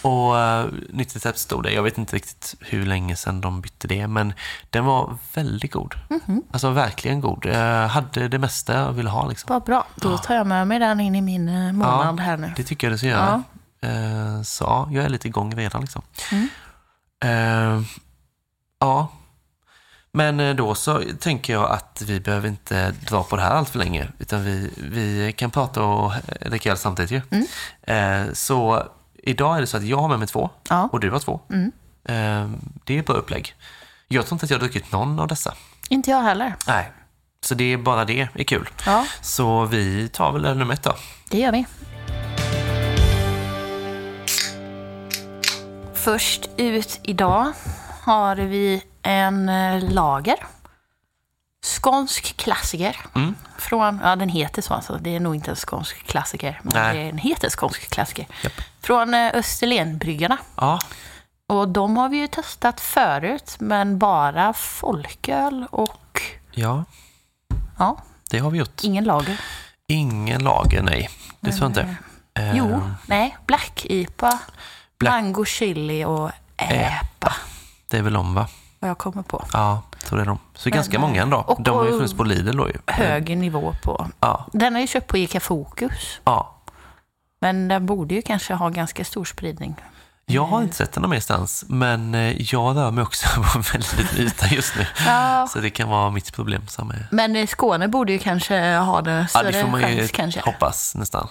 Och 0.09 0.35
uh, 0.35 0.73
nytt 0.89 1.15
recept 1.15 1.39
stod 1.39 1.63
det. 1.63 1.71
Jag 1.71 1.83
vet 1.83 1.97
inte 1.97 2.15
riktigt 2.15 2.55
hur 2.59 2.85
länge 2.85 3.15
sedan 3.15 3.41
de 3.41 3.61
bytte 3.61 3.87
det, 3.87 4.07
men 4.07 4.33
den 4.69 4.85
var 4.85 5.17
väldigt 5.33 5.71
god. 5.71 5.95
Mhm. 6.09 6.43
Alltså 6.51 6.69
verkligen 6.69 7.21
god. 7.21 7.45
Jag 7.45 7.87
hade 7.87 8.27
det 8.27 8.39
mesta 8.39 8.73
jag 8.73 8.91
ville 8.91 9.09
ha 9.09 9.27
liksom. 9.27 9.47
Vad 9.53 9.63
bra. 9.63 9.87
Då 9.95 10.17
tar 10.17 10.35
jag 10.35 10.47
med 10.47 10.67
mig 10.67 10.79
den 10.79 10.99
in 10.99 11.15
i 11.15 11.21
min 11.21 11.49
eh, 11.49 11.73
månad 11.73 12.19
här 12.19 12.37
nu. 12.37 12.53
Det 12.55 12.63
tycker 12.63 12.87
jag 12.87 12.93
du 12.93 12.97
ska 12.97 13.07
göra. 13.07 13.43
Eh, 13.81 14.41
så 14.41 14.63
ja, 14.63 14.87
jag 14.91 15.05
är 15.05 15.09
lite 15.09 15.27
igång 15.27 15.55
redan 15.55 15.81
liksom. 15.81 16.01
Mm. 16.31 16.47
Eh, 17.23 17.83
ja, 18.79 19.07
men 20.13 20.39
eh, 20.39 20.55
då 20.55 20.75
så 20.75 21.01
tänker 21.19 21.53
jag 21.53 21.71
att 21.71 22.03
vi 22.07 22.19
behöver 22.19 22.47
inte 22.47 22.91
dra 22.91 23.23
på 23.23 23.35
det 23.35 23.41
här 23.41 23.51
allt 23.51 23.69
för 23.69 23.79
länge, 23.79 24.07
utan 24.19 24.43
vi, 24.43 24.69
vi 24.77 25.33
kan 25.37 25.51
prata 25.51 25.83
och 25.83 26.13
eh, 26.13 26.49
dricka 26.49 26.71
öl 26.71 26.77
samtidigt 26.77 27.11
ju. 27.11 27.21
Mm. 27.31 28.27
Eh, 28.27 28.33
så 28.33 28.83
idag 29.23 29.57
är 29.57 29.61
det 29.61 29.67
så 29.67 29.77
att 29.77 29.83
jag 29.83 29.97
har 29.97 30.07
med 30.07 30.19
mig 30.19 30.27
två 30.27 30.49
Ja. 30.69 30.89
och 30.91 30.99
du 30.99 31.09
har 31.11 31.19
två. 31.19 31.41
Mm. 31.49 31.71
Det 32.83 32.97
är 32.97 33.03
bra 33.03 33.15
upplägg. 33.15 33.53
Jag 34.07 34.25
tror 34.25 34.35
inte 34.35 34.43
att 34.45 34.49
jag 34.49 34.57
har 34.57 34.61
druckit 34.61 34.91
någon 34.91 35.19
av 35.19 35.27
dessa. 35.27 35.53
Inte 35.89 36.09
jag 36.11 36.21
heller. 36.21 36.55
Nej, 36.67 36.91
så 37.45 37.55
det 37.55 37.63
är 37.73 37.77
bara 37.77 38.05
det 38.05 38.21
är 38.35 38.43
kul. 38.43 38.69
Ja, 38.85 39.05
Så 39.21 39.65
vi 39.65 40.09
tar 40.09 40.31
väl 40.31 40.45
öl 40.45 40.57
nummer 40.57 40.73
ett 40.73 40.83
då. 40.83 40.95
det 41.29 41.37
gör 41.39 41.51
vi. 41.51 41.65
Först 45.93 46.49
ut 46.57 46.99
idag 47.03 47.51
har 48.01 48.35
vi 48.35 48.83
en 49.03 49.49
eh, 49.49 49.89
lager. 49.93 50.35
Skånsk 51.63 52.37
klassiker. 52.37 52.97
Mm. 53.15 53.35
Från, 53.57 53.99
ja 54.03 54.15
den 54.15 54.29
heter 54.29 54.61
så 54.61 54.73
alltså. 54.73 54.97
Det 55.01 55.15
är 55.15 55.19
nog 55.19 55.35
inte 55.35 55.49
en 55.51 55.55
skånsk 55.55 56.03
klassiker. 56.07 56.59
Men 56.63 56.73
Nej. 56.73 57.05
den 57.05 57.17
heter 57.17 57.49
skånsk 57.49 57.89
klassiker. 57.89 58.27
Japp. 58.43 58.53
Från 58.81 59.13
eh, 59.13 59.31
Österlenbryggarna. 59.33 60.37
Ja, 60.57 60.79
Och 61.47 61.67
de 61.69 61.97
har 61.97 62.09
vi 62.09 62.17
ju 62.17 62.27
testat 62.27 62.81
förut, 62.81 63.55
men 63.59 63.99
bara 63.99 64.53
folköl 64.53 65.65
och 65.71 66.21
ja, 66.51 66.83
ja, 67.79 67.97
det 68.29 68.39
har 68.39 68.51
vi 68.51 68.57
gjort. 68.59 68.83
ingen 68.83 69.03
lager. 69.03 69.41
Ingen 69.87 70.43
lager, 70.43 70.81
nej. 70.81 71.09
Det 71.39 71.51
tror 71.51 71.61
jag 71.63 71.69
inte. 71.69 71.95
Eh, 72.33 72.55
Jo, 72.57 72.81
nej, 73.05 73.37
Black 73.45 73.85
IPA, 73.85 74.39
Black- 74.99 75.11
mango 75.11 75.45
chili 75.45 76.05
och 76.05 76.31
äpa. 76.57 77.33
Det 77.89 77.97
är 77.97 78.01
väl 78.01 78.13
de, 78.13 78.33
va? 78.33 78.47
Vad 78.81 78.89
jag 78.89 78.97
kommer 78.97 79.23
på. 79.23 79.45
Ja, 79.53 79.81
tror 80.03 80.17
det 80.17 80.23
är 80.23 80.25
de. 80.25 80.39
Så 80.53 80.69
Men, 80.69 80.75
ganska 80.75 80.99
många 80.99 81.21
ändå. 81.21 81.37
och- 81.37 81.63
de 81.63 81.77
har 81.77 81.85
ju 81.85 81.91
funnits 81.91 82.13
på 82.13 82.23
Lidl 82.23 82.57
då 82.57 82.69
ju. 82.69 82.73
Hög 82.87 83.37
nivå 83.37 83.73
på. 83.83 84.07
Ja, 84.19 84.47
Den 84.53 84.73
har 84.73 84.81
ju 84.81 84.87
köpt 84.87 85.07
på 85.07 85.17
ICA 85.17 85.39
Fokus, 85.39 86.19
ja. 86.23 86.55
men 87.41 87.67
den 87.67 87.85
borde 87.85 88.15
ju 88.15 88.21
kanske 88.21 88.53
ha 88.53 88.69
ganska 88.69 89.05
stor 89.05 89.25
spridning. 89.25 89.75
Jag 90.25 90.45
har 90.45 90.61
inte 90.61 90.75
sett 90.75 90.91
den 90.93 91.01
någon 91.01 91.11
annanstans, 91.11 91.65
men 91.67 92.15
eh, 92.15 92.41
jag 92.53 92.75
rör 92.77 92.91
mig 92.91 93.01
också 93.03 93.27
på 93.41 93.57
en 93.57 93.61
väldigt 93.73 93.97
liten 93.97 94.19
yta 94.19 94.47
just 94.47 94.75
nu. 94.77 94.87
Ja, 95.05 95.47
Så 95.49 95.59
det 95.59 95.69
kan 95.69 95.89
vara 95.89 96.09
mitt 96.11 96.33
problem 96.33 96.67
som 96.67 96.89
är... 96.91 97.07
men 97.11 97.35
i 97.35 97.47
Skåne 97.47 97.87
borde 97.87 98.11
ju 98.11 98.19
kanske 98.19 98.75
ha 98.75 99.01
det 99.01 99.11
Ja, 99.11 99.27
större 99.27 99.51
det 99.51 99.61
får 99.61 99.69
man 99.69 99.81
ju 99.81 99.97
chans 99.97 100.11
kanske. 100.11 100.41
hoppas 100.45 100.95
nästan. 100.95 101.27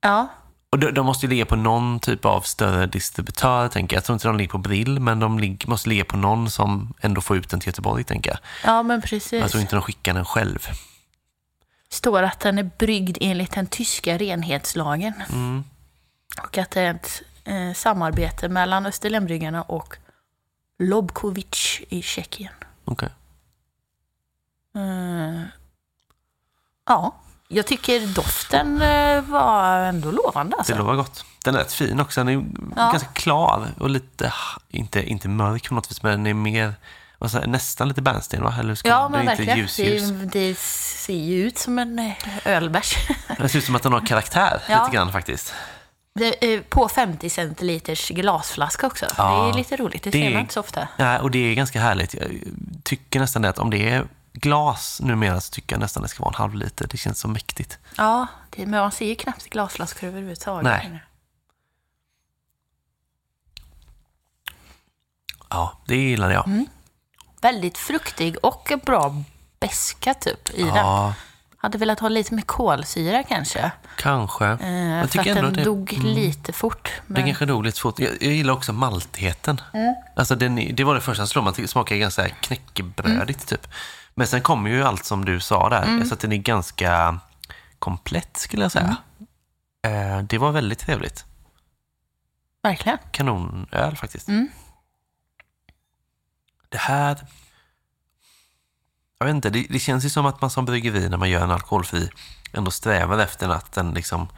Ja, 0.00 0.26
Och 0.70 0.78
de, 0.78 0.90
de 0.90 1.06
måste 1.06 1.26
ju 1.26 1.30
ligga 1.30 1.46
på 1.46 1.56
någon 1.56 2.00
typ 2.00 2.24
av 2.24 2.40
större 2.40 2.86
distributör, 2.86 3.68
tänker 3.68 3.96
jag. 3.96 4.00
Jag 4.00 4.04
tror 4.04 4.14
inte 4.14 4.28
de 4.28 4.36
ligger 4.36 4.50
på 4.50 4.58
Brill, 4.58 5.00
men 5.00 5.20
de 5.20 5.38
lig, 5.38 5.68
måste 5.68 5.88
ligga 5.88 6.04
på 6.04 6.16
någon 6.16 6.50
som 6.50 6.94
ändå 7.00 7.20
får 7.20 7.36
ut 7.36 7.48
den 7.48 7.60
till 7.60 7.68
Göteborg, 7.68 8.04
tänker 8.04 8.30
jag. 8.30 8.38
ja 8.64 8.82
men 8.82 8.94
Jag 9.00 9.04
precis. 9.04 9.50
tror 9.50 9.60
inte 9.60 9.76
de 9.76 9.82
skickar 9.82 10.14
den 10.14 10.24
själv. 10.24 10.68
Står 11.90 12.22
att 12.22 12.40
den 12.40 12.58
är 12.58 12.70
bryggd 12.78 13.18
enligt 13.20 13.52
den 13.52 13.66
tyska 13.66 14.18
renhetslagen. 14.18 15.14
Mm. 15.32 15.64
Och 16.42 16.58
att 16.58 16.70
det 16.70 16.80
är 16.80 16.94
ett 16.94 17.22
eh, 17.44 17.72
samarbete 17.74 18.48
mellan 18.48 18.86
Österlenbryggarna 18.86 19.62
och 19.62 19.96
Lobkovic 20.78 21.80
i 21.88 22.02
Tjeckien. 22.02 22.52
Okej. 22.84 23.08
Eh, 24.76 25.42
ja, 26.86 27.14
jag 27.48 27.66
tycker 27.66 28.06
doften 28.06 28.82
eh, 28.82 29.20
var 29.22 29.78
ändå 29.80 30.10
lovande. 30.10 30.56
Alltså. 30.56 30.72
Det 30.72 30.78
lovar 30.78 30.94
gott. 30.94 31.24
Den 31.44 31.54
är 31.54 31.58
rätt 31.58 31.72
fin 31.72 32.00
också. 32.00 32.24
Den 32.24 32.28
är 32.28 32.44
Ja. 32.76 32.90
ganska 32.90 33.08
klar 33.12 33.66
och 33.78 33.90
lite, 33.90 34.32
inte, 34.70 35.02
inte 35.02 35.28
mörk 35.28 35.68
på 35.68 35.74
något 35.74 35.90
vis, 35.90 36.02
men 36.02 36.12
den 36.12 36.26
är 36.26 36.34
mer, 36.34 36.74
säger, 37.30 37.46
nästan 37.46 37.88
lite 37.88 38.02
bärnsten 38.02 38.42
va? 38.42 38.54
Eller 38.60 38.74
ska 38.74 38.88
Ja, 38.88 39.08
men 39.08 39.26
verkligen. 39.26 39.58
ljus, 39.58 39.78
ljus. 39.78 40.08
Det, 40.10 40.24
det 40.48 40.58
ser 40.58 41.14
ju 41.14 41.46
ut 41.46 41.58
som 41.58 41.78
en 41.78 41.98
eh, 41.98 42.12
ölbärs. 42.44 42.94
Det 43.38 43.48
ser 43.48 43.58
ut 43.58 43.64
som 43.64 43.74
att 43.76 43.82
den 43.82 43.92
har 43.92 44.06
karaktär 44.06 44.62
Ja. 44.68 44.84
lite 44.84 44.96
grann 44.96 45.12
faktiskt. 45.12 45.54
Det 46.14 46.54
är 46.54 46.60
på 46.60 46.88
50 46.88 47.30
centiliters 47.30 48.08
glasflaska 48.08 48.86
också. 48.86 49.06
Ja, 49.16 49.44
det 49.44 49.50
är 49.50 49.56
lite 49.56 49.76
roligt, 49.76 50.02
det, 50.02 50.10
det- 50.10 50.18
ser 50.18 50.30
man 50.32 50.40
inte 50.40 50.54
så 50.54 50.60
ofta. 50.60 50.88
Ja, 50.96 51.18
och 51.18 51.30
det 51.30 51.38
är 51.38 51.54
ganska 51.54 51.80
härligt. 51.80 52.14
Jag 52.14 52.24
tycker 52.84 53.20
nästan 53.20 53.42
det 53.42 53.48
att 53.48 53.58
om 53.58 53.70
det 53.70 53.88
är 53.90 54.06
glas 54.40 55.00
numera 55.00 55.40
så 55.40 55.52
tycker 55.52 55.74
jag 55.76 55.80
nästan 55.80 56.02
det 56.02 56.08
ska 56.08 56.22
vara 56.24 56.34
en 56.34 56.38
halv 56.38 56.54
liter. 56.54 56.86
Det 56.90 56.96
känns 56.96 57.20
så 57.20 57.28
mäktigt. 57.28 57.78
Ja, 57.96 58.26
det, 58.50 58.66
men 58.66 58.80
man 58.80 58.92
ser 58.92 59.06
ju 59.06 59.14
knappt 59.14 59.44
glasflaskor 59.50 60.08
överhuvudtaget. 60.08 60.64
Nej. 60.64 61.00
Ja, 65.50 65.78
det 65.86 65.96
gillar 65.96 66.30
jag. 66.30 66.46
Mm. 66.46 66.66
Väldigt 67.40 67.78
fruktig 67.78 68.36
och 68.42 68.72
en 68.72 68.78
bra 68.78 69.22
beska 69.60 70.14
typ 70.14 70.50
i 70.54 70.62
den. 70.62 70.76
Ja, 70.76 71.14
Hade 71.56 71.78
velat 71.78 72.00
ha 72.00 72.08
lite 72.08 72.34
mer 72.34 72.42
kolsyra 72.42 73.22
kanske. 73.22 73.70
kanske. 73.98 74.46
Eh, 74.46 74.70
jag 74.72 75.10
för 75.10 75.18
tycker 75.18 75.30
att 75.30 75.36
ändå 75.38 75.42
den 75.50 75.52
det, 75.52 75.64
dog 75.64 75.92
lite 75.92 76.52
fort. 76.52 76.84
det 77.06 77.12
Men, 77.12 77.24
kanske 77.24 77.46
dog 77.46 77.64
lite 77.64 77.80
fort. 77.80 77.98
Jag, 77.98 78.12
jag 78.22 78.32
gillar 78.32 78.52
också 78.54 78.72
maltigheten. 78.72 79.60
Mm. 79.74 79.94
Alltså 80.16 80.34
den, 80.34 80.76
det 80.76 80.84
var 80.84 80.94
det 80.94 81.00
första 81.00 81.22
som 81.26 81.28
slog 81.28 81.44
mig. 81.44 81.52
Det 81.56 81.68
smakar 81.68 81.96
ganska 81.96 82.28
knäckebrödigt 82.28 83.52
Mm. 83.52 83.60
typ. 83.60 83.72
Men 84.18 84.26
sen 84.26 84.42
kommer 84.42 84.70
ju 84.70 84.82
allt 84.82 85.04
som 85.04 85.24
du 85.24 85.40
sa 85.40 85.68
där. 85.68 86.04
Så 86.04 86.14
att 86.14 86.20
den 86.20 86.32
är 86.32 86.36
ganska 86.36 87.18
komplett 87.78 88.36
skulle 88.36 88.62
jag 88.62 88.72
säga. 88.72 88.96
Mm. 89.82 90.26
Det 90.26 90.38
var 90.38 90.52
väldigt 90.52 90.78
trevligt. 90.78 91.24
verkligen. 92.62 92.98
kanonöl 93.10 93.96
faktiskt. 93.96 94.28
Mm. 94.28 94.48
Det 96.68 96.78
här... 96.78 97.26
Jag 99.18 99.26
vet 99.26 99.34
inte, 99.34 99.50
det, 99.50 99.66
det 99.70 99.78
känns 99.78 100.04
ju 100.04 100.10
som 100.10 100.26
att 100.26 100.40
man 100.40 100.50
som 100.50 100.64
bryggeri 100.64 101.08
när 101.08 101.16
man 101.16 101.30
gör 101.30 101.44
en 101.44 101.50
alkoholfri 101.50 102.10
ändå 102.52 102.70
strävar 102.70 103.18
efter 103.18 103.48
att 103.48 103.72
den 103.72 103.90
liksom 103.94 104.28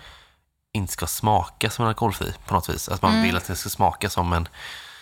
inte 0.73 0.93
ska 0.93 1.07
smaka 1.07 1.71
som 1.71 1.85
en 1.85 1.88
alkoholfri 1.88 2.35
på 2.47 2.55
något 2.55 2.69
vis. 2.69 2.88
Att 2.88 3.03
man 3.03 3.23
vill 3.23 3.37
att 3.37 3.47
den 3.47 3.57
ska 3.57 3.69
smaka 3.69 4.11
som 4.11 4.33
en... 4.33 4.49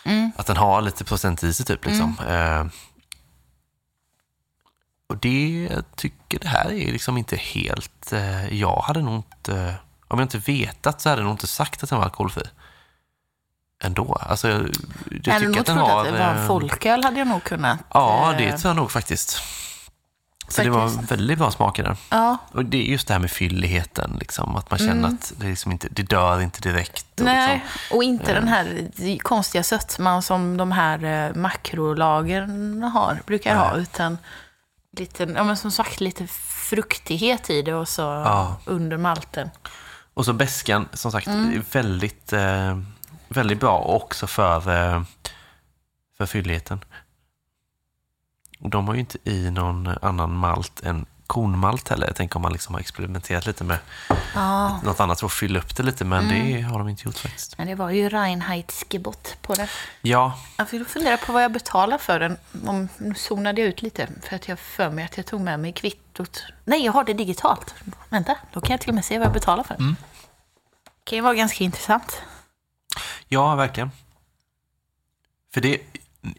Mm. 0.04 0.32
Att 0.36 0.46
den 0.46 0.56
har 0.56 0.82
lite 0.82 1.04
procent 1.04 1.42
i 1.42 1.54
sig 1.54 1.66
typ. 1.66 1.84
Liksom. 1.84 2.16
Eh, 2.28 2.64
och 5.08 5.16
det 5.18 5.68
jag 5.70 5.84
tycker 5.96 6.38
det 6.38 6.48
här 6.48 6.72
är 6.72 6.92
liksom 6.92 7.16
inte 7.18 7.36
helt... 7.36 8.12
Eh, 8.12 8.54
jag 8.54 8.80
hade 8.80 9.02
nog 9.02 9.14
inte... 9.14 9.74
Om 10.08 10.18
jag 10.18 10.24
inte 10.24 10.38
vetat 10.38 11.00
så 11.00 11.08
hade 11.08 11.20
jag 11.22 11.24
nog 11.26 11.34
inte 11.34 11.46
sagt 11.46 11.82
att 11.82 11.88
den 11.90 11.98
var 11.98 12.04
alkoholfri. 12.04 12.42
Ändå. 13.84 14.14
Alltså, 14.20 14.48
jag, 14.48 14.70
jag 15.24 15.32
hade 15.32 15.46
nog 15.46 15.58
att 15.58 15.66
trott 15.66 15.78
har... 15.78 15.98
att 16.00 16.12
det 16.12 16.18
var 16.18 16.26
en 16.30 16.38
eh, 16.38 16.46
folköl 16.46 17.04
hade 17.04 17.18
jag 17.18 17.28
nog 17.28 17.44
kunnat. 17.44 17.78
Ja, 17.94 18.32
eh, 18.32 18.38
det 18.38 18.58
tror 18.58 18.70
jag 18.70 18.76
nog 18.76 18.90
faktiskt. 18.90 19.42
Så 20.50 20.62
det 20.62 20.70
var 20.70 20.88
Faktiskt. 20.88 21.12
väldigt 21.12 21.38
bra 21.38 21.50
smak 21.50 21.78
i 21.78 21.82
den. 21.82 21.96
Ja, 22.10 22.38
Och 22.52 22.64
det 22.64 22.76
är 22.76 22.82
just 22.82 23.08
det 23.08 23.14
här 23.14 23.20
med 23.20 23.30
fylligheten, 23.30 24.16
liksom, 24.20 24.56
att 24.56 24.70
man 24.70 24.78
känner 24.78 25.08
att 25.08 25.32
det, 25.36 25.46
liksom 25.46 25.72
inte, 25.72 25.88
det 25.90 26.02
dör 26.02 26.40
inte 26.40 26.60
direkt. 26.60 27.06
Och 27.14 27.20
Mm. 27.20 27.34
nej. 27.34 27.54
Liksom, 27.64 27.96
Och 27.96 28.02
inte 28.04 28.34
den 28.34 28.48
här 28.48 28.88
konstiga 29.18 29.62
sötman 29.62 30.22
som 30.22 30.56
de 30.56 30.72
här 30.72 31.04
eh, 31.28 31.34
makrolagren 31.34 32.82
har, 32.82 33.20
brukar 33.26 33.56
ha. 33.56 33.72
Nej. 33.72 33.82
Utan 33.82 34.18
lite, 34.98 35.22
ja, 35.22 35.44
men 35.44 35.56
som 35.56 35.70
sagt 35.70 36.00
lite 36.00 36.26
fruktighet 36.70 37.50
i 37.50 37.62
det 37.62 37.74
och 37.74 37.88
så 37.88 38.02
Ja. 38.02 38.56
under 38.64 38.96
malten. 38.96 39.50
och 40.14 40.24
så 40.24 40.32
beskan, 40.32 40.88
som 40.92 41.12
sagt, 41.12 41.26
Mm. 41.26 41.64
väldigt, 41.72 42.32
eh, 42.32 42.78
väldigt 43.28 43.60
bra 43.60 43.78
också 43.78 44.26
för, 44.26 44.56
eh, 44.94 45.02
för 46.16 46.26
fylligheten. 46.26 46.80
Och 48.60 48.70
de 48.70 48.86
har 48.88 48.94
ju 48.94 49.00
inte 49.00 49.18
i 49.24 49.50
någon 49.50 49.86
annan 50.02 50.36
malt 50.36 50.80
än 50.80 51.06
kornmalt 51.28 51.88
heller. 51.88 52.06
Jag 52.06 52.16
tänker 52.16 52.36
om 52.36 52.42
man 52.42 52.52
liksom 52.52 52.74
har 52.74 52.80
experimenterat 52.80 53.46
lite 53.46 53.64
med 53.64 53.78
Ja, 54.34 54.80
något 54.84 55.00
annat 55.00 55.20
för 55.20 55.26
att 55.26 55.32
fylla 55.32 55.58
upp 55.58 55.76
det 55.76 55.82
lite, 55.82 56.04
men 56.04 56.24
Mm. 56.30 56.52
det 56.52 56.60
har 56.60 56.78
de 56.78 56.88
inte 56.88 57.04
gjort 57.04 57.18
faktiskt. 57.18 57.58
men 57.58 57.66
det 57.66 57.74
var 57.74 57.90
ju 57.90 58.08
Reinheitsgebot 58.08 59.36
på 59.42 59.54
den. 59.54 59.68
Ja, 60.02 60.38
Jag 60.56 60.68
fick 60.68 60.88
fundera 60.88 61.16
på 61.16 61.32
vad 61.32 61.42
jag 61.44 61.52
betalar 61.52 61.98
för 61.98 62.20
den. 62.20 62.36
Om, 62.66 62.88
nu 62.98 63.14
zonade 63.14 63.60
jag 63.60 63.68
ut 63.68 63.82
lite 63.82 64.08
för 64.22 64.36
att 64.36 64.48
jag 64.48 64.58
för 64.58 64.90
mig 64.90 65.04
att 65.04 65.16
jag 65.16 65.26
tog 65.26 65.40
med 65.40 65.60
mig 65.60 65.72
kvittot. 65.72 66.42
Nej, 66.64 66.84
jag 66.84 66.92
har 66.92 67.04
det 67.04 67.12
digitalt. 67.14 67.74
Vänta, 68.08 68.36
då 68.52 68.60
kan 68.60 68.70
jag 68.70 68.80
till 68.80 68.88
och 68.88 68.94
med 68.94 69.04
se 69.04 69.18
vad 69.18 69.26
jag 69.26 69.34
betalar 69.34 69.64
för. 69.64 69.74
Mm. 69.74 69.96
Det 70.84 71.10
kan 71.10 71.16
ju 71.16 71.22
vara 71.22 71.34
ganska 71.34 71.64
intressant. 71.64 72.22
Ja, 73.28 73.54
verkligen. 73.54 73.90
För 75.54 75.60
det, 75.60 75.78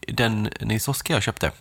den 0.08 0.42
Nils 0.60 0.88
Oskar 0.88 1.14
jag 1.14 1.22
köpte, 1.22 1.52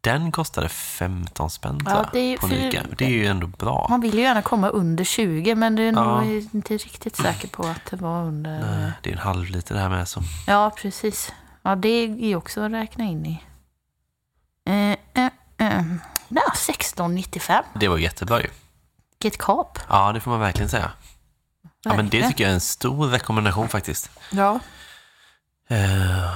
den 0.00 0.32
kostade 0.32 0.68
15 0.68 1.50
spänn 1.50 1.80
Ja, 1.86 2.08
det 2.12 2.18
är 2.18 2.36
på 2.38 2.48
Ica. 2.48 2.82
Det 2.98 3.04
är 3.04 3.08
ju 3.08 3.26
ändå 3.26 3.46
bra. 3.46 3.86
Man 3.90 4.00
vill 4.00 4.14
ju 4.14 4.20
gärna 4.20 4.42
komma 4.42 4.68
under 4.68 5.04
20, 5.04 5.54
men 5.54 5.76
det 5.76 5.82
är 5.82 5.92
Ja. 5.92 6.20
nog 6.20 6.48
inte 6.52 6.74
riktigt 6.76 7.16
säker 7.16 7.48
på 7.48 7.62
att 7.66 7.86
det 7.90 7.96
var 7.96 8.22
under... 8.22 8.84
Eh, 8.84 8.90
Det 9.02 9.10
är 9.10 9.12
en 9.12 9.18
halv 9.18 9.44
liter 9.50 9.74
det 9.74 9.80
här 9.80 9.88
med. 9.88 10.08
Så. 10.08 10.22
Ja, 10.46 10.70
precis. 10.76 11.32
Ja, 11.62 11.76
det 11.76 11.88
är 11.88 12.06
ju 12.08 12.36
också 12.36 12.60
att 12.60 12.72
räkna 12.72 13.04
in 13.04 13.26
i. 13.26 13.42
Eh, 14.64 14.74
eh, 15.24 15.30
eh. 15.58 15.84
Ja, 16.28 16.42
16,95. 16.56 17.62
Det 17.74 17.88
var 17.88 17.98
jättebra 17.98 18.40
ju. 18.40 18.48
Vilket 19.20 19.40
kap. 19.42 19.78
Ja, 19.88 20.12
det 20.12 20.20
får 20.20 20.30
man 20.30 20.40
verkligen 20.40 20.68
säga. 20.68 20.90
Ja, 21.62 21.70
men 21.84 21.96
det 21.96 22.02
Verkligen. 22.02 22.28
tycker 22.30 22.44
jag 22.44 22.50
är 22.50 22.54
en 22.54 22.60
stor 22.60 23.06
rekommendation 23.06 23.68
faktiskt. 23.68 24.10
Ja. 24.30 24.60
Eh, 25.68 26.32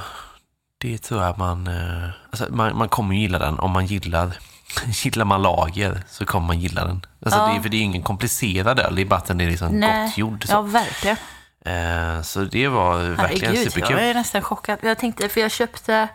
Det 0.83 0.99
tror 0.99 1.23
jag 1.23 1.39
man, 1.39 1.67
eh, 1.67 2.09
alltså 2.31 2.47
man... 2.51 2.77
Man 2.79 2.89
kommer 2.89 3.15
gilla 3.15 3.39
den 3.39 3.59
om 3.59 3.71
man 3.71 3.87
gillar... 3.87 4.37
Gillar 5.05 5.25
man 5.25 5.43
lager 5.43 6.03
så 6.09 6.25
kommer 6.27 6.47
man 6.47 6.61
gilla 6.61 6.85
den. 6.85 7.07
Alltså 7.25 7.41
Ja. 7.41 7.47
det, 7.47 7.57
är- 7.57 7.61
för 7.61 7.69
det 7.69 7.77
är 7.77 7.83
ingen 7.83 8.03
komplicerad 8.03 8.81
öl, 8.81 8.95
det 8.95 9.03
är 9.03 9.07
bara 9.07 9.17
att 9.17 9.27
den 9.27 9.41
är 9.41 9.51
liksom 9.51 9.69
Nej. 9.81 10.07
gott 10.07 10.19
gjord. 10.19 10.45
Så. 10.47 10.53
Ja, 10.53 10.63
verkligen. 10.63 11.17
Eh, 11.65 12.23
så 12.23 12.45
det 12.45 12.69
var 12.69 12.99
verkligen 12.99 13.47
Herregud, 13.55 13.73
superkul. 13.73 13.97
jag 13.99 14.09
är 14.09 14.15
nästan 14.15 14.43
chockad. 14.43 14.79
Jag 14.83 14.99
tänkte, 14.99 15.29
för 15.29 15.41
jag 15.41 15.51
köpte, 15.51 16.09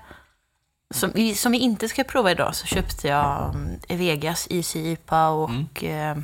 som 0.94 1.12
vi, 1.16 1.36
som 1.36 1.52
vi 1.52 1.58
inte 1.58 1.90
ska 1.90 2.04
prova 2.04 2.32
idag, 2.32 2.56
så 2.56 2.66
köpte 2.68 3.08
jag 3.08 3.56
um, 3.56 3.80
Vegas 3.98 4.48
Easy 4.50 4.80
IPA 4.92 5.28
och 5.30 5.50
Mm. 5.84 6.18
eh, 6.18 6.24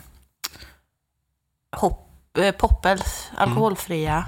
Hop, 1.79 2.09
eh, 2.37 2.51
Poppels 2.51 3.29
alkoholfria. 3.37 4.25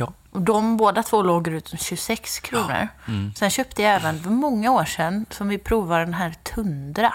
Ja. 0.00 0.12
Och 0.30 0.42
de 0.42 0.76
båda 0.76 1.02
två 1.02 1.22
låg 1.22 1.50
runt 1.50 1.80
26 1.80 2.40
kronor. 2.40 2.88
Mm. 3.08 3.32
Sen 3.34 3.50
köpte 3.50 3.82
jag 3.82 3.94
även 3.94 4.22
för 4.22 4.30
många 4.30 4.72
år 4.72 4.84
sedan, 4.84 5.26
som 5.30 5.48
vi 5.48 5.58
provade 5.58 6.04
den 6.04 6.14
här 6.14 6.34
Tundra. 6.42 7.14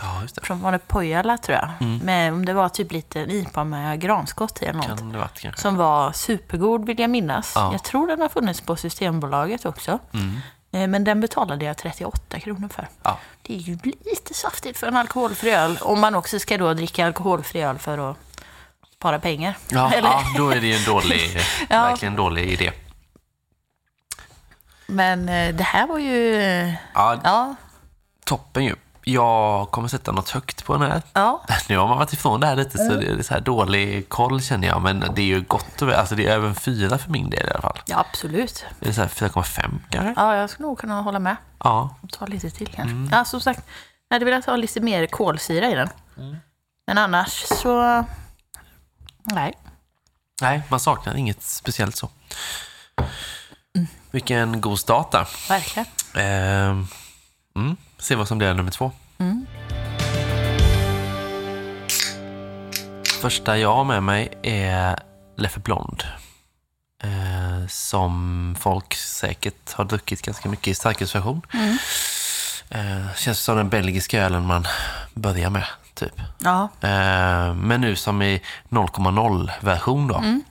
Ja, 0.00 0.22
just 0.22 0.34
det. 0.34 0.40
Från 0.46 0.60
var 0.60 0.72
det 0.72 0.78
Pojala 0.78 1.38
tror 1.38 1.58
jag. 1.58 1.70
Mm. 1.80 1.98
Med, 1.98 2.32
om 2.32 2.44
det 2.44 2.52
var 2.52 2.68
typ 2.68 2.92
lite 2.92 3.20
en 3.20 3.30
IPA 3.30 3.64
med 3.64 4.00
granskott 4.00 4.62
i 4.62 4.64
eller 4.64 4.78
något. 4.78 4.98
Kan 4.98 5.12
det 5.12 5.18
varit 5.18 5.40
kanske. 5.40 5.60
Som 5.62 5.76
var 5.76 6.12
supergod 6.12 6.86
vill 6.86 7.00
jag 7.00 7.10
minnas. 7.10 7.52
Ja. 7.54 7.72
Jag 7.72 7.82
tror 7.82 8.06
den 8.06 8.20
har 8.20 8.28
funnits 8.28 8.60
på 8.60 8.76
Systembolaget 8.76 9.66
också. 9.66 9.98
Mm. 10.12 10.36
Eh, 10.72 10.88
Men 10.88 11.04
den 11.04 11.20
betalade 11.20 11.64
jag 11.64 11.76
38 11.76 12.40
kronor 12.40 12.68
för. 12.68 12.88
Ja. 13.02 13.18
Det 13.42 13.54
är 13.54 13.58
ju 13.58 13.78
lite 14.04 14.34
saftigt 14.34 14.78
för 14.78 14.86
en 14.86 14.96
alkoholfri 14.96 15.50
öl. 15.50 15.78
Om 15.80 16.00
man 16.00 16.14
också 16.14 16.38
ska 16.38 16.58
då 16.58 16.74
dricka 16.74 17.06
alkoholfri 17.06 17.62
öl 17.62 17.78
för 17.78 18.10
att 18.10 18.16
spara 19.06 19.18
pengar. 19.18 19.56
Ja, 19.68 19.92
ja, 20.02 20.22
då 20.36 20.50
är 20.50 20.60
det 20.60 20.66
ju 20.66 20.74
en 20.74 20.84
dålig, 20.84 21.40
Ja. 21.68 21.82
verkligen 21.82 22.12
en 22.12 22.16
dålig 22.16 22.44
idé. 22.52 22.72
Men 24.86 25.28
eh, 25.28 25.54
det 25.54 25.62
här 25.64 25.86
var 25.86 25.98
ju... 25.98 26.34
Ja, 26.94 27.20
Ja, 27.24 27.54
toppen 28.24 28.64
ju. 28.64 28.74
Jag 29.04 29.70
kommer 29.70 29.88
sätta 29.88 30.12
något 30.12 30.30
högt 30.30 30.64
på 30.64 30.72
den 30.76 30.90
här. 30.90 31.02
ja, 31.12 31.42
Nu 31.68 31.78
har 31.78 31.88
man 31.88 31.98
varit 31.98 32.12
ifrån 32.12 32.40
det 32.40 32.46
här 32.46 32.56
lite 32.56 32.78
så 32.78 32.94
det 32.94 33.06
är 33.06 33.22
så 33.22 33.34
här 33.34 33.40
dålig 33.40 34.08
koll 34.08 34.40
känner 34.42 34.68
jag. 34.68 34.82
Men 34.82 35.00
det 35.14 35.22
är 35.22 35.26
ju 35.26 35.40
gott 35.40 35.82
och. 35.82 35.92
Alltså 35.92 36.14
det 36.14 36.26
är 36.26 36.32
över 36.34 36.48
en 36.48 36.54
fyra 36.54 36.98
för 36.98 37.10
min 37.10 37.30
del 37.30 37.46
i 37.46 37.50
alla 37.50 37.60
fall. 37.62 37.78
ja 37.86 38.04
absolut. 38.10 38.64
Det 38.80 38.88
är 38.88 38.92
så 38.92 39.00
här 39.00 39.08
4,5 39.08 39.78
kanske? 39.90 40.14
Ja, 40.16 40.36
jag 40.36 40.50
skulle 40.50 40.68
nog 40.68 40.78
kunna 40.78 41.00
hålla 41.02 41.18
med. 41.18 41.36
Ja. 41.64 41.96
Ta 42.12 42.26
lite 42.26 42.50
till 42.50 42.66
kanske. 42.68 43.16
Ja, 43.16 43.24
som 43.24 43.40
sagt, 43.40 43.64
jag 44.08 44.14
hade 44.14 44.24
velat 44.24 44.44
ha 44.46 44.56
lite 44.56 44.80
mer 44.80 45.06
kolsyra 45.06 45.70
i 45.70 45.74
den. 45.74 45.88
Men 46.86 46.98
annars 46.98 47.44
så... 47.62 48.04
Nej. 49.26 49.54
Nej, 50.40 50.62
man 50.68 50.80
saknar 50.80 51.14
inget 51.14 51.42
speciellt 51.42 51.96
så. 51.96 52.08
Vilken 54.10 54.60
god 54.60 54.78
start 54.78 55.12
där. 55.12 55.28
Verkligen. 55.48 55.86
Ehm, 56.14 56.86
mm, 57.56 57.76
se 57.98 58.14
vad 58.14 58.28
som 58.28 58.38
blir 58.38 58.54
nummer 58.54 58.70
två. 58.70 58.92
Mm. 59.18 59.46
Första 63.20 63.58
jag 63.58 63.74
har 63.74 63.84
med 63.84 64.02
mig 64.02 64.38
är 64.42 64.98
Leffe 65.36 65.60
Blond. 65.60 66.02
Eh, 67.02 67.66
som 67.68 68.56
folk 68.60 68.94
säkert 68.94 69.72
har 69.72 69.84
druckit 69.84 70.22
ganska 70.22 70.48
mycket 70.48 70.68
i 70.68 70.74
starkölsversion. 70.74 71.42
Mm. 71.52 71.78
Eh, 72.70 73.14
känns 73.14 73.40
som 73.40 73.56
den 73.56 73.68
belgiska 73.68 74.22
ölen 74.22 74.46
man 74.46 74.66
börjar 75.14 75.50
med, 75.50 75.66
typ. 75.96 76.20
Ja. 76.38 76.68
Eh, 76.80 77.54
men 77.54 77.80
nu 77.80 77.96
som 77.96 78.22
i 78.22 78.42
0,0-version 78.68 80.06
då. 80.08 80.14
Mm. 80.14 80.42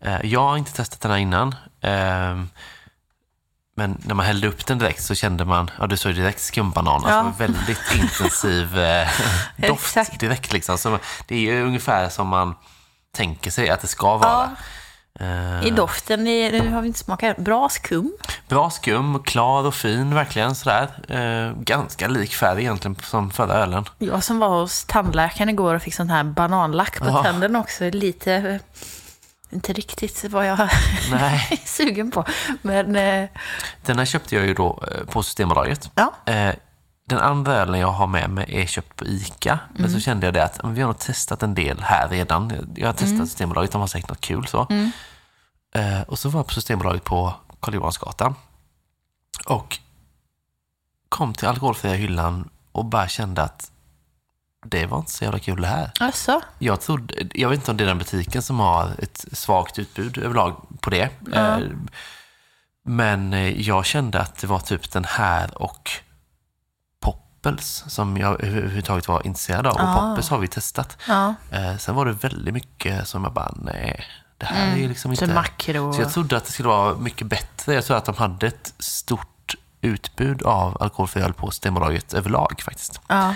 Eh, 0.00 0.18
jag 0.26 0.40
har 0.40 0.56
inte 0.56 0.72
testat 0.72 1.00
den 1.00 1.10
här 1.10 1.18
innan. 1.18 1.54
Eh, 1.80 2.40
men 3.76 3.98
när 4.04 4.14
man 4.14 4.26
hällde 4.26 4.48
upp 4.48 4.66
den 4.66 4.78
direkt 4.78 5.02
så 5.02 5.14
kände 5.14 5.44
man, 5.44 5.70
ja 5.78 5.86
du 5.86 5.96
såg 5.96 6.14
direkt 6.14 6.40
skumbanan, 6.40 7.02
Ja. 7.06 7.10
alltså 7.12 7.42
väldigt 7.42 7.94
intensiv 7.94 8.78
eh, 8.78 9.08
doft 9.56 10.18
direkt 10.20 10.52
liksom. 10.52 10.78
Så 10.78 10.98
det 11.26 11.34
är 11.34 11.40
ju 11.40 11.64
ungefär 11.66 12.08
som 12.08 12.28
man 12.28 12.54
tänker 13.14 13.50
sig 13.50 13.70
att 13.70 13.80
det 13.80 13.86
ska 13.86 14.16
vara. 14.16 14.44
Eh, 14.44 14.50
I 15.64 15.70
doften, 15.70 16.26
i- 16.26 16.50
nu 16.62 16.70
har 16.70 16.80
vi 16.80 16.86
inte 16.86 16.98
smakat, 16.98 17.36
bra 17.36 17.68
skum. 17.68 18.12
Bra 18.48 18.70
skum, 18.70 19.22
klar 19.22 19.66
och 19.66 19.74
fin 19.74 20.14
verkligen 20.14 20.54
sådär. 20.54 20.88
Eh, 21.08 21.52
ganska 21.62 22.08
lik 22.08 22.32
färg 22.34 22.60
egentligen 22.60 22.96
som 23.02 23.30
förra 23.30 23.54
ölen. 23.54 23.84
Jag 23.98 24.24
som 24.24 24.38
var 24.38 24.48
hos 24.48 24.84
tandläkaren 24.84 25.48
igår 25.48 25.74
och 25.74 25.82
fick 25.82 25.94
sån 25.94 26.10
här 26.10 26.24
bananlack 26.24 26.98
på 26.98 27.06
Ja. 27.06 27.22
tänderna 27.22 27.60
också, 27.60 27.90
lite, 27.90 28.32
eh, 28.34 28.56
inte 29.50 29.72
riktigt 29.72 30.24
vad 30.24 30.46
jag 30.46 30.60
är 31.12 31.66
sugen 31.66 32.10
på. 32.10 32.24
Men 32.62 32.96
eh, 32.96 33.28
Den 33.86 33.98
här 33.98 34.04
köpte 34.04 34.34
jag 34.34 34.46
ju 34.46 34.54
då 34.54 34.82
eh, 34.92 35.06
på 35.06 35.22
Systembolaget. 35.22 35.90
ja, 35.94 36.12
Eh, 36.32 36.54
den 37.08 37.18
andra 37.18 37.54
ölen 37.56 37.80
jag 37.80 37.88
har 37.92 38.06
med 38.06 38.30
mig 38.30 38.46
är 38.62 38.66
köpt 38.66 38.96
på 38.96 39.04
ICA. 39.04 39.58
Men 39.74 39.90
så 39.90 40.00
kände 40.00 40.26
jag 40.26 40.34
det 40.34 40.44
att 40.44 40.60
vi 40.64 40.80
har 40.80 40.88
nog 40.88 40.98
testat 40.98 41.42
en 41.42 41.54
del 41.54 41.80
här 41.82 42.08
redan. 42.08 42.52
Jag 42.76 42.88
har 42.88 42.92
testat 42.92 43.28
Systembolaget, 43.28 43.72
de 43.72 43.80
har 43.80 43.88
säkert 43.88 44.08
något 44.08 44.20
kul 44.20 44.46
så. 44.46 44.66
Eh, 45.74 46.00
och 46.02 46.18
så 46.18 46.28
var 46.28 46.38
jag 46.40 46.46
på 46.46 46.54
Systembolaget 46.54 47.04
på 47.04 47.34
Karl 47.60 47.74
Johansgatan. 47.74 48.34
Och 49.46 49.78
kom 51.08 51.34
till 51.34 51.48
alkoholfria 51.48 51.94
hyllan 51.94 52.50
och 52.72 52.84
bara 52.84 53.08
kände 53.08 53.42
att 53.42 53.70
det 54.66 54.86
var 54.86 54.98
inte 54.98 55.12
så 55.12 55.24
jävla 55.24 55.38
kul 55.38 55.60
det 55.60 55.66
här. 55.66 55.90
alltså, 56.00 56.40
Jag, 56.58 56.80
trodde, 56.80 57.14
jag 57.34 57.48
vet 57.48 57.58
inte 57.58 57.70
om 57.70 57.76
det 57.76 57.84
är 57.84 57.88
den 57.88 57.98
butiken 57.98 58.42
som 58.42 58.60
har 58.60 58.90
ett 58.98 59.24
svagt 59.32 59.78
utbud 59.78 60.18
överlag 60.18 60.66
på 60.80 60.90
det. 60.90 61.08
Ja. 61.32 61.58
Eh, 61.60 61.66
Men 62.82 63.32
eh, 63.32 63.60
jag 63.60 63.84
kände 63.86 64.20
att 64.20 64.36
det 64.36 64.46
var 64.46 64.58
typ 64.58 64.90
den 64.90 65.04
här 65.04 65.62
och 65.62 65.90
Poppels 67.00 67.84
som 67.86 68.16
jag 68.16 68.44
överhuvudtaget 68.44 69.08
var 69.08 69.26
intresserad 69.26 69.66
av. 69.66 69.76
Ah. 69.78 69.82
Och 69.94 70.00
Poppels 70.10 70.28
har 70.30 70.38
vi 70.38 70.48
testat. 70.48 70.96
ja. 71.08 71.34
Eh, 71.50 71.76
Sen 71.76 71.94
var 71.94 72.06
det 72.06 72.12
väldigt 72.12 72.54
mycket 72.54 73.08
som 73.08 73.24
jag 73.24 73.32
bara, 73.32 73.54
nej, 73.56 74.04
det 74.40 74.46
här 74.46 74.76
är 74.78 74.88
liksom 74.88 75.16
Så 75.16 75.24
inte... 75.24 75.34
makro. 75.34 75.92
Så 75.92 76.00
jag 76.02 76.12
trodde 76.12 76.36
att 76.36 76.44
det 76.44 76.52
skulle 76.52 76.68
vara 76.68 76.94
mycket 76.94 77.26
bättre. 77.26 77.74
Jag 77.74 77.84
tror 77.84 77.96
att 77.96 78.04
de 78.04 78.14
hade 78.14 78.46
ett 78.46 78.74
stort 78.78 79.54
utbud 79.80 80.42
av 80.42 80.82
alkoholfri 80.82 81.22
öl 81.22 81.32
på 81.32 81.50
Systembolaget 81.50 82.14
överlag 82.14 82.60
faktiskt. 82.64 83.00
Ja. 83.08 83.34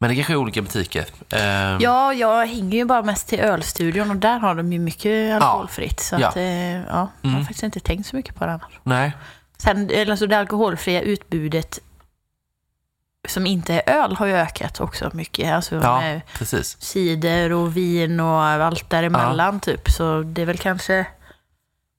Men 0.00 0.10
det 0.10 0.14
kanske 0.16 0.32
är 0.32 0.36
olika 0.36 0.62
butiker. 0.62 1.04
Eh, 1.30 1.40
ja, 1.80 2.12
jag 2.14 2.46
hänger 2.46 2.78
ju 2.78 2.84
bara 2.84 3.02
mest 3.02 3.28
till 3.28 3.40
ölstudion 3.40 4.10
och 4.10 4.16
där 4.16 4.38
har 4.38 4.54
de 4.54 4.72
ju 4.72 4.78
mycket 4.78 5.34
alkoholfritt. 5.34 6.00
Så 6.00 6.16
Ja. 6.20 6.28
att, 6.28 6.36
eh, 6.36 6.42
ja, 6.44 6.82
jag 6.88 6.90
har 6.94 7.08
Mm. 7.24 7.40
faktiskt 7.44 7.62
inte 7.62 7.80
tänkt 7.80 8.06
så 8.06 8.16
mycket 8.16 8.34
på 8.34 8.46
det 8.46 8.52
annars. 8.52 8.80
Nej, 8.82 9.12
Sen, 9.58 9.90
alltså 10.10 10.26
det 10.26 10.38
alkoholfria 10.38 11.00
utbudet 11.00 11.78
som 13.26 13.46
inte 13.46 13.74
är 13.74 13.90
öl 14.02 14.16
har 14.16 14.26
ju 14.26 14.32
ökat 14.34 14.80
också 14.80 15.10
mycket. 15.12 15.52
Alltså 15.54 15.74
ja, 15.76 16.20
precis. 16.38 16.76
cider 16.80 17.52
och 17.52 17.76
vin 17.76 18.20
och 18.20 18.42
allt 18.44 18.90
däremellan 18.90 19.60
typ. 19.60 19.90
Så 19.90 20.22
det 20.22 20.42
är 20.42 20.46
väl 20.46 20.58
kanske 20.58 21.06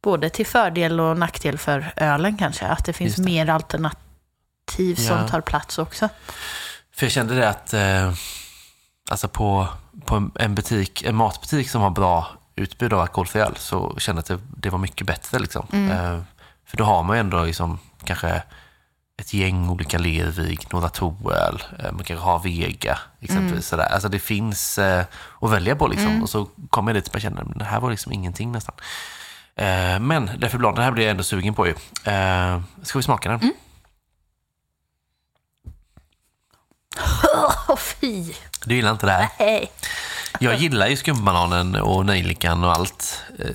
både 0.04 0.30
till 0.30 0.46
fördel 0.48 1.00
och 1.00 1.18
nackdel 1.18 1.58
för 1.58 1.94
ölen 1.96 2.38
kanske. 2.38 2.66
Att 2.66 2.86
det 2.86 2.94
finns 2.94 3.16
det. 3.16 3.24
mer 3.24 3.50
alternativ 3.50 4.96
som 4.96 5.06
Ja. 5.18 5.28
tar 5.28 5.42
plats 5.42 5.78
också. 5.78 6.10
För 6.96 7.06
jag 7.06 7.12
kände 7.12 7.36
det 7.36 7.50
att 7.50 7.74
eh, 7.74 8.14
alltså 9.10 9.28
på, 9.28 9.68
på 10.06 10.30
en- 10.40 10.56
butik, 10.56 11.04
en 11.04 11.16
matbutik 11.16 11.70
som 11.70 11.82
har 11.82 11.90
bra 11.90 12.28
utbud 12.56 12.94
av 12.94 13.00
alkoholfri 13.02 13.42
öl 13.42 13.56
så 13.58 13.96
kände 14.00 14.24
jag 14.28 14.36
att 14.36 14.42
det, 14.42 14.48
det 14.58 14.70
var 14.70 14.78
mycket 14.80 15.08
bättre. 15.08 15.40
Liksom. 15.40 15.68
Eh, 15.92 16.20
för 16.66 16.78
då 16.78 16.84
har 16.84 17.04
man 17.04 17.16
ju 17.16 17.20
ändå 17.20 17.44
liksom, 17.44 17.80
kanske 18.04 18.44
ett 19.18 19.34
gäng 19.34 19.70
olika 19.70 19.98
Lervig, 19.98 20.68
några 20.72 20.90
Toöl, 20.90 21.64
eh, 21.80 21.92
man 21.92 22.04
kanske 22.04 22.26
har 22.26 22.40
Vega 22.40 23.00
exempelvis. 23.20 23.68
Sådär. 23.68 23.86
Alltså 23.94 24.10
det 24.10 24.20
finns 24.20 24.78
eh, 24.78 25.06
att 25.42 25.52
välja 25.52 25.76
på 25.76 25.88
liksom. 25.88 26.24
Och 26.24 26.30
så 26.30 26.50
kom 26.70 26.88
jag 26.88 26.96
dit 26.96 27.08
och 27.08 27.22
kände 27.22 27.42
att 27.42 27.60
det 27.60 27.66
här 27.66 27.80
var 27.80 27.90
liksom 27.90 28.12
ingenting 28.12 28.52
nästan. 28.52 28.76
Eh, 29.56 30.00
men 30.00 30.30
därför 30.38 30.58
Blond, 30.58 30.78
den 30.78 30.84
här 30.84 30.92
blir 30.92 31.04
jag 31.04 31.12
ändå 31.12 31.24
sugen 31.24 31.54
på 31.54 31.68
ju. 31.68 31.74
Eh, 32.12 32.62
ska 32.84 33.00
vi 33.00 33.04
smaka 33.04 33.30
den? 33.30 33.40
Åh 37.68 37.76
fy! 37.78 38.34
Du 38.66 38.76
gillar 38.76 38.92
inte 38.92 39.06
det 39.06 39.12
här? 39.12 39.30
Hej! 39.38 39.72
Jag 40.40 40.56
gillar 40.56 40.88
ju 40.88 40.96
skumbananen 40.96 41.76
och 41.76 42.06
nejlikan 42.06 42.64
och 42.64 42.72
allt. 42.72 43.24
Eh, 43.40 43.46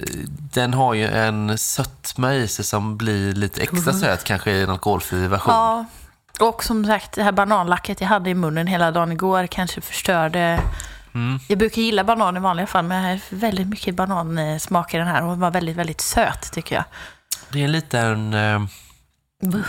Den 0.52 0.74
har 0.74 0.94
ju 0.94 1.08
en 1.08 1.58
sötma 1.58 2.34
i 2.34 2.48
sig 2.48 2.64
som 2.64 2.96
blir 2.96 3.32
lite 3.32 3.62
extra 3.62 3.92
söt 3.92 4.24
kanske 4.24 4.50
i 4.50 4.62
en 4.62 4.70
alkoholfri 4.70 5.26
version. 5.26 5.54
Ja, 5.54 5.84
och 6.40 6.64
som 6.64 6.84
sagt 6.84 7.12
det 7.12 7.22
här 7.22 7.32
bananlacket 7.32 8.00
jag 8.00 8.08
hade 8.08 8.30
i 8.30 8.34
munnen 8.34 8.66
hela 8.66 8.90
dagen 8.90 9.12
igår 9.12 9.46
kanske 9.46 9.80
förstörde 9.80 10.60
Mm. 11.14 11.38
Jag 11.48 11.58
brukar 11.58 11.82
gilla 11.82 12.04
banan 12.04 12.36
i 12.36 12.40
vanliga 12.40 12.66
fall, 12.66 12.84
men 12.84 13.02
jag 13.04 13.10
har 13.10 13.20
väldigt 13.30 13.68
mycket 13.68 13.94
banansmak 13.94 14.94
i 14.94 14.96
den 14.96 15.06
här 15.06 15.22
och 15.22 15.30
den 15.30 15.40
var 15.40 15.50
väldigt, 15.50 15.76
väldigt 15.76 16.00
söt 16.00 16.52
tycker 16.52 16.74
jag. 16.74 16.84
Det 17.52 17.60
är 17.60 17.64
en 17.64 17.72
liten... 17.72 18.34
Eh, 18.34 18.62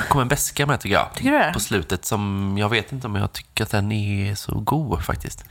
kom 0.10 0.22
en 0.22 0.28
beska 0.28 0.66
med 0.66 0.80
tycker 0.80 0.96
jag. 0.96 1.14
Tycker 1.14 1.32
du 1.32 1.38
det? 1.38 1.52
På 1.54 1.60
slutet 1.60 2.06
som 2.06 2.56
jag 2.58 2.70
vet 2.70 2.92
inte 2.92 3.08
om 3.08 3.16
jag 3.16 3.34
tycker 3.34 3.64
att 3.64 3.70
den 3.70 3.92
är 3.92 4.36
så 4.36 4.60
god 4.60 5.04
faktiskt. 5.04 5.46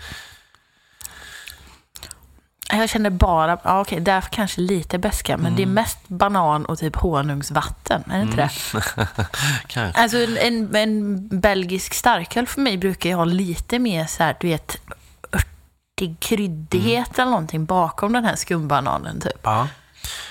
Jag 2.72 2.88
känner 2.90 3.10
bara, 3.10 3.58
ja 3.64 3.80
okej, 3.80 4.00
där 4.00 4.20
kanske 4.20 4.60
lite 4.60 4.98
beska, 4.98 5.36
men 5.36 5.46
Mm. 5.46 5.56
det 5.56 5.62
är 5.62 5.66
mest 5.66 5.98
banan 6.08 6.64
och 6.66 6.78
typ 6.78 6.96
honungsvatten, 6.96 8.04
är 8.10 8.16
det 8.16 8.22
inte 8.22 8.36
det? 8.36 8.50
Kanske. 9.66 10.00
Alltså 10.00 10.16
en, 10.18 10.36
en, 10.36 10.74
en 10.76 11.28
belgisk 11.40 11.94
starköl 11.94 12.46
för 12.46 12.60
mig 12.60 12.76
brukar 12.78 13.10
ju 13.10 13.16
ha 13.16 13.24
lite 13.24 13.78
mer 13.78 14.06
så 14.06 14.22
här, 14.22 14.36
du 14.40 14.46
vet, 14.48 14.76
örtig 15.32 16.16
kryddighet 16.20 17.08
Mm. 17.08 17.20
eller 17.22 17.30
någonting 17.30 17.64
bakom 17.64 18.12
den 18.12 18.24
här 18.24 18.36
skumbananen 18.36 19.20
typ. 19.20 19.40
Ja. 19.42 19.68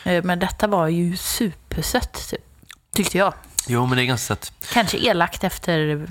Eh, 0.03 0.23
Men 0.23 0.39
detta 0.39 0.67
var 0.67 0.87
ju 0.87 1.17
supersött, 1.17 2.29
typ, 2.29 2.41
tyckte 2.95 3.17
jag. 3.17 3.33
Jo, 3.67 3.85
men 3.85 3.97
det 3.97 4.03
är 4.03 4.05
ganska 4.05 4.35
sött. 4.35 4.51
Kanske 4.73 4.97
elakt 4.97 5.43
efter 5.43 6.07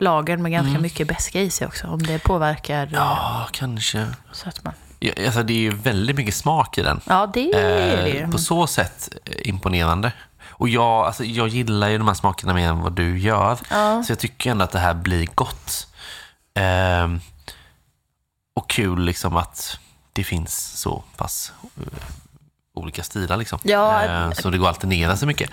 lagen 0.00 0.42
med 0.42 0.52
ganska 0.52 0.70
Mm. 0.70 0.82
mycket 0.82 1.08
beska 1.08 1.40
i 1.40 1.50
sig 1.50 1.66
också, 1.66 1.86
om 1.86 2.02
det 2.02 2.18
påverkar 2.18 2.88
ja. 2.92 2.98
Ja, 2.98 3.48
kanske. 3.52 4.06
sötman. 4.32 4.74
Alltså, 5.26 5.42
det 5.42 5.52
är 5.52 5.58
ju 5.58 5.70
väldigt 5.70 6.16
mycket 6.16 6.34
smak 6.34 6.78
i 6.78 6.82
den. 6.82 7.00
Ja, 7.04 7.30
det 7.34 7.52
är 7.54 8.04
det. 8.04 8.20
Eh, 8.20 8.30
på 8.30 8.38
så 8.38 8.66
sätt 8.66 9.08
eh, 9.24 9.48
imponerande. 9.48 10.12
Och 10.58 10.68
jag, 10.68 11.06
alltså, 11.06 11.24
jag 11.24 11.48
gillar 11.48 11.88
ju 11.88 11.98
de 11.98 12.06
här 12.06 12.14
smakerna 12.14 12.54
mer 12.54 12.68
än 12.68 12.80
vad 12.80 12.92
du 12.92 13.18
gör. 13.18 13.58
Ja. 13.70 14.02
Så 14.02 14.12
jag 14.12 14.18
tycker 14.18 14.50
ändå 14.50 14.64
att 14.64 14.70
det 14.70 14.78
här 14.78 14.94
blir 14.94 15.28
gott. 15.34 15.86
Ehm, 16.54 17.20
och 18.54 18.70
kul 18.70 19.04
liksom 19.04 19.36
att 19.36 19.78
det 20.12 20.24
finns 20.24 20.80
så 20.80 21.04
pass 21.16 21.52
eh, 21.62 22.02
olika 22.74 23.02
stilar 23.02 23.36
liksom. 23.36 23.58
Ja. 23.62 24.04
Eh, 24.04 24.32
så 24.32 24.50
det 24.50 24.58
går 24.58 24.66
att 24.66 24.74
alternera 24.74 25.16
så 25.16 25.26
mycket. 25.26 25.50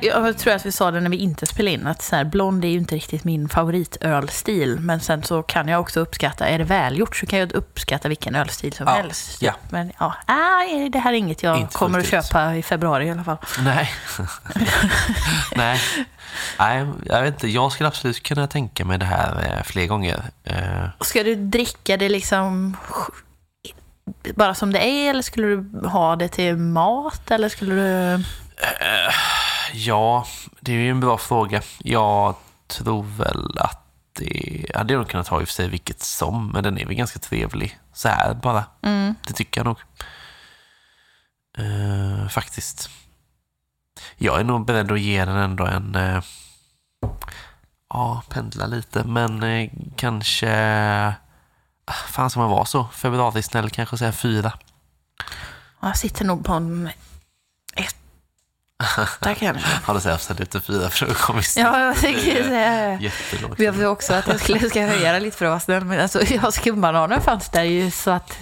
Jag 0.00 0.38
tror 0.38 0.54
att 0.54 0.66
vi 0.66 0.72
sa 0.72 0.90
det 0.90 1.00
när 1.00 1.10
vi 1.10 1.16
inte 1.16 1.46
spelade 1.46 1.74
in, 1.74 1.86
att 1.86 2.02
så 2.02 2.16
här, 2.16 2.24
blond 2.24 2.64
är 2.64 2.68
ju 2.68 2.78
inte 2.78 2.94
riktigt 2.94 3.24
min 3.24 3.48
favoritölstil. 3.48 4.80
Men 4.80 5.00
sen 5.00 5.22
så 5.22 5.42
kan 5.42 5.68
jag 5.68 5.80
också 5.80 6.00
uppskatta, 6.00 6.46
är 6.48 6.58
det 6.58 6.64
välgjort 6.64 7.16
så 7.16 7.26
kan 7.26 7.38
jag 7.38 7.52
uppskatta 7.52 8.08
vilken 8.08 8.34
ölstil 8.34 8.72
som 8.72 8.86
Ja, 8.86 8.92
helst. 8.94 9.42
ja. 9.42 9.52
Men 9.70 9.92
ja, 9.98 10.14
nej, 10.28 10.88
det 10.90 10.98
här 10.98 11.12
är 11.12 11.16
inget 11.16 11.42
jag 11.42 11.58
Inte 11.60 11.74
kommer 11.78 11.98
att 11.98 12.06
köpa 12.06 12.56
i 12.56 12.62
februari 12.62 13.06
i 13.06 13.10
alla 13.10 13.24
fall. 13.24 13.36
nej. 13.64 13.90
nej. 15.56 15.80
Nej, 16.58 16.86
jag 17.04 17.22
vet 17.22 17.34
inte. 17.34 17.48
Jag 17.48 17.72
skulle 17.72 17.88
absolut 17.88 18.22
kunna 18.22 18.46
tänka 18.46 18.84
mig 18.84 18.98
det 18.98 19.04
här 19.06 19.56
eh, 19.56 19.62
fler 19.62 19.86
gånger. 19.86 20.22
Eh, 20.44 20.84
Ska 21.00 21.22
du 21.22 21.34
dricka 21.34 21.96
det 21.96 22.08
liksom 22.08 22.76
bara 24.34 24.54
som 24.54 24.72
det 24.72 24.86
är 24.86 25.10
eller 25.10 25.22
skulle 25.22 25.46
du 25.46 25.86
ha 25.88 26.16
det 26.16 26.28
till 26.28 26.56
mat 26.56 27.30
eller 27.30 27.48
skulle 27.48 27.74
du... 27.74 28.24
Ja, 29.72 30.26
det 30.60 30.72
är 30.72 30.76
ju 30.76 30.90
en 30.90 31.00
bra 31.00 31.18
fråga. 31.18 31.62
Jag 31.78 32.34
tror 32.66 33.02
väl 33.02 33.58
att 33.58 33.78
det 34.12 34.66
hade 34.74 34.92
jag 34.92 34.98
nog 34.98 35.08
kunnat 35.08 35.28
ha 35.28 35.40
i 35.40 35.44
och 35.44 35.48
för 35.48 35.54
sig 35.54 35.68
vilket 35.68 36.02
som, 36.02 36.48
men 36.48 36.62
den 36.62 36.78
är 36.78 36.86
väl 36.86 36.94
ganska 36.94 37.18
trevlig. 37.18 37.78
Så 37.92 38.08
här 38.08 38.34
bara. 38.34 38.64
Mm. 38.82 39.14
Det 39.26 39.32
tycker 39.32 39.60
jag 39.60 39.64
nog. 39.66 39.78
Eh, 41.58 42.28
faktiskt. 42.28 42.90
Jag 44.16 44.40
är 44.40 44.44
nog 44.44 44.66
beredd 44.66 44.92
att 44.92 45.00
ge 45.00 45.24
den 45.24 45.36
ändå 45.36 45.66
en... 45.66 45.94
eh, 45.94 46.22
ja, 47.88 48.22
pendla 48.28 48.66
lite, 48.66 49.04
men 49.04 49.42
eh, 49.42 49.70
kanske... 49.96 50.48
ah, 51.84 51.92
Fan 51.92 52.30
ska 52.30 52.40
man 52.40 52.50
vara 52.50 52.64
så? 52.64 52.84
Februarisnäll 52.92 53.70
kanske 53.70 53.98
säga 53.98 54.12
fyra. 54.12 54.52
Jag 55.80 55.96
sitter 55.98 56.24
nog 56.24 56.44
på 56.44 56.52
en 56.52 56.90
etta 58.80 59.34
kanske. 59.34 59.68
Har 59.84 59.94
du 59.94 60.00
sett 60.00 60.14
Absolut 60.14 60.64
fyra 60.64 60.88
programister? 60.90 61.60
Ja, 61.60 61.80
jag 61.80 61.96
tänker 61.96 62.44
säga 62.44 63.00
Jättelågt. 63.00 63.60
Jag 63.60 63.72
vill 63.72 63.86
också 63.86 64.14
att 64.14 64.26
jag 64.26 64.40
skulle 64.40 64.70
ska 64.70 64.80
höja 64.86 65.12
det 65.12 65.20
lite 65.20 65.36
för 65.36 65.44
att 65.44 65.50
vara 65.50 65.60
snäll. 65.60 65.84
Men 65.84 66.00
alltså, 66.00 66.22
ja, 66.24 66.50
skumbananer 66.52 67.20
fanns 67.20 67.48
där 67.48 67.62
ju 67.62 67.90
så 67.90 68.10
att, 68.10 68.36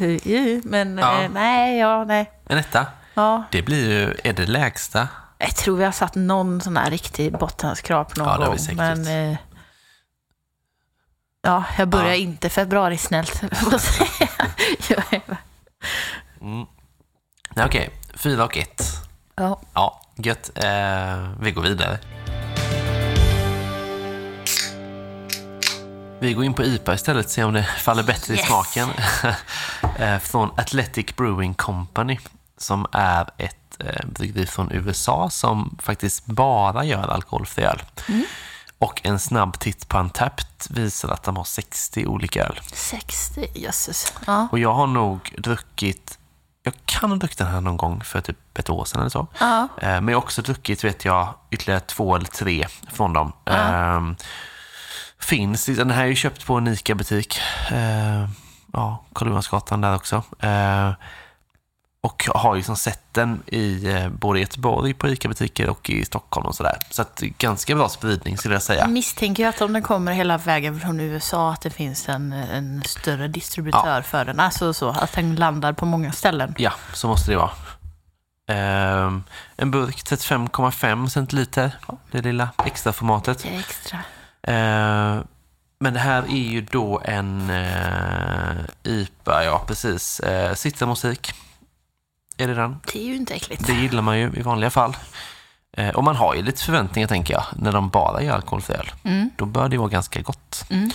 men 0.64 0.98
Ja. 0.98 1.22
eh, 1.22 1.30
nej, 1.30 1.78
ja, 1.78 2.04
nej. 2.04 2.30
En 2.46 2.58
etta? 2.58 2.86
Ja, 3.14 3.44
Det 3.50 3.62
blir 3.62 3.90
ju, 3.90 4.16
är 4.24 4.32
det 4.32 4.46
lägsta? 4.46 5.08
jag 5.38 5.56
tror 5.56 5.76
vi 5.76 5.84
har 5.84 5.92
satt 5.92 6.14
någon 6.14 6.60
sån 6.60 6.76
här 6.76 6.90
riktig 6.90 7.32
bottenskrap 7.32 8.16
någon 8.16 8.28
Ja, 8.28 8.32
det 8.34 8.40
har 8.40 8.46
gång. 8.46 8.54
vi 8.56 8.62
säkert 8.62 8.76
men, 8.76 8.98
gjort. 8.98 9.38
eh, 9.38 9.44
ja, 11.42 11.64
jag 11.78 11.88
börjar 11.88 12.08
Ja. 12.08 12.14
inte 12.14 12.48
februari 12.50 12.96
snällt. 12.98 13.42
jag. 14.88 15.04
Jag 15.12 15.20
Mm. 16.40 16.66
Okej, 17.56 17.90
fyra 18.14 18.44
och 18.44 18.56
ett. 18.56 18.82
ja. 19.36 19.60
Ja, 19.74 19.99
gött. 20.22 20.50
Eh, 20.54 21.28
vi 21.40 21.50
går 21.50 21.62
vidare. 21.62 21.98
Vi 26.20 26.32
går 26.32 26.44
in 26.44 26.54
på 26.54 26.62
IPA 26.64 26.94
istället, 26.94 27.30
se 27.30 27.44
om 27.44 27.52
det 27.52 27.62
faller 27.78 28.02
bättre 28.02 28.34
i 28.34 28.36
Yes. 28.36 28.46
smaken. 28.46 28.88
Eh, 29.98 30.18
från 30.18 30.50
Athletic 30.56 31.16
Brewing 31.16 31.54
Company, 31.54 32.18
som 32.58 32.86
är 32.92 33.30
ett 33.38 33.56
eh, 33.78 34.06
bryggeri 34.06 34.46
från 34.46 34.72
USA 34.72 35.30
som 35.30 35.76
faktiskt 35.82 36.26
bara 36.26 36.84
gör 36.84 37.08
alkoholfri 37.08 37.64
öl. 37.64 37.82
Och 38.78 39.00
en 39.04 39.18
snabb 39.18 39.58
titt 39.58 39.88
på 39.88 39.98
Untapped 39.98 40.46
visar 40.70 41.08
att 41.08 41.22
de 41.22 41.36
har 41.36 41.44
60 41.44 42.06
olika 42.06 42.44
öl. 42.44 42.60
60, 42.72 43.46
jösses. 43.54 44.12
Ja. 44.26 44.48
Och 44.52 44.58
jag 44.58 44.72
har 44.74 44.86
nog 44.86 45.34
druckit, 45.38 46.18
jag 46.62 46.74
kan 46.84 47.11
ha 47.11 47.16
druckit 47.16 47.38
den 47.38 47.46
här 47.46 47.61
någon 47.61 47.76
gång 47.76 48.02
för 48.04 48.20
typ 48.20 48.58
ett 48.58 48.70
år 48.70 48.84
sedan 48.84 49.00
eller 49.00 49.11
så. 49.11 49.26
Ja. 49.40 49.68
Eh, 49.82 49.88
Men 49.88 50.08
jag 50.08 50.16
har 50.16 50.22
också 50.22 50.42
druckit, 50.42 50.84
vet 50.84 51.04
jag, 51.04 51.34
ytterligare 51.50 51.80
två 51.80 52.16
eller 52.16 52.26
tre 52.28 52.66
från 52.92 53.12
dem. 53.12 53.32
Ehm, 53.46 54.16
finns, 55.18 55.66
den 55.66 55.90
här 55.90 56.02
är 56.02 56.08
ju 56.08 56.14
köpt 56.14 56.46
på 56.46 56.54
en 56.54 56.68
ICA-butik. 56.68 57.40
Eh, 57.70 58.28
ja, 58.72 59.04
Karl 59.14 59.28
Johansgatan 59.28 59.80
där 59.80 59.94
också. 59.94 60.22
Eh, 60.38 60.90
och 62.03 62.28
har 62.34 62.57
liksom 62.57 62.76
sett 62.76 63.14
den 63.14 63.42
i 63.46 63.88
eh, 63.88 64.09
både 64.09 64.40
Göteborg 64.40 64.94
på 64.94 65.09
ICA-butiker 65.09 65.70
och 65.70 65.90
i 65.90 66.05
Stockholm 66.05 66.46
och 66.46 66.55
sådär. 66.55 66.76
Så 66.90 67.03
att 67.03 67.20
ganska 67.20 67.74
bra 67.74 67.88
spridning 67.88 68.38
skulle 68.38 68.55
jag 68.55 68.62
säga. 68.62 68.80
Jag 68.80 68.90
misstänker 68.90 69.48
att 69.48 69.61
om 69.61 69.72
den 69.72 69.82
kommer 69.82 70.12
hela 70.12 70.38
vägen 70.38 70.80
från 70.80 71.01
USA 71.01 71.53
att 71.53 71.61
det 71.61 71.70
finns 71.70 72.09
en, 72.09 72.32
en 72.32 72.82
större 72.82 73.28
distributör 73.28 74.03
för 74.03 74.24
den. 74.24 74.40
Alltså 74.40 74.72
så, 74.72 74.88
att 74.88 75.12
den 75.12 75.36
landar 75.36 75.72
på 75.72 75.86
många 75.86 76.12
ställen. 76.12 76.55
Ja, 76.59 76.72
så 76.92 77.09
måste 77.09 77.30
det 77.30 77.36
vara. 77.36 77.51
Ehm, 78.46 79.22
en 79.57 79.70
burk 79.70 79.96
35,5 79.96 81.09
centiliter, 81.09 81.72
det 82.11 82.22
lilla 82.22 82.48
extra 82.66 82.92
formatet. 82.92 83.42
Det 83.42 83.48
extra. 83.48 83.98
Eh, 84.42 85.22
men 85.80 85.94
det 85.94 86.01
här 86.01 86.22
är 86.22 86.51
ju 86.51 86.61
då 86.61 87.01
en 87.05 87.51
eh, 87.51 88.57
IPA, 88.82 89.44
ja 89.44 89.64
precis. 89.66 90.20
Eh, 90.20 90.55
Sittarmusik. 90.55 91.34
Är 92.41 92.49
det 92.49 92.55
den? 92.55 92.80
Det 92.93 92.99
är 92.99 93.05
ju 93.07 93.16
inte 93.16 93.34
äckligt. 93.34 93.66
Det 93.66 93.72
gillar 93.72 94.03
man 94.03 94.18
ju 94.18 94.32
i 94.36 94.43
vanliga 94.43 94.70
fall. 94.70 94.97
Eh, 95.72 95.88
och 95.95 96.05
man 96.05 96.16
har 96.16 96.34
ju 96.34 96.43
lite 96.43 96.62
förväntningar 96.64 97.09
tänker 97.09 97.34
jag, 97.34 97.45
när 97.57 97.72
de 97.72 97.88
bara 97.91 98.22
gör 98.22 98.34
alkoholfri 98.34 98.74
öl. 98.74 98.91
Mm. 99.05 99.30
Då 99.36 99.47
bör 99.47 99.68
det 99.68 99.78
vara 99.78 99.88
ganska 99.88 100.20
gott. 100.22 100.64
Mm. 100.70 100.91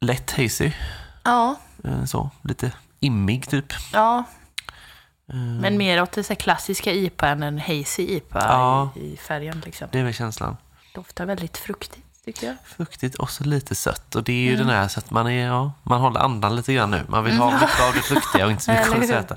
Lätt 0.00 0.30
hazy, 0.30 0.72
Ja, 1.24 1.56
eh, 1.84 2.04
så. 2.04 2.30
Lite 2.42 2.72
immig 3.00 3.48
typ. 3.48 3.72
ja. 3.92 4.24
Eh, 5.28 5.34
Men 5.36 5.76
mer 5.78 6.02
åt 6.02 6.12
det 6.12 6.24
så 6.24 6.34
klassiska 6.36 6.92
IPA 6.92 7.28
än 7.28 7.42
en 7.42 7.58
hazy 7.58 8.02
IPA 8.02 8.38
Ja. 8.48 8.90
i, 8.96 9.12
i 9.12 9.16
färgen. 9.16 9.62
Liksom. 9.64 9.88
Det 9.92 9.98
är 9.98 10.04
väl 10.04 10.14
känslan. 10.14 10.56
Doftar 10.94 11.26
väldigt 11.26 11.56
fruktigt, 11.58 12.05
tycker 12.26 12.46
jag. 12.46 12.56
Fruktigt 12.64 13.14
och 13.14 13.30
så 13.30 13.44
lite 13.44 13.74
sött. 13.74 14.14
Och 14.14 14.24
det 14.24 14.32
är 14.32 14.50
ju 14.50 14.56
den 14.56 14.68
här 14.68 14.88
så 14.88 14.98
att 14.98 15.10
man 15.10 15.26
är, 15.26 15.46
ja, 15.46 15.72
man 15.82 16.00
håller 16.00 16.20
andan 16.20 16.56
lite 16.56 16.74
grann 16.74 16.90
nu. 16.90 17.04
Man 17.08 17.24
vill 17.24 17.36
ha 17.36 17.50
mycket 17.60 17.80
av 17.80 17.94
det 17.94 18.02
fruktiga 18.02 18.44
och 18.44 18.50
inte 18.50 18.64
så 18.64 18.70
mycket 18.70 18.92
av 18.92 19.00
det 19.00 19.06
söta. 19.06 19.36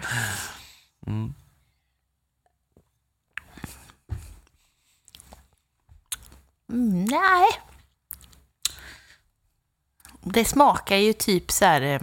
Mm. 1.07 1.33
Mm, 6.69 7.05
nej. 7.05 7.47
Det 10.21 10.45
smakar 10.45 10.95
ju 10.95 11.13
typ 11.13 11.51
så 11.51 11.65
här... 11.65 11.81
eh, 11.81 12.01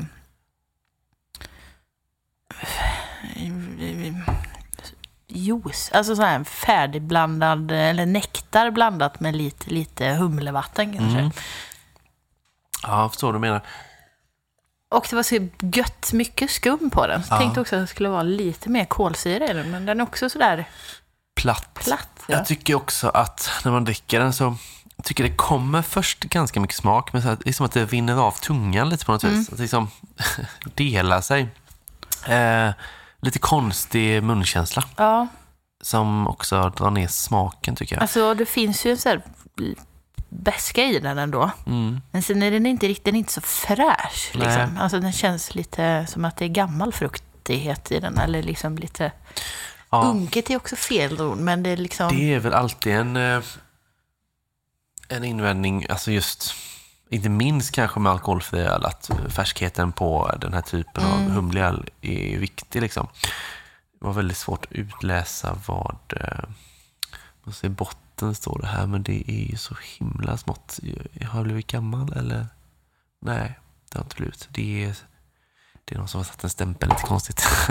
Juice, 5.37 5.91
alltså 5.93 6.17
så 6.17 6.23
här 6.23 6.45
färdigblandad, 6.45 7.71
eller 7.73 8.07
nektar 8.07 8.71
blandat 8.71 9.21
med 9.21 9.37
lite, 9.37 9.71
lite 9.71 10.09
humlevatten 10.09 10.93
kanske. 10.99 11.19
Mm. 11.19 11.31
Ja, 12.83 13.01
jag 13.01 13.11
förstår 13.11 13.27
vad 13.29 13.35
du 13.35 13.39
menar. 13.39 13.61
Och 14.89 15.07
det 15.11 15.17
var 15.17 15.23
så 15.23 15.49
gött 15.61 16.13
mycket 16.13 16.51
skum 16.51 16.91
på 16.91 17.07
den. 17.07 17.23
Så 17.25 17.35
Ja. 17.35 17.39
tänkte 17.39 17.61
också 17.61 17.77
att 17.77 17.83
det 17.83 17.87
skulle 17.87 18.09
vara 18.09 18.23
lite 18.23 18.69
mer 18.71 18.85
kolsyra 18.85 19.45
i 19.51 19.53
den, 19.53 19.71
men 19.71 19.87
den 19.87 20.01
är 20.01 20.05
också 20.05 20.31
sådär 20.31 20.65
Platt. 21.41 21.75
platt. 21.75 22.09
Ja. 22.29 22.37
Jag 22.37 22.47
tycker 22.47 22.75
också 22.75 23.09
att 23.09 23.51
när 23.65 23.73
man 23.73 23.85
dricker 23.85 24.21
den 24.21 24.33
så 24.33 24.57
jag 24.97 25.05
tycker 25.05 25.25
det 25.25 25.37
kommer 25.37 25.83
först 25.83 26.21
ganska 26.25 26.61
mycket 26.61 26.77
smak, 26.77 27.13
men 27.13 27.23
så 27.23 27.29
att, 27.29 27.41
det 27.41 27.49
är 27.51 27.53
som 27.53 27.67
att 27.67 27.73
det 27.73 27.85
rinner 27.85 28.17
av 28.17 28.33
tungan 28.33 28.89
lite 28.89 29.05
på 29.05 29.13
något 29.13 29.25
Mm. 29.25 29.39
vis. 29.39 29.53
Att 29.53 29.59
liksom 29.59 29.91
delar 30.75 31.21
sig. 31.21 31.49
Eh, 32.27 32.71
lite 33.27 33.39
konstig 33.39 34.23
munkänsla 34.23 34.85
ja, 34.97 35.29
som 35.81 36.29
också 36.29 36.73
drar 36.77 36.91
ner 36.91 37.09
smaken 37.09 37.77
tycker 37.77 37.97
jag. 37.97 38.03
alltså 38.03 38.35
det 38.35 38.47
finns 38.47 38.87
ju 38.87 38.91
en 38.91 38.99
sån 38.99 39.11
här 39.11 39.23
beska 40.29 40.85
i 40.85 40.99
den 40.99 41.19
ändå. 41.19 41.51
Mm. 41.67 42.01
Men 42.11 42.23
sen 42.23 42.43
är 42.43 42.51
den 42.51 42.67
inte 42.67 42.89
riktigt, 42.89 43.05
den 43.05 43.15
är 43.15 43.19
inte 43.19 43.33
så 43.33 43.41
fräsch. 43.41 44.31
Liksom. 44.35 44.79
Alltså 44.79 45.01
den 45.01 45.13
känns 45.13 45.55
lite 45.55 46.07
som 46.09 46.25
att 46.25 46.37
det 46.37 46.45
är 46.45 46.49
gammal 46.49 46.93
fruktighet 46.93 47.93
i 47.93 48.01
den. 48.01 48.19
Eller 48.19 48.43
liksom 48.43 48.79
lite... 48.79 49.13
Ja. 49.91 50.03
Unket 50.03 50.51
är 50.51 50.57
också 50.57 50.77
fel 50.77 51.21
ord, 51.21 51.39
men 51.39 51.63
det 51.63 51.71
är 51.71 51.77
liksom... 51.77 52.17
Det 52.17 52.35
är 52.35 52.39
väl 52.39 52.53
alltid 52.53 52.93
en, 52.93 53.17
eh, 53.17 53.43
en 55.09 55.25
invändning, 55.25 55.87
alltså 55.89 56.11
just, 56.11 56.55
inte 57.11 57.29
minst 57.29 57.73
kanske 57.73 58.01
med 58.01 58.13
alkoholfri 58.13 58.61
öl, 58.61 58.85
att 58.85 59.11
färskheten 59.29 59.93
på 59.93 60.33
den 60.41 60.55
här 60.55 60.61
typen 60.61 61.05
av 61.05 61.19
humlig 61.19 61.61
öl 61.61 61.91
är 62.01 62.39
viktig. 62.39 62.83
Liksom. 62.83 63.09
Det 64.01 64.07
var 64.07 64.13
väldigt 64.13 64.37
svårt 64.37 64.65
att 64.65 64.73
utläsa 64.73 65.59
vad, 65.67 65.99
eh, 66.17 66.45
vad 67.45 67.55
ser 67.55 67.69
botten 67.69 68.35
står 68.35 68.59
det 68.61 68.67
här, 68.67 68.87
men 68.87 69.03
det 69.03 69.31
är 69.31 69.51
ju 69.51 69.57
så 69.57 69.75
himla 69.99 70.37
smått. 70.37 70.81
Har 71.29 71.39
jag 71.39 71.45
blivit 71.45 71.67
gammal 71.67 72.13
eller? 72.13 72.47
Nej, 73.21 73.59
det 73.93 73.99
har 73.99 74.05
inte 74.05 74.17
blivit. 74.17 74.49
Det 74.51 74.85
är, 74.85 74.97
det 75.85 75.95
är 75.95 75.99
någon 75.99 76.09
som 76.09 76.19
har 76.19 76.25
satt 76.25 76.45
en 76.45 76.51
stämpel 76.51 76.89
lite 76.89 77.03
konstigt. 77.03 77.41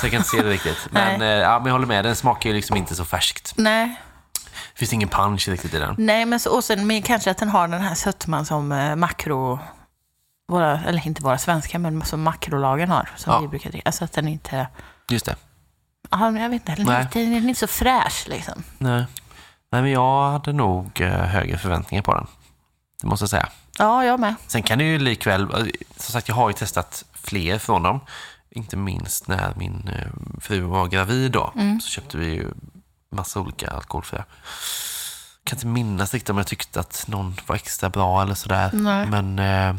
Så 0.00 0.06
jag 0.06 0.10
kan 0.10 0.14
inte 0.14 0.28
se 0.28 0.42
det 0.42 0.50
riktigt. 0.50 0.88
Men, 0.90 1.22
eh, 1.22 1.28
ja, 1.28 1.58
men 1.58 1.66
jag 1.66 1.72
håller 1.72 1.86
med, 1.86 2.04
den 2.04 2.16
smakar 2.16 2.50
ju 2.50 2.56
liksom 2.56 2.76
inte 2.76 2.94
så 2.94 3.04
färskt. 3.04 3.52
Nej, 3.56 4.00
Det 4.44 4.78
finns 4.78 4.92
ingen 4.92 5.08
punch 5.08 5.48
riktigt 5.48 5.74
i 5.74 5.78
den. 5.78 5.94
nej 5.98 6.26
men, 6.26 6.40
så, 6.40 6.56
och 6.56 6.64
sen, 6.64 6.86
men 6.86 7.02
kanske 7.02 7.30
att 7.30 7.38
den 7.38 7.48
har 7.48 7.68
den 7.68 7.80
här 7.80 7.94
sötman 7.94 8.46
som 8.46 8.72
eh, 8.72 8.96
makro... 8.96 9.58
Våra, 10.48 10.80
eller 10.84 11.06
inte 11.06 11.22
våra 11.22 11.38
svenska, 11.38 11.78
men 11.78 12.02
som 12.04 12.22
makrolagen 12.22 12.90
har. 12.90 13.10
Som 13.16 13.32
Ja. 13.32 13.40
vi 13.40 13.48
brukar 13.48 13.70
dricka. 13.70 13.88
Alltså 13.88 14.04
att 14.04 14.12
den 14.12 14.28
inte... 14.28 14.68
Just 15.10 15.26
det. 15.26 15.36
Ja, 16.10 16.30
men 16.30 16.42
jag 16.42 16.50
vet 16.50 16.54
inte, 16.68 16.74
den 16.74 16.88
är, 16.88 16.92
Nej. 16.92 17.02
inte, 17.02 17.18
den 17.18 17.32
är 17.32 17.48
inte 17.48 17.60
så 17.60 17.66
fräsch 17.66 18.24
liksom. 18.28 18.62
Nej. 18.78 19.04
Nej, 19.70 19.82
men 19.82 19.90
jag 19.90 20.30
hade 20.30 20.52
nog 20.52 21.00
eh, 21.00 21.08
högre 21.10 21.58
förväntningar 21.58 22.02
på 22.02 22.14
den. 22.14 22.26
Det 23.02 23.08
måste 23.08 23.22
jag 23.22 23.30
säga. 23.30 23.48
Ja, 23.78 24.04
jag 24.04 24.20
med. 24.20 24.34
Sen 24.46 24.62
kan 24.62 24.78
det 24.78 24.84
ju 24.84 24.98
likväl, 24.98 25.42
eh, 25.42 25.48
som 25.96 26.12
sagt 26.12 26.28
jag 26.28 26.34
har 26.34 26.48
ju 26.48 26.52
testat 26.54 27.04
fler 27.14 27.58
från 27.58 27.82
dem. 27.82 28.00
Inte 28.50 28.76
minst 28.76 29.28
när 29.28 29.52
min 29.56 29.88
eh, 29.88 30.40
fru 30.40 30.60
var 30.60 30.86
gravid 30.86 31.32
då. 31.32 31.52
Så 31.82 31.88
köpte 31.88 32.16
vi 32.18 32.26
ju 32.26 32.50
massa 33.10 33.40
olika 33.40 33.70
alkoholfria. 33.70 34.24
Kan 35.44 35.56
inte 35.56 35.66
minnas 35.66 36.14
riktigt 36.14 36.30
om 36.30 36.38
jag 36.38 36.46
tyckte 36.46 36.80
att 36.80 37.04
någon 37.08 37.36
var 37.46 37.56
extra 37.56 37.90
bra 37.90 38.22
eller 38.22 38.34
sådär. 38.34 38.70
Nej. 38.72 39.06
Men 39.06 39.38
eh, 39.38 39.76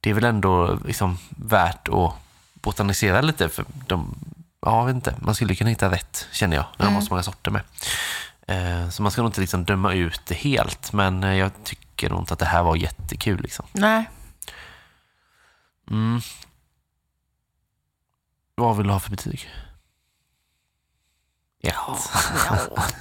det 0.00 0.10
är 0.10 0.14
väl 0.14 0.24
ändå 0.24 0.78
liksom 0.84 1.18
värt 1.28 1.88
att 1.88 2.12
botanisera 2.54 3.20
lite. 3.20 3.48
För 3.48 3.64
de, 3.86 4.14
ja, 4.60 4.78
jag 4.78 4.86
vet 4.86 4.94
inte, 4.94 5.14
man 5.18 5.34
skulle 5.34 5.54
kunna 5.54 5.70
hitta 5.70 5.90
rätt 5.90 6.28
känner 6.32 6.56
jag. 6.56 6.66
När 6.76 6.86
de 6.86 6.94
har 6.94 7.02
så 7.02 7.10
många 7.10 7.22
sorter 7.22 7.50
med. 7.50 7.62
Eh, 8.46 8.88
så 8.90 9.02
man 9.02 9.12
ska 9.12 9.22
nog 9.22 9.28
inte 9.28 9.40
liksom 9.40 9.64
döma 9.64 9.92
ut 9.92 10.20
det 10.26 10.34
helt. 10.34 10.92
Men 10.92 11.24
eh, 11.24 11.34
jag 11.34 11.50
tycker 11.64 12.10
nog 12.10 12.20
inte 12.20 12.32
att 12.32 12.38
det 12.38 12.46
här 12.46 12.62
var 12.62 12.76
jättekul. 12.76 13.40
Liksom. 13.40 13.66
Nej. 13.72 14.10
Mm. 15.90 16.20
Vad 18.54 18.76
vill 18.76 18.86
du 18.86 18.92
ha 18.92 19.00
för 19.00 19.10
betyg? 19.10 19.50
Ja, 21.64 21.98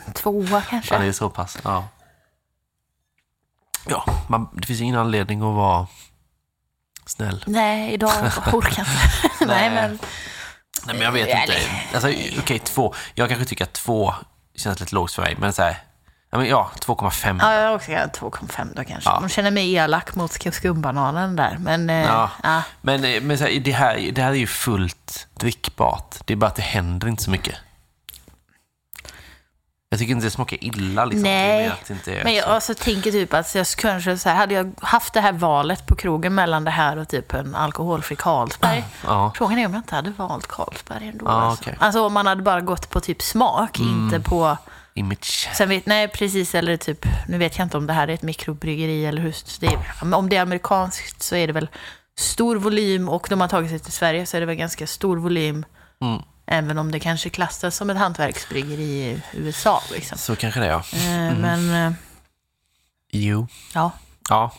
tvåa 0.13 0.61
kanske. 0.61 0.93
Ja, 0.95 0.99
det 0.99 1.05
är 1.07 1.11
så 1.11 1.29
pass. 1.29 1.57
Ja, 1.63 1.87
ja 3.87 4.05
man, 4.27 4.49
det 4.53 4.67
finns 4.67 4.81
ingen 4.81 4.95
anledning 4.95 5.39
att 5.41 5.55
vara 5.55 5.87
snäll. 7.05 7.43
Nej, 7.47 7.93
idag 7.93 8.11
orkar 8.53 8.77
jag 8.77 8.87
inte. 8.87 9.45
Nej, 9.45 9.69
men 9.69 9.99
Nej, 10.85 10.95
men 10.95 11.01
jag 11.05 11.11
vet 11.11 11.27
inte. 11.27 11.59
Alltså, 11.93 12.09
Okej, 12.39 12.59
två. 12.59 12.93
Jag 13.15 13.29
kanske 13.29 13.45
tycker 13.45 13.63
att 13.63 13.73
två 13.73 14.13
känns 14.55 14.79
lite 14.79 14.95
lågt 14.95 15.11
för 15.13 15.21
mig, 15.21 15.35
men 15.39 15.53
så 15.53 15.61
här, 15.61 15.77
ja, 16.31 16.37
men, 16.37 16.47
ja 16.47 16.71
2,5. 16.79 17.39
Ja, 17.41 17.53
jag 17.53 17.75
också 17.75 17.91
2,5 17.91 18.75
då 18.75 18.83
kanske. 18.83 19.09
Ja. 19.09 19.19
De 19.19 19.29
känner 19.29 19.51
mig 19.51 19.73
elak 19.73 20.15
mot 20.15 20.31
sk- 20.31 20.51
skumbananen 20.51 21.35
där. 21.35 21.57
Men 21.59 21.89
eh, 21.89 21.95
Ja. 22.05 22.29
ja. 22.43 22.61
Men, 22.81 23.03
eh, 23.05 23.21
men 23.21 23.37
så 23.37 23.43
här, 23.43 23.59
det, 23.59 23.71
här, 23.71 24.09
det 24.11 24.21
här 24.21 24.29
är 24.31 24.35
ju 24.35 24.47
fullt 24.47 25.27
drickbart. 25.33 26.15
Det 26.25 26.33
är 26.33 26.37
bara 26.37 26.47
att 26.47 26.55
det 26.55 26.61
händer 26.61 27.07
inte 27.07 27.23
så 27.23 27.31
mycket. 27.31 27.55
Jag 29.93 29.99
tycker 29.99 30.13
inte 30.13 30.25
det 30.25 30.31
smakar 30.31 30.63
illa. 30.63 31.05
Liksom. 31.05 31.23
Nej, 31.23 31.71
Men 32.23 32.33
jag 32.33 32.43
så. 32.43 32.49
alltså, 32.49 32.73
tänker 32.73 33.11
typ 33.11 33.33
att 33.33 33.55
jag 33.55 33.67
kanske 33.67 34.17
så 34.17 34.29
här, 34.29 34.35
hade 34.35 34.53
jag 34.53 34.73
haft 34.81 35.13
det 35.13 35.21
här 35.21 35.31
valet 35.31 35.87
på 35.87 35.95
krogen 35.95 36.35
mellan 36.35 36.63
det 36.63 36.71
här 36.71 36.97
och 36.97 37.07
typ 37.07 37.33
en 37.33 37.55
alkoholfri 37.55 38.15
Carlsberg. 38.15 38.83
Ja. 39.05 39.33
Frågan 39.35 39.59
är 39.59 39.65
om 39.65 39.73
jag 39.73 39.79
inte 39.79 39.95
hade 39.95 40.11
valt 40.11 40.47
Carlsberg 40.47 41.07
ändå. 41.07 41.25
Ja, 41.25 41.31
alltså. 41.31 41.63
okej. 41.63 41.75
alltså 41.79 42.05
om 42.05 42.13
man 42.13 42.27
hade 42.27 42.41
bara 42.41 42.61
gått 42.61 42.89
på 42.89 42.99
typ 42.99 43.21
smak, 43.21 43.79
inte 43.79 44.19
på... 44.19 44.57
Image. 44.93 45.49
Sen 45.53 45.69
vet, 45.69 45.85
nej, 45.85 46.07
precis, 46.07 46.55
eller 46.55 46.77
typ, 46.77 47.05
nu 47.27 47.37
vet 47.37 47.57
jag 47.57 47.65
inte 47.65 47.77
om 47.77 47.87
det 47.87 47.93
här 47.93 48.07
är 48.07 48.13
ett 48.13 48.21
mikrobryggeri 48.21 49.05
eller 49.05 49.21
hur 49.21 49.35
det 49.59 49.67
är. 49.67 50.15
Om 50.15 50.29
det 50.29 50.35
är 50.35 50.41
amerikanskt 50.41 51.21
så 51.21 51.35
är 51.35 51.47
det 51.47 51.53
väl 51.53 51.67
stor 52.17 52.55
volym 52.55 53.09
och 53.09 53.27
de 53.29 53.41
har 53.41 53.47
tagit 53.47 53.69
sig 53.69 53.79
till 53.79 53.93
Sverige 53.93 54.25
så 54.25 54.37
är 54.37 54.41
det 54.41 54.45
väl 54.47 54.55
ganska 54.55 54.87
stor 54.87 55.17
volym. 55.17 55.65
Mm. 56.01 56.21
Även 56.45 56.77
om 56.77 56.91
det 56.91 56.99
kanske 56.99 57.29
klassas 57.29 57.75
som 57.75 57.89
ett 57.89 57.97
hantverksbryggeri 57.97 58.83
i 58.83 59.21
USA. 59.33 59.81
Liksom. 59.91 60.17
Så 60.17 60.35
kanske 60.35 60.59
det 60.59 60.65
är, 60.65 60.69
ja. 60.69 60.83
Eh, 60.93 61.37
Men, 61.37 61.73
eh, 61.87 61.93
Jo. 63.11 63.47
ja. 63.73 63.91
Ja. 64.29 64.51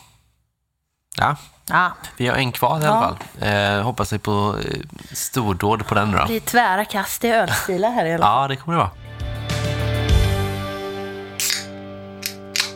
Ja, 1.17 1.35
ja. 1.67 1.91
vi 2.17 2.27
har 2.27 2.35
en 2.35 2.51
kvar 2.51 2.81
i 2.81 2.85
alla 2.85 2.85
Ja. 2.85 3.17
fall. 3.39 3.49
Eh, 3.77 3.81
hoppas 3.83 4.13
vi 4.13 4.19
på 4.19 4.55
eh, 4.65 4.79
stordåd 5.11 5.87
på 5.87 5.95
den 5.95 6.11
då. 6.11 6.17
Det 6.17 6.25
blir 6.25 6.39
tvära 6.39 6.85
kast 6.85 7.23
i 7.23 7.27
ölstilar 7.27 7.91
här 7.91 8.05
i 8.05 8.13
alla 8.13 8.25
fall. 8.25 8.41
Ja, 8.41 8.47
det 8.47 8.55
kommer 8.55 8.77
det 8.77 8.83
vara. 8.83 8.91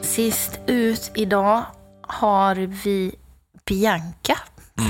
Sist 0.02 0.60
ut 0.68 1.12
idag 1.16 1.64
har 2.02 2.56
vi 2.56 3.16
Bianca 3.66 4.38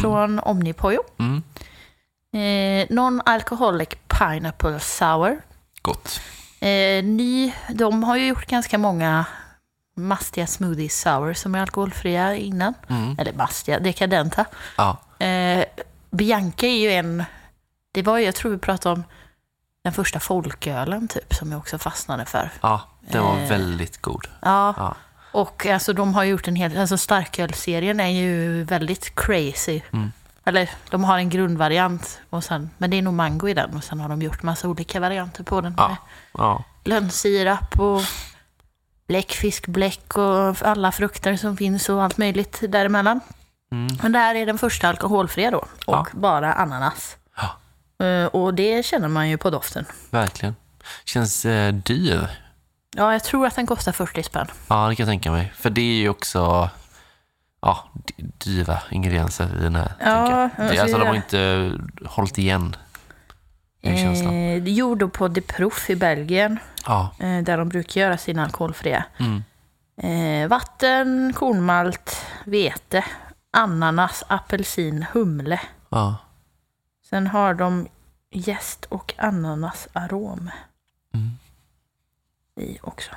från 0.02 0.40
Omnipojo. 0.40 1.02
Mm. 1.20 1.44
Eh, 2.34 2.88
Non-alcoholic 2.96 3.96
pineapple 4.20 4.80
sour. 4.80 5.42
Gott. 5.82 6.22
Eh, 6.60 7.04
ny, 7.04 7.54
de 7.74 8.04
har 8.04 8.16
ju 8.18 8.28
gjort 8.28 8.46
ganska 8.46 8.78
många 8.78 9.26
mastiga 9.96 10.48
smoothie 10.48 10.90
sour 10.90 11.34
som 11.34 11.56
är 11.56 11.60
alkoholfria 11.62 12.36
innan. 12.36 12.74
Mm. 12.90 13.16
Eller 13.20 13.34
mastiga, 13.34 13.80
dekadenta. 13.80 14.46
Ja. 14.78 14.98
Eh, 15.26 15.66
Bianca 16.12 16.66
är 16.68 16.80
ju 16.80 16.92
en, 16.92 17.24
det 17.92 18.02
var 18.02 18.18
ju, 18.18 18.26
jag 18.26 18.36
tror 18.36 18.52
vi 18.52 18.58
pratade 18.58 18.94
om 18.96 19.04
den 19.84 19.94
första 19.94 20.20
folkölen 20.20 21.08
typ, 21.08 21.34
som 21.34 21.52
jag 21.52 21.60
också 21.60 21.78
fastnade 21.78 22.26
för. 22.26 22.52
ja, 22.62 22.82
den 23.02 23.24
var 23.24 23.38
Eh. 23.40 23.48
väldigt 23.50 24.02
god. 24.02 24.28
Ja, 24.42 24.74
Ja. 24.78 24.96
och 25.32 25.66
alltså 25.66 25.94
de 25.94 26.14
har 26.14 26.24
gjort 26.24 26.48
en 26.48 26.56
hel, 26.56 26.78
alltså 26.78 26.98
starkölserien 26.98 28.00
är 28.00 28.08
ju 28.10 28.64
väldigt 28.64 29.16
crazy. 29.16 29.82
Mm. 29.94 30.12
Eller 30.50 30.70
de 30.90 31.04
har 31.04 31.18
en 31.18 31.30
grundvariant, 31.30 32.20
och 32.30 32.44
sen, 32.44 32.70
men 32.78 32.90
det 32.90 32.98
är 32.98 33.02
nog 33.02 33.14
mango 33.14 33.48
i 33.48 33.54
den 33.54 33.76
och 33.78 33.84
sen 33.84 34.00
har 34.00 34.10
de 34.10 34.22
gjort 34.22 34.44
massa 34.44 34.68
olika 34.68 35.00
varianter 35.00 35.44
på 35.44 35.62
den. 35.62 35.74
Ja. 35.78 35.98
Ja. 36.38 36.64
lönnsirap 36.86 37.80
och 37.80 38.02
bläckfiskbläck 39.08 40.18
och 40.18 40.62
alla 40.62 40.92
frukter 40.92 41.36
som 41.36 41.58
finns 41.58 41.90
och 41.90 42.04
allt 42.04 42.18
möjligt 42.18 42.60
däremellan. 42.70 43.20
Mm. 43.72 43.98
Men 44.02 44.12
det 44.12 44.20
här 44.20 44.36
är 44.36 44.46
den 44.46 44.58
första 44.58 44.88
alkoholfria 44.90 45.52
då 45.52 45.58
och 45.58 45.68
Ja. 45.88 46.06
bara 46.14 46.54
ananas. 46.54 47.18
Ja. 47.36 48.06
Eh, 48.06 48.26
Och 48.26 48.54
det 48.54 48.86
känner 48.86 49.08
man 49.08 49.30
ju 49.30 49.38
på 49.38 49.50
doften. 49.50 49.86
Verkligen. 50.10 50.56
Känns 51.06 51.46
eh, 51.46 51.74
dyr. 51.74 52.28
Ja, 52.96 53.12
jag 53.12 53.24
tror 53.24 53.46
att 53.48 53.56
den 53.56 53.68
kostar 53.68 53.92
40 53.92 54.24
spänn. 54.24 54.48
Ja, 54.68 54.88
det 54.90 54.96
kan 54.96 55.04
jag 55.04 55.12
tänka 55.12 55.32
mig. 55.32 55.54
För 55.58 55.70
det 55.70 55.82
är 55.82 55.96
ju 55.96 56.10
också 56.10 56.70
ja, 57.62 57.90
dyra 58.18 58.80
ingredienser 58.92 59.58
i 59.60 59.64
den 59.64 59.76
här. 59.76 59.94
Ja, 60.00 60.50
jag. 60.58 60.70
Det, 60.72 60.80
alltså, 60.80 60.98
de 60.98 61.08
har 61.08 61.16
inte 61.16 61.72
hållit 62.06 62.38
igen. 62.38 62.76
Eh, 63.82 64.58
gjord 64.68 64.98
då 64.98 65.10
på 65.10 65.28
De 65.28 65.42
Prof 65.42 65.90
i 65.90 65.96
Belgien, 65.96 66.60
Ja. 66.86 67.12
eh, 67.20 67.44
där 67.44 67.58
de 67.58 67.70
brukar 67.70 68.02
göra 68.02 68.18
sina 68.18 68.44
alkoholfria. 68.44 69.06
Mm. 69.18 69.44
Eh, 70.44 70.48
vatten, 70.50 71.34
kornmalt, 71.36 72.26
vete, 72.46 73.06
ananas, 73.52 74.24
apelsin, 74.28 75.06
humle. 75.14 75.60
ja. 75.90 76.16
Sen 77.10 77.28
har 77.28 77.54
de 77.54 77.88
jäst 78.32 78.86
och 78.86 79.14
ananasarom 79.18 80.50
Mm. 81.14 81.30
i 82.56 82.78
också. 82.82 83.12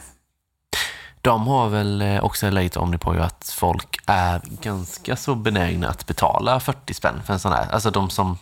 De 1.22 1.46
har 1.46 1.68
väl 1.68 2.02
eh, 2.02 2.24
också 2.24 2.50
lite 2.50 2.78
om 2.78 2.92
det 2.92 2.98
på 2.98 3.14
ju 3.14 3.20
att 3.20 3.54
folk 3.58 3.98
är 4.06 4.40
ganska 4.62 5.16
så 5.16 5.34
benägna 5.34 5.88
att 5.88 6.06
betala 6.06 6.60
40 6.60 6.94
spänn 6.94 7.22
för 7.24 7.32
en 7.32 7.40
sån 7.40 7.52
här. 7.52 7.66
Alltså 7.72 7.90
de 7.90 8.10
som 8.10 8.38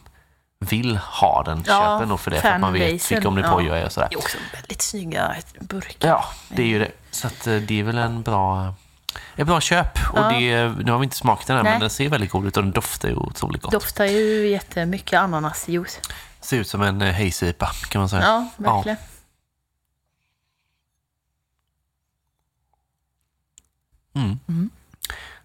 vill 0.60 0.96
ha 0.96 1.42
den 1.42 1.64
Ja, 1.66 1.80
köper 1.80 2.06
nog 2.06 2.20
för 2.20 2.30
det, 2.30 2.40
för 2.40 2.48
att 2.48 2.60
man 2.60 2.72
vet 2.72 3.12
vilka 3.12 3.28
om 3.28 3.34
det 3.36 3.42
på 3.42 3.62
ja. 3.62 3.76
är 3.76 3.84
och 3.84 3.92
sådär. 3.92 4.08
Det 4.10 4.14
är 4.14 4.18
också 4.18 4.38
väldigt 4.52 4.82
snygga 4.82 5.36
burkar. 5.60 6.08
Ja, 6.08 6.24
det 6.48 6.62
är 6.62 6.66
ju 6.66 6.78
det. 6.78 6.90
Så 7.10 7.26
att 7.26 7.46
eh, 7.46 7.56
det 7.56 7.80
är 7.80 7.82
väl 7.82 7.98
en 7.98 8.22
bra, 8.22 8.74
ett 9.36 9.46
bra 9.46 9.60
köp. 9.60 9.98
Och 10.12 10.18
Ja. 10.18 10.30
det, 10.30 10.68
nu 10.84 10.92
har 10.92 10.98
vi 10.98 11.04
inte 11.04 11.16
smakat 11.16 11.46
den 11.46 11.56
Nej. 11.56 11.72
men 11.72 11.80
den 11.80 11.90
ser 11.90 12.08
väldigt 12.08 12.30
god 12.30 12.46
ut 12.46 12.56
och 12.56 12.62
den 12.62 12.72
doftar 12.72 13.08
ju 13.08 13.14
otroligt 13.14 13.62
gott. 13.62 13.72
Doftar 13.72 14.04
ju 14.04 14.48
jättemycket 14.48 15.20
ananasjuice. 15.20 16.00
Ser 16.40 16.56
ut 16.56 16.68
som 16.68 16.82
en 16.82 17.02
eh, 17.02 17.12
hejsipa 17.12 17.66
kan 17.88 18.00
man 18.00 18.08
säga. 18.08 18.22
Ja, 18.22 18.48
verkligen. 18.56 18.96
Mm. 24.14 24.38
Mm. 24.48 24.70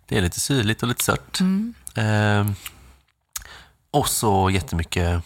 Det 0.05 0.17
är 0.17 0.21
lite 0.21 0.39
syrligt 0.39 0.81
och 0.83 0.89
lite 0.89 1.03
sött. 1.03 1.39
Mm. 1.39 1.73
Ehm, 1.95 2.55
och 3.91 4.07
så 4.09 4.49
jättemycket 4.49 5.23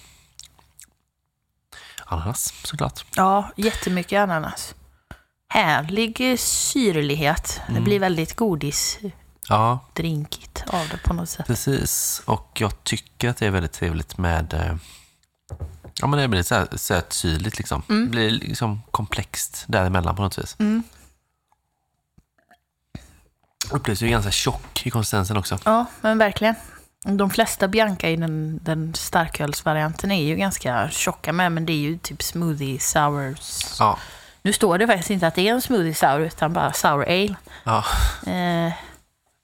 ananas 2.05 2.53
såklart. 2.63 3.05
Ja, 3.15 3.51
jättemycket 3.55 4.19
ananas. 4.19 4.75
Härlig 5.49 6.31
eh, 6.31 6.37
syrlighet. 6.37 7.61
Det 7.67 7.71
Mm. 7.71 7.83
blir 7.83 7.99
väldigt 7.99 8.35
godisdrinkigt 8.35 9.13
Ja, 10.71 10.79
av 10.81 10.87
det 10.91 10.97
på 11.03 11.13
något 11.13 11.29
sätt. 11.29 11.47
precis. 11.47 12.21
Och 12.25 12.51
jag 12.61 12.83
tycker 12.83 13.29
att 13.29 13.37
det 13.37 13.45
är 13.45 13.49
väldigt 13.51 13.73
trevligt 13.73 14.17
med 14.17 14.53
eh, 14.53 14.75
Ja, 16.01 16.07
men 16.07 16.19
det 16.19 16.27
blir 16.27 16.43
så 16.43 16.55
här 16.55 16.67
sötsyrligt 16.77 17.57
liksom. 17.57 17.81
Mm. 17.89 18.03
Det 18.05 18.09
blir 18.11 18.31
liksom 18.31 18.81
komplext 18.91 19.63
däremellan 19.67 20.15
på 20.15 20.21
något 20.21 20.37
vis. 20.39 20.55
Mm. 20.59 20.83
Upplevs 23.71 24.01
ju 24.01 24.07
ganska 24.09 24.31
tjock 24.31 24.81
i 24.85 24.89
konsistensen 24.89 25.37
också. 25.37 25.57
Ja, 25.65 25.85
men 26.01 26.17
verkligen. 26.17 26.55
De 27.05 27.29
flesta 27.29 27.67
Bianca 27.67 28.09
i 28.09 28.15
den, 28.15 28.59
den 28.63 28.93
starkölsvarianten 28.95 30.11
är 30.11 30.23
ju 30.23 30.35
ganska 30.35 30.89
tjocka 30.89 31.33
med, 31.33 31.51
men 31.51 31.65
det 31.65 31.73
är 31.73 31.77
ju 31.77 31.97
typ 31.97 32.23
smoothie 32.23 32.79
sours. 32.79 33.65
Ja. 33.79 33.97
Nu 34.41 34.53
står 34.53 34.77
det 34.77 34.87
faktiskt 34.87 35.09
inte 35.09 35.27
att 35.27 35.35
det 35.35 35.47
är 35.47 35.53
en 35.53 35.61
smoothie 35.61 35.93
sour, 35.93 36.19
utan 36.19 36.53
bara 36.53 36.73
sour 36.73 37.03
ale. 37.03 37.35
ja. 37.63 37.77
Eh, 38.27 38.73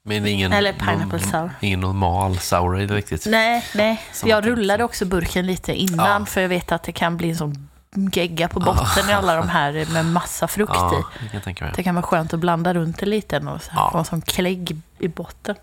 Men 0.04 0.26
ingen, 0.26 0.52
Eller 0.52 0.72
pineapple 0.72 1.18
sour. 1.20 1.50
ingen 1.60 1.80
normal 1.80 2.38
sour 2.38 2.74
ale 2.76 2.86
riktigt. 2.94 3.26
nej, 3.26 3.64
nej. 3.74 4.02
Som 4.12 4.28
jag 4.28 4.46
rullade 4.46 4.84
också 4.84 5.04
burken 5.04 5.46
lite 5.46 5.72
innan, 5.74 6.20
Ja. 6.20 6.26
för 6.26 6.40
jag 6.40 6.48
vet 6.48 6.72
att 6.72 6.82
det 6.82 6.92
kan 6.92 7.16
bli 7.16 7.30
en 7.30 7.36
sån 7.36 7.68
gegga 7.96 8.48
på 8.48 8.60
botten 8.60 9.10
i 9.10 9.12
alla 9.12 9.36
de 9.36 9.48
här 9.48 9.92
med 9.92 10.06
massa 10.06 10.48
frukt 10.48 10.72
i. 10.72 10.76
Ja, 10.76 11.04
det 11.22 11.28
kan 11.28 11.40
tänka 11.40 11.64
mig. 11.64 11.72
Det 11.76 11.82
kan 11.82 11.94
vara 11.94 12.02
skönt 12.06 12.34
att 12.34 12.40
blanda 12.40 12.74
runt 12.74 12.98
det 12.98 13.06
lite 13.06 13.38
och 13.38 13.62
så 13.62 13.70
här, 13.70 13.80
Ja. 13.80 13.90
få 13.92 13.98
en 13.98 14.04
sån 14.04 14.20
klägg 14.22 14.76
i 14.98 15.08
botten. 15.08 15.56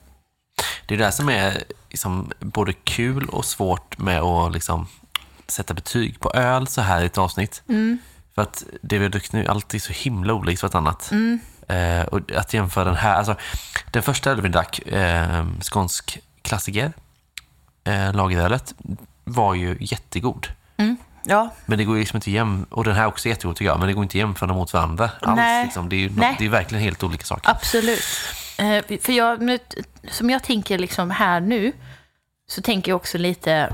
Det 0.85 0.93
är 0.93 0.97
det 0.97 1.11
som 1.11 1.29
är 1.29 1.63
liksom 1.89 2.31
både 2.39 2.73
kul 2.73 3.29
och 3.29 3.45
svårt 3.45 3.97
med 3.97 4.21
att 4.21 4.53
liksom 4.53 4.87
sätta 5.47 5.73
betyg 5.73 6.19
på 6.19 6.31
öl 6.33 6.67
så 6.67 6.81
här 6.81 7.01
i 7.01 7.05
ett 7.05 7.17
avsnitt. 7.17 7.63
Mm. 7.69 7.97
För 8.35 8.41
att 8.41 8.63
det 8.81 8.97
vi 8.97 9.05
har 9.05 9.09
druckit 9.09 9.33
nu 9.33 9.43
är 9.45 9.49
alltid 9.49 9.83
så 9.83 9.93
himla 9.93 10.33
olikt 10.33 10.63
vartannat. 10.63 11.11
Mm. 11.11 11.39
Eh, 11.67 12.05
och 12.05 12.31
att 12.31 12.53
jämföra 12.53 12.85
den 12.85 12.95
här, 12.95 13.15
alltså 13.15 13.35
den 13.91 14.03
första 14.03 14.31
ölen 14.31 14.43
vi 14.43 14.49
drack, 14.49 14.79
eh, 14.79 15.45
skånsk 15.61 16.19
klassiker, 16.41 16.93
eh, 17.83 18.13
lagerölet, 18.13 18.73
var 19.23 19.53
ju 19.53 19.77
jättegod. 19.79 20.47
Ja, 21.25 21.49
Men 21.65 21.77
det 21.77 21.83
går 21.83 21.95
ju 21.95 21.99
liksom 22.01 22.17
inte 22.17 22.31
jäm 22.31 22.65
och 22.69 22.83
den 22.83 22.95
här 22.95 23.05
också 23.07 23.27
är 23.27 23.29
jättegod 23.29 23.55
tycker 23.55 23.69
jag, 23.71 23.79
men 23.79 23.87
det 23.87 23.93
går 23.93 24.03
inte 24.03 24.11
att 24.11 24.15
jämföra 24.19 24.53
mot 24.53 24.73
varandra 24.73 25.09
alls. 25.21 25.35
Nej. 25.35 25.63
Liksom. 25.65 25.89
Det, 25.89 25.95
är 25.95 25.99
ju, 25.99 26.09
Nej. 26.09 26.35
det 26.39 26.45
är 26.45 26.49
verkligen 26.49 26.83
helt 26.83 27.03
olika 27.03 27.25
saker. 27.25 27.49
absolut. 27.51 28.03
Eh, 28.57 28.99
för 29.01 29.13
jag, 29.13 29.57
som 30.09 30.29
jag 30.29 30.43
tänker 30.43 30.77
liksom 30.77 31.09
här 31.11 31.39
nu, 31.39 31.71
så 32.47 32.61
tänker 32.61 32.91
jag 32.91 32.95
också 32.95 33.17
lite, 33.17 33.73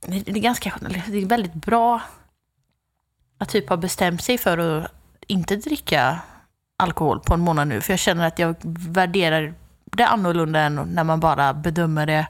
det 0.00 0.28
är 0.30 0.38
ganska, 0.40 0.72
det 1.06 1.18
är 1.22 1.26
väldigt 1.26 1.54
bra 1.54 2.00
att 3.38 3.48
typ 3.48 3.68
ha 3.68 3.76
bestämt 3.76 4.22
sig 4.24 4.38
för 4.38 4.58
att 4.58 4.90
inte 5.26 5.56
dricka 5.56 6.18
alkohol 6.78 7.20
på 7.20 7.34
en 7.34 7.40
månad 7.40 7.68
nu. 7.68 7.80
För 7.80 7.92
jag 7.92 8.00
känner 8.00 8.26
att 8.26 8.38
jag 8.38 8.54
värderar 8.64 9.54
det 9.84 10.06
annorlunda 10.06 10.60
än 10.60 10.74
när 10.74 11.04
man 11.04 11.20
bara 11.20 11.54
bedömer 11.54 12.06
det 12.06 12.26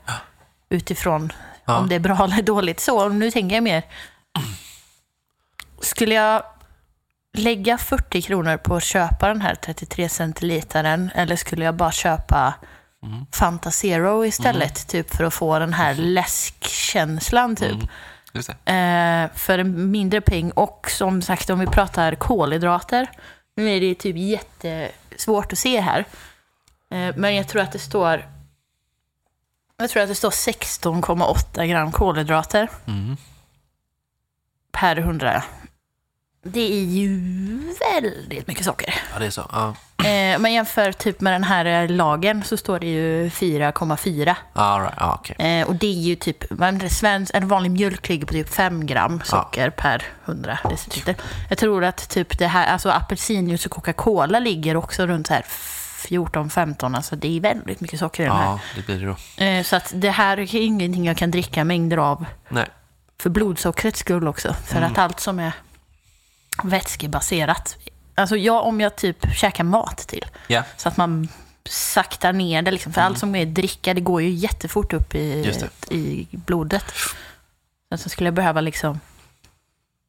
utifrån 0.69 1.33
Ja. 1.65 1.79
om 1.79 1.89
det 1.89 1.95
är 1.95 2.01
bra 2.01 2.25
eller 2.25 2.43
dåligt. 2.43 2.81
Så 2.81 3.09
nu 3.09 3.31
tänker 3.31 3.57
jag 3.57 3.63
mer, 3.65 3.83
Skulle 5.89 6.15
jag 6.15 6.43
lägga 7.39 7.79
40 7.79 8.23
kronor 8.23 8.57
på 8.57 8.77
att 8.77 8.85
köpa 8.85 9.29
den 9.29 9.41
här 9.41 9.55
33 9.55 10.09
centilitaren 10.09 11.11
eller 11.15 11.37
skulle 11.37 11.65
jag 11.65 11.75
bara 11.75 11.93
köpa 11.93 12.55
Mm. 13.03 13.27
Fanta 13.33 13.71
Zero 13.71 14.25
istället? 14.25 14.89
Typ 14.89 15.15
för 15.15 15.25
att 15.25 15.35
få 15.35 15.59
den 15.59 15.73
här 15.73 15.95
läskkänslan 15.95 17.57
typ. 17.57 17.77
Mm. 18.35 19.25
Eh, 19.25 19.31
för 19.37 19.59
en 19.59 19.91
mindre 19.91 20.21
peng. 20.21 20.51
Och 20.51 20.91
som 20.91 21.23
sagt, 21.23 21.51
om 21.51 21.59
vi 21.59 21.67
pratar 21.67 22.15
kolhydrater. 22.15 23.11
Nu 23.57 23.71
är 23.77 23.81
det 23.81 23.95
typ 23.95 24.17
jättesvårt 24.17 25.53
att 25.53 25.59
se 25.59 25.81
här. 25.81 26.05
Eh, 26.91 27.17
men 27.17 27.35
jag 27.35 27.49
tror 27.49 27.63
att 27.63 27.73
det 27.73 27.79
står... 27.79 28.29
Jag 29.77 29.91
tror 29.91 30.03
att 30.03 30.09
det 30.09 30.15
står 30.15 30.31
16,8 30.31 31.67
gram 31.67 31.93
kolhydrater 31.93 32.69
Mm. 32.87 33.17
per 34.73 34.97
100. 34.97 35.43
Det 36.43 36.73
är 36.81 36.85
ju 36.85 37.21
väldigt 37.95 38.47
mycket 38.47 38.65
socker. 38.65 38.95
Ja, 39.13 39.19
det 39.19 39.27
är 39.27 39.31
så. 39.31 39.47
Ja. 39.53 39.75
Eh, 40.05 40.39
men 40.39 40.53
jämför 40.53 40.93
typ 40.93 41.21
med 41.21 41.33
den 41.33 41.45
här 41.45 41.65
eh, 41.65 41.91
lagen 41.91 42.45
så 42.45 42.57
står 42.57 42.79
det 42.79 42.87
ju 42.87 43.29
4,4. 43.29 44.35
All 44.53 44.81
right. 44.81 44.95
ja, 44.99 45.15
okej. 45.21 45.37
Eh, 45.61 45.67
och 45.69 45.75
det 45.75 45.87
är 45.87 46.01
ju 46.01 46.17
typ, 46.17 46.45
svensk, 46.91 47.35
en 47.35 47.49
vanlig 47.49 47.71
mjölk 47.71 48.09
ligger 48.09 48.27
på 48.27 48.33
typ 48.33 48.49
5 48.55 48.87
gram 48.87 49.21
socker 49.25 49.71
per 49.71 50.03
100 50.25 50.59
deciliter. 50.71 51.17
Jag 51.49 51.59
tror 51.59 51.85
att 51.85 52.09
typ 52.09 52.39
det 52.39 52.47
här, 52.47 52.67
alltså 52.73 52.91
apelsinjuice 52.91 53.67
och 53.67 53.73
Coca-Cola 53.73 54.39
ligger 54.39 54.77
också 54.77 55.07
runt 55.07 55.27
så 55.27 55.35
här 55.35 55.45
14-15, 56.09 56.97
alltså 56.97 57.17
det 57.17 57.37
är 57.37 57.41
väldigt 57.41 57.81
mycket 57.81 57.99
socker 57.99 58.23
i 58.23 58.27
den 58.27 58.37
här. 58.37 58.45
Ja, 58.45 58.61
det 58.77 58.87
blir 58.87 58.99
det 59.01 59.07
då. 59.39 59.45
Eh, 59.45 59.63
så 59.63 59.77
att 59.77 59.93
det 59.95 60.11
här 60.11 60.39
är 60.39 60.55
ingenting 60.55 61.05
jag 61.07 61.17
kan 61.17 61.31
dricka 61.31 61.65
mängder 61.65 61.97
av 61.97 62.25
Nej. 62.49 62.67
för 63.21 63.31
blodsockrets 63.31 64.01
skull 64.01 64.29
också. 64.29 64.53
För 64.67 64.77
Mm. 64.77 64.93
att 64.93 64.99
allt 64.99 65.21
som 65.21 65.39
är 65.39 65.53
vätskebaserat, 66.65 67.77
alltså 68.15 68.37
jag, 68.37 68.65
om 68.67 68.81
jag 68.81 68.97
typ 68.97 69.27
käkar 69.37 69.65
mat 69.65 69.99
till, 69.99 70.27
Ja, 70.47 70.63
så 70.77 70.89
att 70.89 70.97
man 70.97 71.29
saktar 71.69 72.33
ner 72.33 72.63
det. 72.63 72.71
Liksom. 72.71 72.93
För 72.93 73.01
allt 73.01 73.19
som 73.19 73.35
är 73.35 73.47
dricka, 73.47 73.95
det 73.95 74.01
går 74.01 74.23
ju 74.23 74.31
jättefort 74.31 74.93
upp 74.93 75.15
i, 75.15 75.53
Mm. 75.91 76.03
I 76.03 76.27
blodet. 76.31 76.85
Sen 77.89 77.99
så 77.99 78.09
skulle 78.09 78.27
jag 78.27 78.35
behöva 78.35 78.61
liksom, 78.61 79.01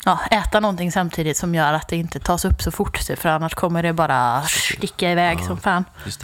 ja, 0.06 0.20
äta 0.32 0.60
någonting 0.60 0.92
samtidigt 0.92 1.38
som 1.38 1.56
gör 1.56 1.74
att 1.74 1.88
det 1.88 1.96
inte 1.98 2.20
tas 2.20 2.46
upp 2.46 2.62
så 2.62 2.72
fort. 2.72 2.98
så- 2.98 3.16
För 3.16 3.30
annars 3.30 3.54
kommer 3.54 3.84
det 3.84 3.94
bara 3.94 4.44
sticka 4.44 5.12
iväg 5.12 5.40
som 5.40 5.58
fan. 5.58 5.86
just 6.06 6.22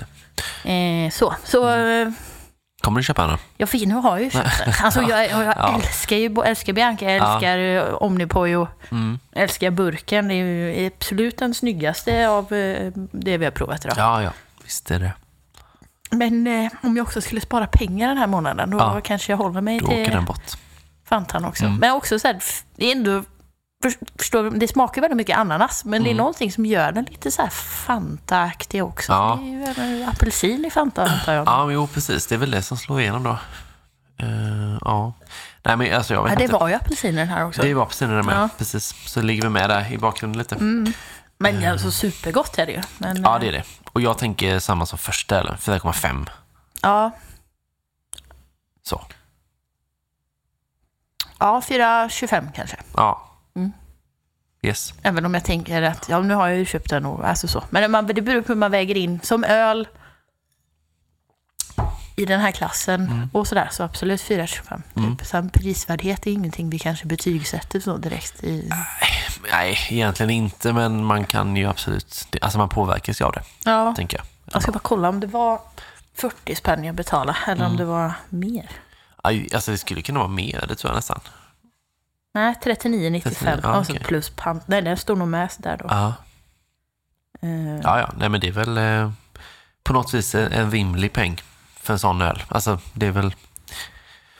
det. 0.63 0.71
Eh, 1.05 1.11
så, 1.11 1.35
så 1.43 1.67
Mm. 1.69 2.13
Eh, 2.81 2.85
Kommer 2.85 2.99
du 2.99 3.03
köpa 3.03 3.23
en 3.23 3.29
då? 3.29 3.37
jag 3.57 3.69
fin, 3.69 3.89
nu 3.89 3.95
har 3.95 4.09
jag 4.17 4.23
ju 4.23 4.29
köpt 4.31 4.59
den. 4.65 4.73
Alltså 4.83 5.01
jag, 5.01 5.09
jag, 5.29 5.43
jag 5.45 5.53
Ja. 5.57 5.75
älskar 5.75 6.15
ju 6.15 6.35
älskar 6.45 6.73
Bianca, 6.73 7.05
jag 7.05 7.15
älskar 7.15 7.57
ja. 7.57 7.95
Omnipojo, 7.95 8.67
Mm. 8.91 9.19
älskar 9.31 9.71
burken. 9.71 10.27
Det 10.27 10.33
är 10.33 10.45
ju 10.45 10.87
absolut 10.87 11.37
den 11.37 11.53
snyggaste 11.53 12.27
av 12.29 12.53
eh, 12.53 12.91
det 13.11 13.37
vi 13.37 13.45
har 13.45 13.51
provat 13.51 13.85
idag. 13.85 13.97
Ja, 13.97 14.23
ja. 14.23 14.29
Visst 14.63 14.91
är 14.91 14.99
det. 14.99 15.11
Men 16.11 16.47
eh, 16.47 16.71
om 16.83 16.97
jag 16.97 17.03
också 17.03 17.21
skulle 17.21 17.41
spara 17.41 17.67
pengar 17.67 18.07
den 18.07 18.17
här 18.17 18.27
månaden, 18.27 18.69
då 18.69 18.77
Ja. 18.77 19.01
kanske 19.03 19.31
jag 19.31 19.37
håller 19.37 19.61
mig 19.61 19.79
Då 19.79 19.85
åker 19.85 20.03
till 20.05 20.13
den 20.13 20.25
bort. 20.25 20.51
Fantan 21.05 21.45
också. 21.45 21.65
Mm. 21.65 21.77
Men 21.77 21.91
också 21.91 22.19
så 22.19 22.27
här, 22.27 22.39
det 22.75 22.85
är 22.85 22.91
ändå, 22.91 23.11
för, 23.21 23.25
förstår, 24.19 24.49
det 24.49 24.67
smakar 24.67 25.01
väldigt 25.01 25.17
mycket 25.17 25.37
ananas, 25.37 25.85
men 25.85 26.03
det 26.03 26.07
är 26.09 26.11
Mm. 26.11 26.17
någonting 26.17 26.51
som 26.51 26.65
gör 26.65 26.91
den 26.91 27.03
lite 27.05 27.31
så 27.31 27.41
här 27.41 27.49
Fanta-aktig 27.49 28.83
också. 28.83 29.11
Ja. 29.11 29.39
Det 29.41 29.47
är 29.47 29.51
ju 29.51 29.63
även 29.63 30.09
apelsin 30.09 30.65
i 30.65 30.69
Fanta 30.69 31.03
antar 31.05 31.33
jag. 31.33 31.47
Ja, 31.47 31.65
men 31.65 31.75
jo, 31.75 31.87
precis. 31.87 32.27
Det 32.27 32.35
är 32.35 32.39
väl 32.39 32.51
det 32.51 32.61
som 32.61 32.77
slår 32.77 33.01
igenom 33.01 33.23
då. 33.23 33.37
Eh, 34.17 34.77
ja. 34.81 35.13
Nej, 35.63 35.77
men 35.77 35.93
alltså 35.95 36.13
jag 36.13 36.23
vet 36.23 36.31
Ja, 36.31 36.37
det 36.37 36.43
inte. 36.43 36.55
var 36.55 36.67
ju 36.67 36.73
apelsiner 36.73 37.25
här 37.25 37.45
också. 37.45 37.61
Det 37.61 37.73
var 37.73 38.07
det 38.17 38.23
med. 38.23 38.37
Ja. 38.37 38.49
Precis. 38.57 38.95
Så 39.11 39.21
ligger 39.21 39.43
vi 39.43 39.49
med 39.49 39.69
där 39.69 39.91
i 39.93 39.97
bakgrunden 39.97 40.39
lite. 40.39 40.55
Men 41.37 41.71
alltså 41.71 41.91
supergott 41.91 42.57
är 42.57 42.65
det 42.65 42.71
ju. 42.71 42.81
Men, 42.97 43.21
Ja, 43.23 43.35
eh, 43.35 43.39
det 43.41 43.47
är 43.47 43.51
det. 43.51 43.63
Och 43.91 44.01
jag 44.01 44.17
tänker 44.17 44.59
samma 44.59 44.85
som 44.85 44.97
första 44.99 45.35
ölen, 45.39 45.57
4,5. 45.57 46.29
Ja, 46.81 47.11
Så. 48.83 49.01
ja 51.39 51.61
4,25 51.61 52.51
kanske. 52.55 52.77
Ja. 52.97 53.21
Mm. 54.65 54.69
Yes. 54.71 54.93
Även 55.03 55.25
om 55.25 55.33
jag 55.33 55.43
tänker 55.45 55.81
att, 55.81 56.09
ja 56.09 56.19
nu 56.19 56.33
har 56.33 56.47
jag 56.47 56.57
ju 56.57 56.65
köpt 56.65 56.89
den 56.89 57.05
och 57.05 57.27
alltså 57.27 57.47
så. 57.47 57.63
Men 57.69 57.91
man, 57.91 58.07
det 58.07 58.21
beror 58.21 58.41
på 58.41 58.47
hur 58.53 58.59
man 58.59 58.71
väger 58.71 58.97
in. 58.97 59.19
Som 59.23 59.43
öl 59.43 59.87
i 62.17 62.25
den 62.25 62.39
här 62.39 62.51
klassen 62.51 63.29
och 63.33 63.47
sådär, 63.47 63.67
så 63.71 63.83
absolut 63.83 64.21
4,25. 64.21 64.81
Mm. 64.95 65.17
Typ. 65.17 65.27
Sen 65.27 65.49
prisvärdhet 65.49 66.27
är 66.27 66.31
ingenting 66.31 66.69
vi 66.69 66.79
kanske 66.79 67.05
betygsätter 67.07 67.79
så 67.79 67.97
direkt 67.97 68.43
i... 68.43 68.69
Nej, 69.51 69.77
egentligen 69.89 70.29
inte, 70.29 70.73
men 70.73 71.03
man 71.05 71.23
kan 71.25 71.55
ju 71.55 71.65
absolut... 71.65 72.27
Alltså 72.41 72.57
man 72.57 72.69
påverkas 72.69 73.21
ju 73.21 73.25
av 73.25 73.31
det, 73.31 73.43
Ja, 73.65 73.93
tänker 73.95 74.17
jag. 74.17 74.25
jag 74.53 74.61
ska 74.61 74.71
bara 74.71 74.79
kolla 74.79 75.09
om 75.09 75.19
det 75.19 75.27
var 75.27 75.61
40 76.15 76.55
spänn 76.55 76.83
jag 76.83 76.95
betalade 76.95 77.37
eller 77.47 77.55
Mm. 77.55 77.71
om 77.71 77.77
det 77.77 77.85
var 77.85 78.11
mer. 78.29 78.69
Alltså 79.21 79.71
det 79.71 79.77
skulle 79.77 80.01
kunna 80.01 80.19
vara 80.19 80.29
mer, 80.29 80.65
det 80.67 80.75
tror 80.75 80.91
jag 80.91 80.95
nästan. 80.95 81.19
Nej, 82.35 82.53
39,95. 82.63 83.21
39, 83.21 83.59
ja, 83.63 83.79
okej. 83.81 83.99
plus 83.99 84.29
pant. 84.29 84.67
Nej, 84.67 84.81
den 84.81 84.97
står 84.97 85.15
nog 85.15 85.27
med 85.27 85.49
där 85.57 85.77
då. 85.77 85.85
Ja, 85.89 86.13
Eh, 87.41 87.75
ja, 87.83 87.99
ja. 87.99 88.13
Nej, 88.17 88.29
men 88.29 88.39
det 88.41 88.47
är 88.47 88.51
väl 88.51 88.77
eh, 88.77 89.11
på 89.83 89.93
något 89.93 90.13
vis 90.13 90.35
en, 90.35 90.51
en 90.51 90.71
rimlig 90.71 91.13
peng 91.13 91.41
för 91.79 91.93
en 91.93 91.99
sån 91.99 92.21
öl. 92.21 92.43
Alltså 92.47 92.79
det 92.93 93.05
är 93.05 93.11
väl... 93.11 93.35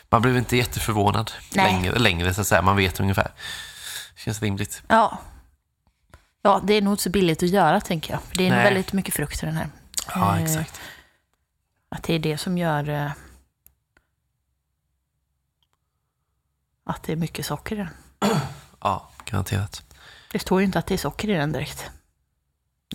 Man 0.09 0.21
blir 0.21 0.37
inte 0.37 0.57
jätteförvånad 0.57 1.31
Nej. 1.55 1.65
längre, 1.73 1.99
längre, 1.99 2.33
så 2.33 2.41
att 2.41 2.47
säga. 2.47 2.61
Man 2.61 2.75
vet 2.77 2.99
ungefär. 2.99 3.31
Känns 4.15 4.41
rimligt. 4.41 4.83
Ja. 4.87 5.17
Ja, 6.41 6.61
det 6.63 6.73
är 6.73 6.81
nog 6.81 6.93
inte 6.93 7.03
så 7.03 7.09
billigt 7.09 7.43
att 7.43 7.49
göra 7.49 7.81
tänker 7.81 8.13
jag. 8.13 8.19
Det 8.33 8.47
är 8.47 8.51
nog 8.51 8.59
väldigt 8.63 8.93
mycket 8.93 9.13
frukt 9.13 9.43
i 9.43 9.45
den 9.45 9.55
här. 9.55 9.67
Ja, 10.15 10.35
Eh, 10.37 10.43
exakt. 10.43 10.81
Att 11.89 12.03
det 12.03 12.13
är 12.13 12.19
det 12.19 12.37
som 12.37 12.57
gör 12.57 12.89
eh, 12.89 13.11
att 16.85 17.03
det 17.03 17.11
är 17.11 17.15
mycket 17.15 17.45
socker 17.45 17.75
i 17.75 17.77
den. 17.77 17.89
Ja, 18.81 19.09
garanterat. 19.25 19.83
Det 20.31 20.39
står 20.39 20.59
ju 20.59 20.65
inte 20.65 20.79
att 20.79 20.85
det 20.87 20.93
är 20.93 20.97
socker 20.97 21.29
i 21.29 21.33
den 21.33 21.51
direkt. 21.51 21.89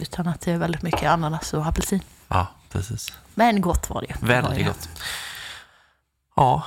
Utan 0.01 0.29
att 0.29 0.41
det 0.41 0.53
är 0.53 0.59
väldigt 0.59 0.83
mycket 0.83 1.11
ananas 1.11 1.55
och 1.55 1.67
apelsin. 1.67 2.01
Ja, 2.29 2.47
precis. 2.71 3.13
Men 3.35 3.61
gott 3.61 3.91
var 3.91 4.03
det. 4.09 4.17
Var 4.21 4.29
Väldigt 4.29 4.55
det. 4.57 4.63
gott. 4.65 4.89
Ja, 6.37 6.65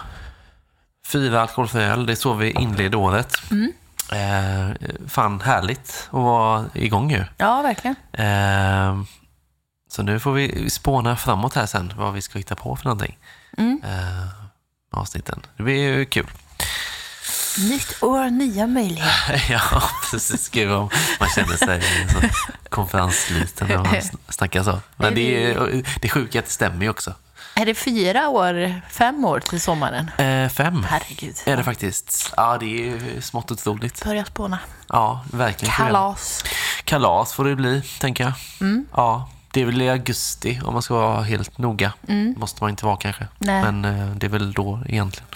fyra 1.08 1.42
alkoholfria 1.42 1.88
öl, 1.88 2.06
det 2.06 2.14
är 2.14 2.16
så 2.16 2.34
vi 2.34 2.52
inleder 2.52 2.98
året. 2.98 3.36
Mm. 3.52 3.74
Eh, 4.12 4.76
fan 5.08 5.42
härligt 5.42 6.08
att 6.08 6.14
vara 6.14 6.66
igång 6.74 7.12
ju. 7.12 7.26
Ja, 7.38 7.62
verkligen. 7.62 7.96
Eh, 8.14 9.04
så 9.90 10.04
nu 10.04 10.20
får 10.20 10.32
vi 10.34 10.70
spåna 10.70 11.16
framåt 11.16 11.56
här 11.56 11.66
sen, 11.66 11.94
vad 11.98 12.14
vi 12.14 12.22
ska 12.22 12.38
hitta 12.38 12.56
på 12.56 12.76
för 12.76 12.86
någonting. 12.86 13.18
Mm. 13.58 13.82
Eh, 13.84 14.28
avsnitten. 14.92 15.42
Det 15.58 15.64
blir 15.64 15.76
ju 15.76 16.06
kul. 16.06 16.28
Nytt 17.58 18.04
år, 18.04 18.30
nya 18.30 18.68
möjligheter. 18.68 19.46
ja, 19.52 19.84
precis. 20.12 20.50
Gud 20.50 20.72
om 20.72 20.90
man 21.20 21.30
känner 21.30 21.58
sig 21.58 21.82
så 22.10 22.18
konferensliten 22.70 23.68
när 23.68 23.78
man 23.78 23.86
sn- 23.86 24.18
snackar 24.30 24.64
så. 24.64 24.80
Men 24.96 25.16
det 25.16 25.44
är, 25.46 25.84
det 26.02 26.08
är 26.08 26.10
sjukt 26.10 26.36
att 26.36 26.46
det 26.46 26.52
stämmer 26.52 26.82
ju 26.82 26.90
också. 26.90 27.14
Är 27.56 27.66
det 27.66 27.76
fyra 27.76 28.28
år, 28.30 28.82
fem 28.90 29.26
år 29.26 29.40
till 29.40 29.62
sommaren? 29.62 30.12
Eh, 30.18 30.50
fem 30.50 30.84
Herregud. 30.90 31.36
är 31.46 31.58
det 31.58 31.64
faktiskt. 31.64 32.34
Ja, 32.38 32.58
det 32.58 32.90
är 32.90 33.22
smått 33.22 33.52
otroligt. 33.52 34.04
Börja 34.06 34.26
spåna. 34.26 34.60
Ja, 34.90 35.26
verkligen. 35.32 35.74
Kalas. 35.74 36.44
Kalas 36.84 37.34
får 37.34 37.46
det 37.46 37.56
bli, 37.56 37.82
tänker 38.00 38.24
jag. 38.24 38.34
Mm. 38.62 38.86
Ja, 38.94 39.30
det 39.52 39.62
är 39.62 39.66
väl 39.66 39.82
i 39.82 39.90
augusti 39.90 40.62
om 40.66 40.74
man 40.74 40.82
ska 40.82 40.94
vara 40.94 41.22
helt 41.22 41.58
noga. 41.58 41.94
Måste 42.38 42.64
man 42.64 42.70
inte 42.70 42.86
vara 42.86 42.98
kanske. 42.98 43.28
Nej. 43.38 43.62
Men 43.72 43.86
eh, 43.86 44.16
det 44.16 44.26
är 44.26 44.30
väl 44.30 44.54
då 44.54 44.80
egentligen. 44.86 45.28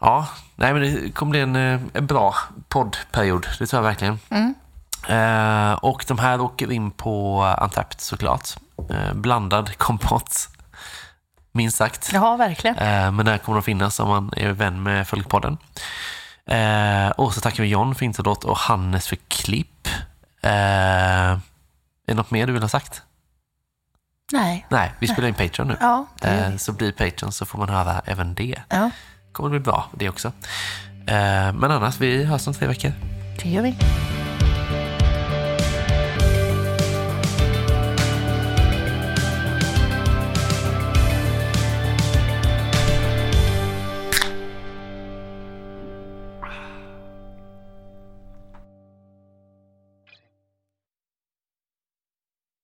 Ja, 0.00 0.26
nej 0.58 0.72
men 0.72 0.82
det 0.82 1.10
kommer 1.10 1.30
bli 1.30 1.40
en, 1.40 1.56
eh, 1.56 1.80
en 1.94 2.06
bra 2.06 2.34
poddperiod. 2.68 3.46
Det 3.58 3.66
tror 3.66 3.82
jag 3.82 3.88
verkligen. 3.88 4.18
Mm. 4.30 4.54
Eh, 5.08 5.72
och 5.72 6.04
de 6.08 6.18
här 6.18 6.40
åker 6.40 6.72
in 6.72 6.90
på 6.90 7.42
Antapt 7.42 8.00
såklart. 8.00 8.48
Eh, 8.90 9.14
blandad 9.14 9.76
kompott. 9.78 10.48
Minst 11.52 11.76
sagt. 11.76 12.10
Ja, 12.12 12.36
verkligen. 12.36 12.76
Eh, 12.78 13.10
men 13.12 13.26
där 13.26 13.38
kommer 13.38 13.56
de 13.56 13.62
finnas 13.62 14.00
om 14.00 14.08
man 14.08 14.32
är 14.36 14.50
vän 14.52 14.82
med 14.82 15.08
Folkpodden. 15.08 15.58
Eh, 16.46 17.08
och 17.10 17.34
så 17.34 17.40
tackar 17.40 17.62
vi 17.62 17.68
John 17.68 17.94
för 17.94 18.04
introdot 18.04 18.44
och 18.44 18.56
Hannes 18.56 19.08
för 19.08 19.16
klipp. 19.28 19.88
Eh, 20.42 20.50
är 20.50 21.40
det 22.06 22.14
något 22.14 22.30
mer 22.30 22.46
du 22.46 22.52
vill 22.52 22.62
ha 22.62 22.68
sagt? 22.68 23.02
Nej. 24.32 24.66
Nej, 24.68 24.92
vi 24.98 25.08
spelar 25.08 25.28
in 25.28 25.34
Patreon 25.34 25.68
nu. 25.68 25.76
Ja, 25.80 26.06
det 26.20 26.28
Eh, 26.28 26.56
så 26.56 26.72
blir 26.72 26.92
Patreon 26.92 27.32
så 27.32 27.46
får 27.46 27.58
man 27.58 27.68
höra 27.68 28.02
även 28.04 28.34
det. 28.34 28.62
ja, 28.68 28.90
kommer 29.38 29.50
det 29.50 29.60
bli 29.60 29.64
bra 29.72 29.90
det 29.92 30.08
också. 30.08 30.28
Eh, 31.06 31.52
men 31.52 31.64
annars, 31.64 32.00
vi 32.00 32.24
hörs 32.24 32.46
om 32.46 32.54
tre 32.54 32.68
veckor. 32.68 32.92
det 33.42 33.48
gör 33.50 33.62
vi. 33.62 33.76